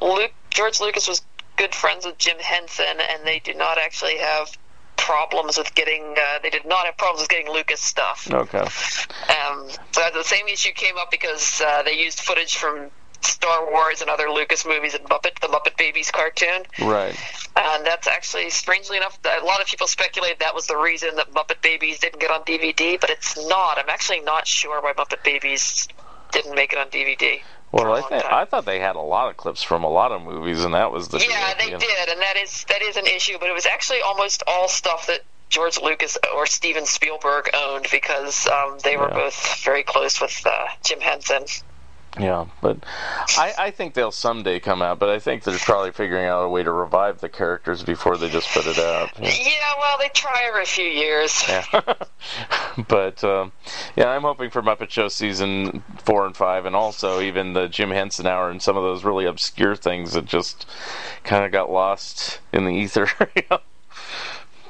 Luke 0.01 0.34
George 0.49 0.80
Lucas 0.80 1.07
was 1.07 1.22
good 1.57 1.76
friends 1.76 2.03
with 2.03 2.18
Jim 2.18 2.39
Henson, 2.39 2.86
and 2.99 3.24
they 3.24 3.38
did 3.38 3.57
not 3.57 3.78
actually 3.78 4.18
have 4.18 4.49
problems 4.97 5.59
with 5.59 5.76
getting. 5.76 6.16
Uh, 6.18 6.39
they 6.41 6.49
did 6.49 6.66
not 6.66 6.88
have 6.88 6.97
problems 6.97 7.22
with 7.22 7.30
getting 7.30 7.51
Lucas 7.51 7.82
stuff. 7.82 8.28
Okay. 8.32 8.57
Um, 8.57 9.70
so 9.91 10.01
the 10.11 10.24
same 10.24 10.47
issue 10.47 10.72
came 10.72 10.97
up 10.97 11.11
because 11.11 11.61
uh, 11.61 11.84
they 11.84 11.99
used 11.99 12.20
footage 12.20 12.57
from 12.57 12.89
Star 13.26 13.69
Wars 13.71 14.01
and 14.01 14.09
other 14.09 14.30
Lucas 14.30 14.65
movies 14.65 14.93
and 14.93 15.03
Muppet, 15.05 15.39
the 15.39 15.47
Muppet 15.47 15.78
Babies 15.78 16.11
cartoon. 16.11 16.63
Right. 16.82 17.15
And 17.55 17.86
that's 17.86 18.07
actually, 18.07 18.49
strangely 18.49 18.97
enough, 18.97 19.17
a 19.26 19.43
lot 19.45 19.61
of 19.61 19.67
people 19.67 19.88
speculate 19.88 20.39
that 20.39 20.53
was 20.53 20.67
the 20.67 20.78
reason 20.78 21.15
that 21.15 21.32
Muppet 21.34 21.61
Babies 21.61 21.99
didn't 21.99 22.19
get 22.19 22.32
on 22.32 22.41
DVD, 22.43 22.99
but 22.99 23.09
it's 23.09 23.38
not. 23.47 23.78
I'm 23.78 23.89
actually 23.89 24.21
not 24.21 24.47
sure 24.47 24.82
why 24.82 24.93
Muppet 24.93 25.23
Babies 25.23 25.88
didn't 26.32 26.55
make 26.55 26.73
it 26.73 26.80
on 26.80 26.88
DVD. 26.88 27.41
Well, 27.71 27.93
I 27.93 28.01
think. 28.07 28.23
I 28.26 28.45
thought 28.45 28.65
they 28.65 28.80
had 28.80 28.95
a 28.95 29.01
lot 29.01 29.30
of 29.30 29.36
clips 29.38 29.61
from 29.61 29.84
a 29.84 29.89
lot 29.89 30.11
of 30.13 30.21
movies, 30.21 30.63
and 30.63 30.73
that 30.76 30.91
was 30.91 31.09
the 31.09 31.17
Yeah, 31.19 31.53
they 31.55 31.71
know. 31.71 31.78
did, 31.78 32.09
and 32.09 32.21
that 32.21 32.38
is 32.38 32.63
that 32.69 32.82
is 32.82 32.95
an 32.95 33.05
issue. 33.05 33.38
But 33.38 33.49
it 33.49 33.53
was 33.53 33.65
actually 33.65 33.99
almost 34.01 34.43
all 34.47 34.69
stuff 34.69 35.07
that 35.07 35.21
George 35.49 35.82
Lucas 35.82 36.17
or 36.34 36.45
Steven 36.45 36.86
Spielberg 36.86 37.49
owned 37.53 37.88
because 37.91 38.47
um, 38.47 38.78
they 38.84 38.95
were 38.95 39.09
Yeah. 39.09 39.15
both 39.26 39.61
very 39.63 39.84
close 39.84 40.21
with 40.21 40.41
uh, 40.45 40.67
Jim 40.86 41.01
Henson. 41.01 41.43
Yeah, 42.20 42.45
but 42.61 42.78
I, 43.38 43.53
I 43.57 43.72
think 43.72 43.93
they'll 43.93 44.11
someday 44.11 44.59
come 44.59 44.82
out. 44.82 44.99
But 44.99 45.09
I 45.09 45.20
think 45.20 45.43
they're 45.43 45.57
probably 45.57 45.91
figuring 45.91 46.26
out 46.26 46.43
a 46.43 46.49
way 46.49 46.63
to 46.63 46.72
revive 46.72 47.20
the 47.20 47.30
characters 47.30 47.84
before 47.84 48.18
they 48.18 48.30
just 48.30 48.49
put 48.49 48.66
it 48.68 48.80
out. 48.80 49.11
Yeah, 49.20 49.74
well, 49.80 49.97
they 49.99 50.09
try 50.09 50.45
every 50.47 50.66
few 50.66 50.86
years. 50.86 51.43
Yeah. 51.47 51.66
but 52.88 53.24
um, 53.24 53.51
yeah, 53.95 54.09
I'm 54.09 54.22
hoping 54.22 54.49
for 54.49 54.61
Muppet 54.61 54.89
Show 54.89 55.09
season 55.09 55.84
four 55.97 56.26
and 56.26 56.36
five, 56.36 56.66
and 56.66 56.76
also 56.76 57.22
even 57.22 57.53
the 57.53 57.68
Jim 57.68 57.91
Henson 57.91 58.28
Hour 58.28 58.49
and 58.49 58.61
some 58.61 58.78
of 58.78 58.84
those 58.84 59.03
really 59.03 59.26
obscure 59.26 59.76
things 59.76 60.13
that 60.13 60.26
just 60.26 60.66
kind 61.24 61.43
of 61.43 61.51
got 61.51 61.70
lost 61.70 62.39
in 62.53 62.66
the 62.66 62.72
ether. 62.72 63.09
you 63.36 63.43
know? 63.51 63.59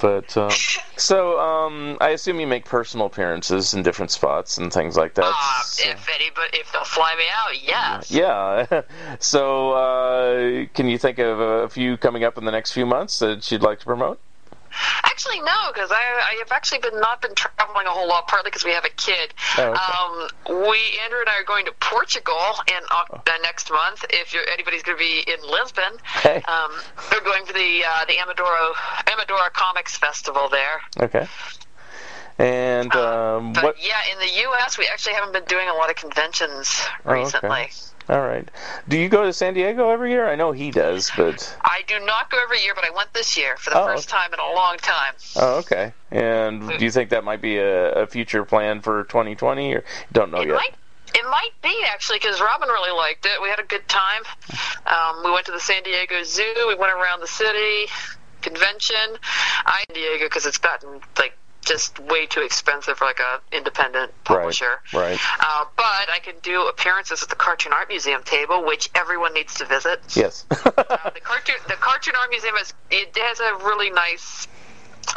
But 0.06 0.38
um, 0.38 0.52
so 0.98 1.40
um, 1.40 1.98
I 2.00 2.10
assume 2.10 2.40
you 2.40 2.46
make 2.46 2.66
personal 2.66 3.08
appearances 3.08 3.74
in 3.74 3.82
different 3.82 4.12
spots 4.12 4.60
and 4.60 4.72
things 4.72 4.96
like 4.96 5.16
that. 5.16 5.26
Uh, 5.26 5.62
So- 5.64 5.90
if 5.90 6.08
anybody, 6.14 6.60
if 6.60 6.72
they'll 6.72 6.84
fly 6.84 7.16
me 7.18 7.24
out, 7.34 7.64
yes. 7.64 8.12
yeah. 8.12 8.82
so 9.20 9.72
uh, 9.72 10.66
can 10.76 10.90
you 10.90 11.00
think 11.00 11.18
of 11.18 11.40
a 11.40 11.70
few 11.70 11.98
coming 11.98 12.24
up 12.24 12.38
in 12.38 12.46
the 12.46 12.52
next 12.52 12.72
few 12.72 12.86
months 12.86 13.18
that 13.18 13.52
you'd 13.52 13.64
like 13.64 13.80
to 13.80 13.86
promote? 13.86 14.20
Actually, 15.04 15.40
no, 15.42 15.72
because 15.74 15.92
I, 15.92 15.96
I 16.02 16.36
have 16.40 16.52
actually 16.52 16.80
been 16.80 17.00
not 17.00 17.22
been 17.22 17.36
traveling 17.36 17.88
a 17.88 17.90
whole 17.92 18.08
lot, 18.08 18.28
partly 18.28 18.50
because 18.50 18.66
we 18.66 18.72
have 18.72 18.86
a 18.86 18.90
kid. 18.90 19.34
Oh, 19.58 19.72
Um, 19.74 20.64
we 20.70 20.78
Andrew 21.04 21.20
and 21.20 21.30
I 21.30 21.40
are 21.40 21.44
going 21.46 21.66
to 21.66 21.72
Portugal 21.80 22.56
in 22.68 22.84
Oc- 22.92 23.24
uh, 23.28 23.38
next 23.42 23.72
month. 23.72 24.06
If 24.10 24.34
you're, 24.34 24.48
anybody's 24.52 24.84
going 24.84 24.98
to 24.98 25.04
be 25.04 25.24
in 25.32 25.40
Lisbon, 25.50 25.94
Okay. 26.18 26.42
um, 26.48 26.72
they're 27.10 27.22
going 27.22 27.46
for 27.46 27.54
the 27.54 27.84
uh, 27.88 28.06
the 28.06 28.14
Amadora 28.18 28.74
Amadora 29.08 29.52
Comics 29.54 29.98
Festival 29.98 30.50
there. 30.50 30.82
Okay. 31.02 31.28
And 32.38 32.94
um, 32.96 33.54
But 33.54 33.64
what? 33.64 33.76
yeah, 33.80 34.02
in 34.12 34.20
the 34.20 34.42
U.S., 34.42 34.78
we 34.78 34.88
actually 34.88 35.14
haven't 35.14 35.32
been 35.32 35.46
doing 35.46 35.70
a 35.70 35.74
lot 35.74 35.90
of 35.90 35.96
conventions 35.96 36.82
Oh, 37.06 37.14
okay. 37.14 37.70
All 38.08 38.22
right. 38.22 38.48
Do 38.88 38.98
you 38.98 39.10
go 39.10 39.24
to 39.24 39.34
San 39.34 39.56
Diego 39.56 39.90
every 39.90 40.12
year? 40.12 40.28
I 40.30 40.36
know 40.36 40.52
he 40.52 40.70
does, 40.70 41.12
but 41.18 41.58
I 41.64 41.82
do 41.88 42.00
not 42.06 42.30
go 42.30 42.38
every 42.42 42.62
year, 42.62 42.74
but 42.76 42.86
I 42.86 42.92
went 42.92 43.12
this 43.14 43.36
year 43.36 43.58
for 43.58 43.72
the 43.72 43.80
Oh, 43.82 43.86
first 43.88 44.10
time 44.10 44.32
in 44.34 44.40
a 44.40 44.54
long 44.54 44.78
time. 44.78 45.14
oh, 45.38 45.58
okay. 45.60 45.92
And 46.12 46.68
do 46.78 46.86
you 46.86 46.92
think 46.92 47.10
that 47.10 47.24
might 47.24 47.42
be 47.42 47.58
a, 47.58 47.92
a 48.04 48.08
future 48.08 48.46
plan 48.46 48.82
for 48.82 49.06
2020, 49.06 49.74
or 49.74 49.84
don't 50.12 50.32
know 50.32 50.42
It 50.42 50.48
yet? 50.50 50.56
might. 50.56 50.76
It 51.16 51.24
might 51.30 51.52
be 51.64 51.84
actually 51.88 52.20
because 52.20 52.42
Robin 52.42 52.68
really 52.68 52.92
liked 52.92 53.26
it. 53.26 53.42
We 53.42 53.48
had 53.50 53.60
a 53.60 53.64
good 53.64 53.88
time. 53.88 54.22
Um, 54.86 55.24
we 55.24 55.32
went 55.32 55.46
to 55.46 55.52
the 55.54 55.60
San 55.62 55.82
Diego 55.84 56.22
Zoo. 56.24 56.66
We 56.68 56.76
went 56.76 56.92
around 56.92 57.22
the 57.22 57.28
city 57.28 57.86
convention. 58.42 58.96
I 59.66 59.84
San 59.90 59.96
Diego 59.96 60.26
because 60.26 60.46
it's 60.46 60.58
gotten 60.58 61.00
like 61.18 61.38
just 61.66 62.00
way 62.00 62.26
too 62.28 62.42
expensive 62.42 62.98
for 62.98 63.06
like 63.06 63.20
a 63.20 63.42
independent 63.56 64.12
publisher. 64.24 64.82
Right. 64.94 65.20
Uh, 65.40 65.66
but 65.76 66.10
I 66.10 66.20
can 66.24 66.36
do 66.42 66.68
appearances 66.68 67.24
at 67.24 67.30
the 67.30 67.36
Cartoon 67.36 67.74
Art 67.74 67.90
Museum 67.90 68.24
table, 68.24 68.64
which 68.64 68.90
everyone 68.96 69.34
needs 69.34 69.56
to 69.56 69.66
visit. 69.66 70.00
Yes. 70.16 70.46
Uh, 70.78 71.10
the 71.10 71.20
cartoon 71.20 71.56
the 71.68 71.74
Cartoon 71.74 72.14
Art 72.20 72.30
Museum 72.30 72.56
has 72.56 72.74
it 72.92 73.18
has 73.18 73.40
a 73.40 73.56
really 73.66 73.90
nice. 73.90 74.48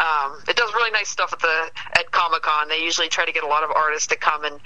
Um, 0.02 0.40
it 0.48 0.56
does 0.56 0.72
really 0.74 0.90
nice 0.90 1.08
stuff 1.08 1.32
at 1.32 1.40
the 1.40 1.70
at 1.98 2.10
Comic 2.10 2.42
Con. 2.42 2.68
They 2.68 2.82
usually 2.82 3.08
try 3.08 3.24
to 3.24 3.32
get 3.32 3.42
a 3.42 3.46
lot 3.46 3.64
of 3.64 3.70
artists 3.70 4.06
to 4.08 4.16
come 4.16 4.44
and 4.44 4.58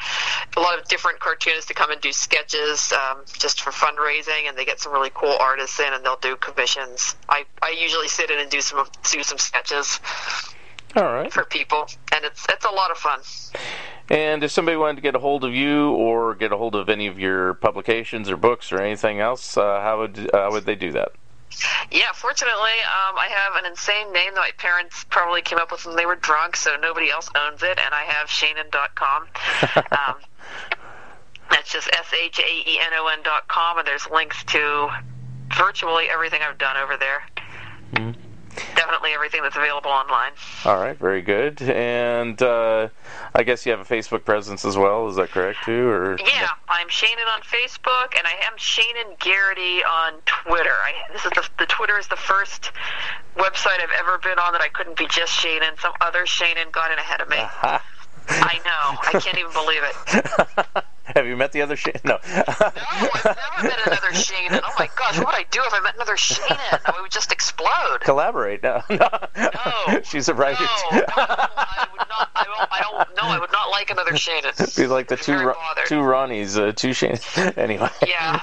a 0.56 0.60
lot 0.60 0.78
of 0.78 0.86
different 0.88 1.18
cartoonists 1.20 1.66
to 1.68 1.74
come 1.74 1.90
and 1.90 2.00
do 2.00 2.12
sketches 2.12 2.92
um, 2.92 3.22
just 3.38 3.62
for 3.62 3.70
fundraising, 3.70 4.48
and 4.48 4.56
they 4.56 4.64
get 4.64 4.80
some 4.80 4.92
really 4.92 5.10
cool 5.14 5.36
artists 5.40 5.80
in, 5.80 5.92
and 5.92 6.04
they'll 6.04 6.16
do 6.16 6.36
commissions. 6.36 7.16
I, 7.28 7.44
I 7.62 7.70
usually 7.70 8.08
sit 8.08 8.30
in 8.30 8.38
and 8.38 8.50
do 8.50 8.60
some 8.60 8.86
do 9.10 9.22
some 9.22 9.38
sketches 9.38 9.98
All 10.96 11.04
right. 11.04 11.32
for 11.32 11.44
people, 11.44 11.86
and 12.14 12.24
it's 12.24 12.46
it's 12.48 12.64
a 12.64 12.70
lot 12.70 12.90
of 12.90 12.98
fun. 12.98 13.20
And 14.10 14.44
if 14.44 14.50
somebody 14.50 14.76
wanted 14.76 14.96
to 14.96 15.02
get 15.02 15.14
a 15.14 15.18
hold 15.18 15.44
of 15.44 15.54
you 15.54 15.92
or 15.92 16.34
get 16.34 16.52
a 16.52 16.56
hold 16.56 16.74
of 16.74 16.88
any 16.88 17.06
of 17.06 17.18
your 17.18 17.54
publications 17.54 18.28
or 18.28 18.36
books 18.36 18.72
or 18.72 18.80
anything 18.80 19.20
else, 19.20 19.56
uh, 19.56 19.80
how 19.80 20.00
would 20.00 20.18
uh, 20.34 20.38
how 20.38 20.50
would 20.50 20.66
they 20.66 20.74
do 20.74 20.92
that? 20.92 21.12
Yeah, 21.90 22.12
fortunately, 22.14 22.54
um, 22.84 23.18
I 23.18 23.28
have 23.30 23.62
an 23.62 23.70
insane 23.70 24.12
name 24.12 24.34
that 24.34 24.40
my 24.40 24.50
parents 24.56 25.04
probably 25.10 25.42
came 25.42 25.58
up 25.58 25.70
with 25.70 25.84
when 25.84 25.96
they 25.96 26.06
were 26.06 26.16
drunk, 26.16 26.56
so 26.56 26.76
nobody 26.76 27.10
else 27.10 27.28
owns 27.36 27.62
it, 27.62 27.78
and 27.78 27.94
I 27.94 28.02
have 28.04 28.28
shaenon.com. 28.28 29.26
um, 29.92 30.16
that's 31.50 31.70
just 31.70 31.88
S 31.92 32.12
H 32.18 32.38
A 32.38 32.70
E 32.70 32.78
N 32.80 32.92
O 32.94 33.08
N 33.08 33.18
dot 33.22 33.48
com, 33.48 33.78
and 33.78 33.86
there's 33.86 34.08
links 34.10 34.42
to 34.44 34.88
virtually 35.56 36.04
everything 36.10 36.40
I've 36.42 36.58
done 36.58 36.76
over 36.78 36.96
there. 36.96 37.22
Definitely 38.74 39.12
everything 39.12 39.42
that's 39.42 39.56
available 39.56 39.90
online. 39.90 40.32
All 40.64 40.76
right, 40.76 40.98
very 40.98 41.22
good. 41.22 41.62
And 41.62 42.40
uh, 42.42 42.88
I 43.34 43.42
guess 43.42 43.64
you 43.64 43.72
have 43.72 43.80
a 43.80 43.84
Facebook 43.84 44.24
presence 44.24 44.64
as 44.64 44.76
well. 44.76 45.08
Is 45.08 45.16
that 45.16 45.30
correct 45.30 45.64
too? 45.64 45.88
Or 45.88 46.18
Yeah, 46.18 46.50
I'm 46.68 46.88
Shaenon 46.88 47.26
on 47.34 47.40
Facebook, 47.40 48.16
and 48.16 48.26
I 48.26 48.34
am 48.44 48.56
Shaenon 48.58 49.18
Garrity 49.18 49.82
on 49.84 50.14
Twitter. 50.26 50.70
I, 50.70 50.92
this 51.12 51.24
is 51.24 51.30
the, 51.30 51.48
the 51.58 51.66
Twitter 51.66 51.98
is 51.98 52.08
the 52.08 52.16
first 52.16 52.72
website 53.36 53.80
I've 53.82 53.90
ever 53.98 54.18
been 54.18 54.38
on 54.38 54.52
that 54.52 54.60
I 54.62 54.68
couldn't 54.68 54.98
be 54.98 55.06
just 55.08 55.32
Shannon. 55.32 55.74
Some 55.78 55.92
other 56.00 56.26
Shannon 56.26 56.68
got 56.70 56.92
in 56.92 56.98
ahead 56.98 57.20
of 57.20 57.28
me. 57.28 57.38
I 58.28 58.60
know. 58.64 58.98
I 59.02 59.20
can't 59.20 59.38
even 59.38 59.52
believe 59.52 59.82
it. 59.82 60.84
have 61.16 61.26
you 61.26 61.36
met 61.36 61.52
the 61.52 61.62
other 61.62 61.76
Shane? 61.76 61.94
No. 62.04 62.18
No, 62.26 62.42
I've 62.46 63.24
never 63.24 63.68
met 63.68 63.86
another 63.86 64.12
Shannon. 64.14 64.60
Oh 64.64 64.72
my 64.78 64.88
gosh, 64.96 65.18
what 65.18 65.26
would 65.26 65.34
I 65.34 65.44
do 65.50 65.60
if 65.64 65.74
I 65.74 65.80
met 65.80 65.94
another 65.94 66.16
Shannon? 66.16 66.58
I 66.86 67.00
would 67.00 67.10
just 67.10 67.32
explode. 67.32 67.98
Collaborate. 68.00 68.62
No. 68.62 68.82
no. 68.90 69.08
No. 69.36 70.00
She's 70.04 70.28
a 70.28 70.34
writer. 70.34 70.64
No, 70.64 70.98
no, 70.98 71.04
I 71.08 71.86
would 71.92 72.08
not. 72.08 72.30
I 72.34 72.44
don't. 72.44 72.68
I 72.72 72.80
don't. 72.82 73.16
No, 73.16 73.22
I 73.28 73.38
would 73.38 73.52
not 73.52 73.70
like 73.70 73.90
another 73.90 74.16
Shannon. 74.16 74.52
Be 74.76 74.86
like 74.86 75.08
the 75.08 75.16
two 75.16 75.34
Ro- 75.34 75.54
two 75.86 76.00
Ronnies, 76.00 76.56
uh, 76.58 76.72
two 76.72 76.92
Shane. 76.92 77.18
anyway. 77.56 77.88
Yeah. 78.06 78.40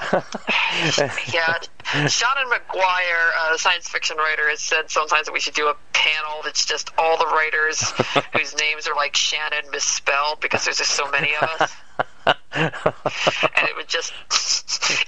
yeah. 1.32 1.58
Seanan 1.84 2.50
McGuire, 2.50 3.52
a 3.54 3.58
science 3.58 3.88
fiction 3.88 4.16
writer, 4.16 4.48
has 4.48 4.60
said 4.60 4.90
sometimes 4.90 5.26
that 5.26 5.32
we 5.32 5.40
should 5.40 5.54
do 5.54 5.66
a 5.68 5.74
panel 5.92 6.40
that's 6.44 6.64
just 6.64 6.90
all 6.96 7.18
the 7.18 7.26
writers 7.26 7.90
whose 8.32 8.56
names 8.56 8.86
are 8.86 8.94
like 8.94 9.16
Shannon 9.16 9.70
misspelled 9.72 10.40
because 10.40 10.64
there's 10.64 10.78
just 10.78 10.92
so 10.92 11.10
many 11.10 11.34
of 11.34 11.42
us. 11.60 11.72
And 12.52 12.72
it 13.68 13.76
would 13.76 13.88
just, 13.96 14.12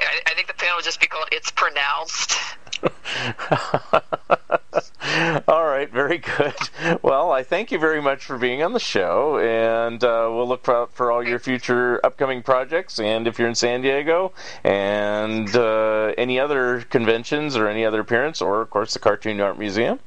I 0.01 0.21
I 0.27 0.35
think 0.35 0.49
the 0.49 0.55
panel 0.55 0.77
would 0.77 0.85
just 0.85 1.01
be 1.01 1.07
called 1.07 1.29
It's 1.33 1.51
Pronounced. 1.51 2.37
All 5.49 5.65
right, 5.65 5.91
very 5.91 6.19
good. 6.19 6.55
Well, 7.03 7.33
I 7.33 7.43
thank 7.43 7.71
you 7.71 7.79
very 7.79 8.01
much 8.01 8.25
for 8.25 8.39
being 8.39 8.63
on 8.63 8.73
the 8.73 8.81
show, 8.81 9.39
and 9.39 10.03
uh, 10.03 10.29
we'll 10.31 10.49
look 10.49 10.65
for, 10.65 10.87
for 10.89 11.13
all 11.13 11.27
your 11.27 11.39
future 11.39 12.01
upcoming 12.05 12.43
projects. 12.43 12.99
And 12.99 13.27
if 13.27 13.39
you're 13.39 13.49
in 13.49 13.55
San 13.55 13.83
Diego, 13.83 14.33
and 14.65 15.55
uh, 15.55 16.15
any 16.17 16.41
other 16.41 16.83
conventions 16.83 17.57
or 17.57 17.69
any 17.69 17.85
other 17.85 18.01
appearance, 18.01 18.41
or 18.41 18.63
of 18.63 18.71
course 18.71 18.95
the 18.95 19.01
Cartoon 19.01 19.41
Art 19.41 19.59
Museum. 19.59 20.01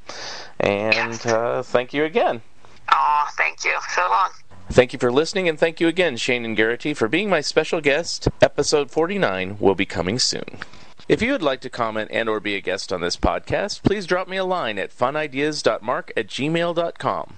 And 0.59 1.25
uh, 1.27 1.61
thank 1.63 1.93
you 1.93 2.05
again. 2.05 2.41
Aw, 2.89 3.31
thank 3.37 3.63
you. 3.63 3.75
So 3.93 4.01
long. 4.09 4.31
Thank 4.75 4.91
you 4.91 4.99
for 4.99 5.09
listening, 5.09 5.47
and 5.47 5.57
thank 5.57 5.79
you 5.79 5.87
again, 5.87 6.17
Shaenon 6.17 6.53
Garrity, 6.53 6.93
for 6.93 7.07
being 7.07 7.29
my 7.29 7.39
special 7.39 7.79
guest. 7.79 8.27
Episode 8.41 8.91
49 8.91 9.55
will 9.57 9.73
be 9.73 9.85
coming 9.85 10.19
soon. 10.19 10.59
If 11.07 11.21
you 11.21 11.31
would 11.31 11.41
like 11.41 11.61
to 11.61 11.69
comment 11.69 12.09
and 12.11 12.27
or 12.27 12.41
be 12.41 12.55
a 12.55 12.59
guest 12.59 12.91
on 12.91 12.99
this 12.99 13.15
podcast, 13.15 13.83
please 13.83 14.05
drop 14.05 14.27
me 14.27 14.35
a 14.35 14.43
line 14.43 14.77
at 14.77 14.91
funideas.mark 14.91 16.11
at 16.17 16.27
gmail.com. 16.27 17.35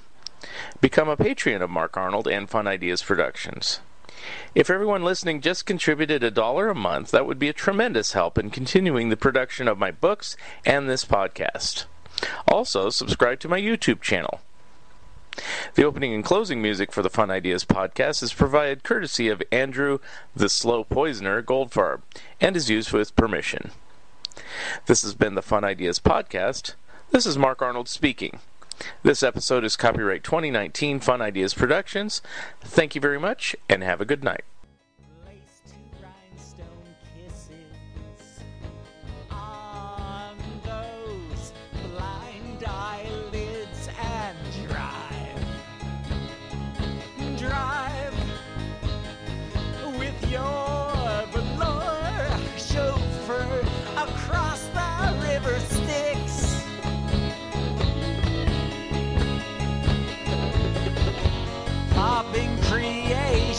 Become 0.81 1.09
a 1.09 1.15
patron 1.15 1.61
of 1.61 1.69
Mark 1.69 1.95
Arnold 1.95 2.27
and 2.27 2.49
Fun 2.49 2.65
Ideas 2.65 3.03
Productions. 3.03 3.81
If 4.55 4.71
everyone 4.71 5.03
listening 5.03 5.39
just 5.39 5.67
contributed 5.67 6.23
a 6.23 6.31
dollar 6.31 6.69
a 6.69 6.73
month, 6.73 7.11
that 7.11 7.27
would 7.27 7.38
be 7.38 7.49
a 7.49 7.53
tremendous 7.53 8.13
help 8.13 8.39
in 8.39 8.49
continuing 8.49 9.09
the 9.09 9.15
production 9.15 9.67
of 9.67 9.77
my 9.77 9.91
books 9.91 10.38
and 10.65 10.89
this 10.89 11.05
podcast. 11.05 11.85
Also, 12.47 12.89
subscribe 12.89 13.39
to 13.41 13.47
my 13.47 13.61
YouTube 13.61 14.01
channel. 14.01 14.41
The 15.75 15.83
opening 15.83 16.13
and 16.13 16.23
closing 16.23 16.61
music 16.61 16.91
for 16.91 17.01
the 17.01 17.09
Fun 17.09 17.29
Ideas 17.29 17.63
podcast 17.63 18.23
is 18.23 18.33
provided 18.33 18.83
courtesy 18.83 19.29
of 19.29 19.43
Andrew 19.51 19.99
the 20.35 20.49
Slow 20.49 20.83
Poisoner 20.83 21.43
Goldfarb 21.43 22.01
and 22.41 22.55
is 22.55 22.69
used 22.69 22.91
with 22.91 23.15
permission. 23.15 23.71
This 24.85 25.03
has 25.03 25.13
been 25.13 25.35
the 25.35 25.41
Fun 25.41 25.63
Ideas 25.63 25.99
podcast. 25.99 26.73
This 27.11 27.25
is 27.25 27.38
Mark 27.38 27.61
Arnold 27.61 27.88
speaking. 27.88 28.39
This 29.03 29.23
episode 29.23 29.63
is 29.63 29.75
copyright 29.75 30.23
2019 30.23 30.99
Fun 30.99 31.21
Ideas 31.21 31.53
Productions. 31.53 32.21
Thank 32.61 32.95
you 32.95 33.01
very 33.01 33.19
much 33.19 33.55
and 33.69 33.83
have 33.83 34.01
a 34.01 34.05
good 34.05 34.23
night. 34.23 34.43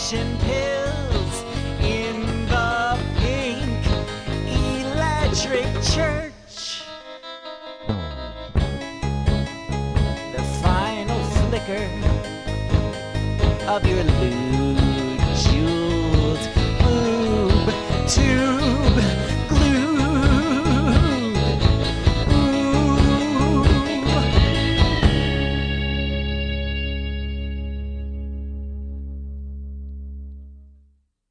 prescription 0.09 0.39
pills 0.39 1.43
in 1.83 2.47
the 2.47 2.99
pink 3.17 3.87
electric 4.47 5.67
church. 5.83 6.85
The 10.33 10.43
final 10.63 11.23
flicker 11.25 11.85
of 13.69 13.87
your 13.87 14.05
lewd, 14.05 15.21
jeweled 15.37 16.45
boob 16.81 17.75
tube. 18.09 19.38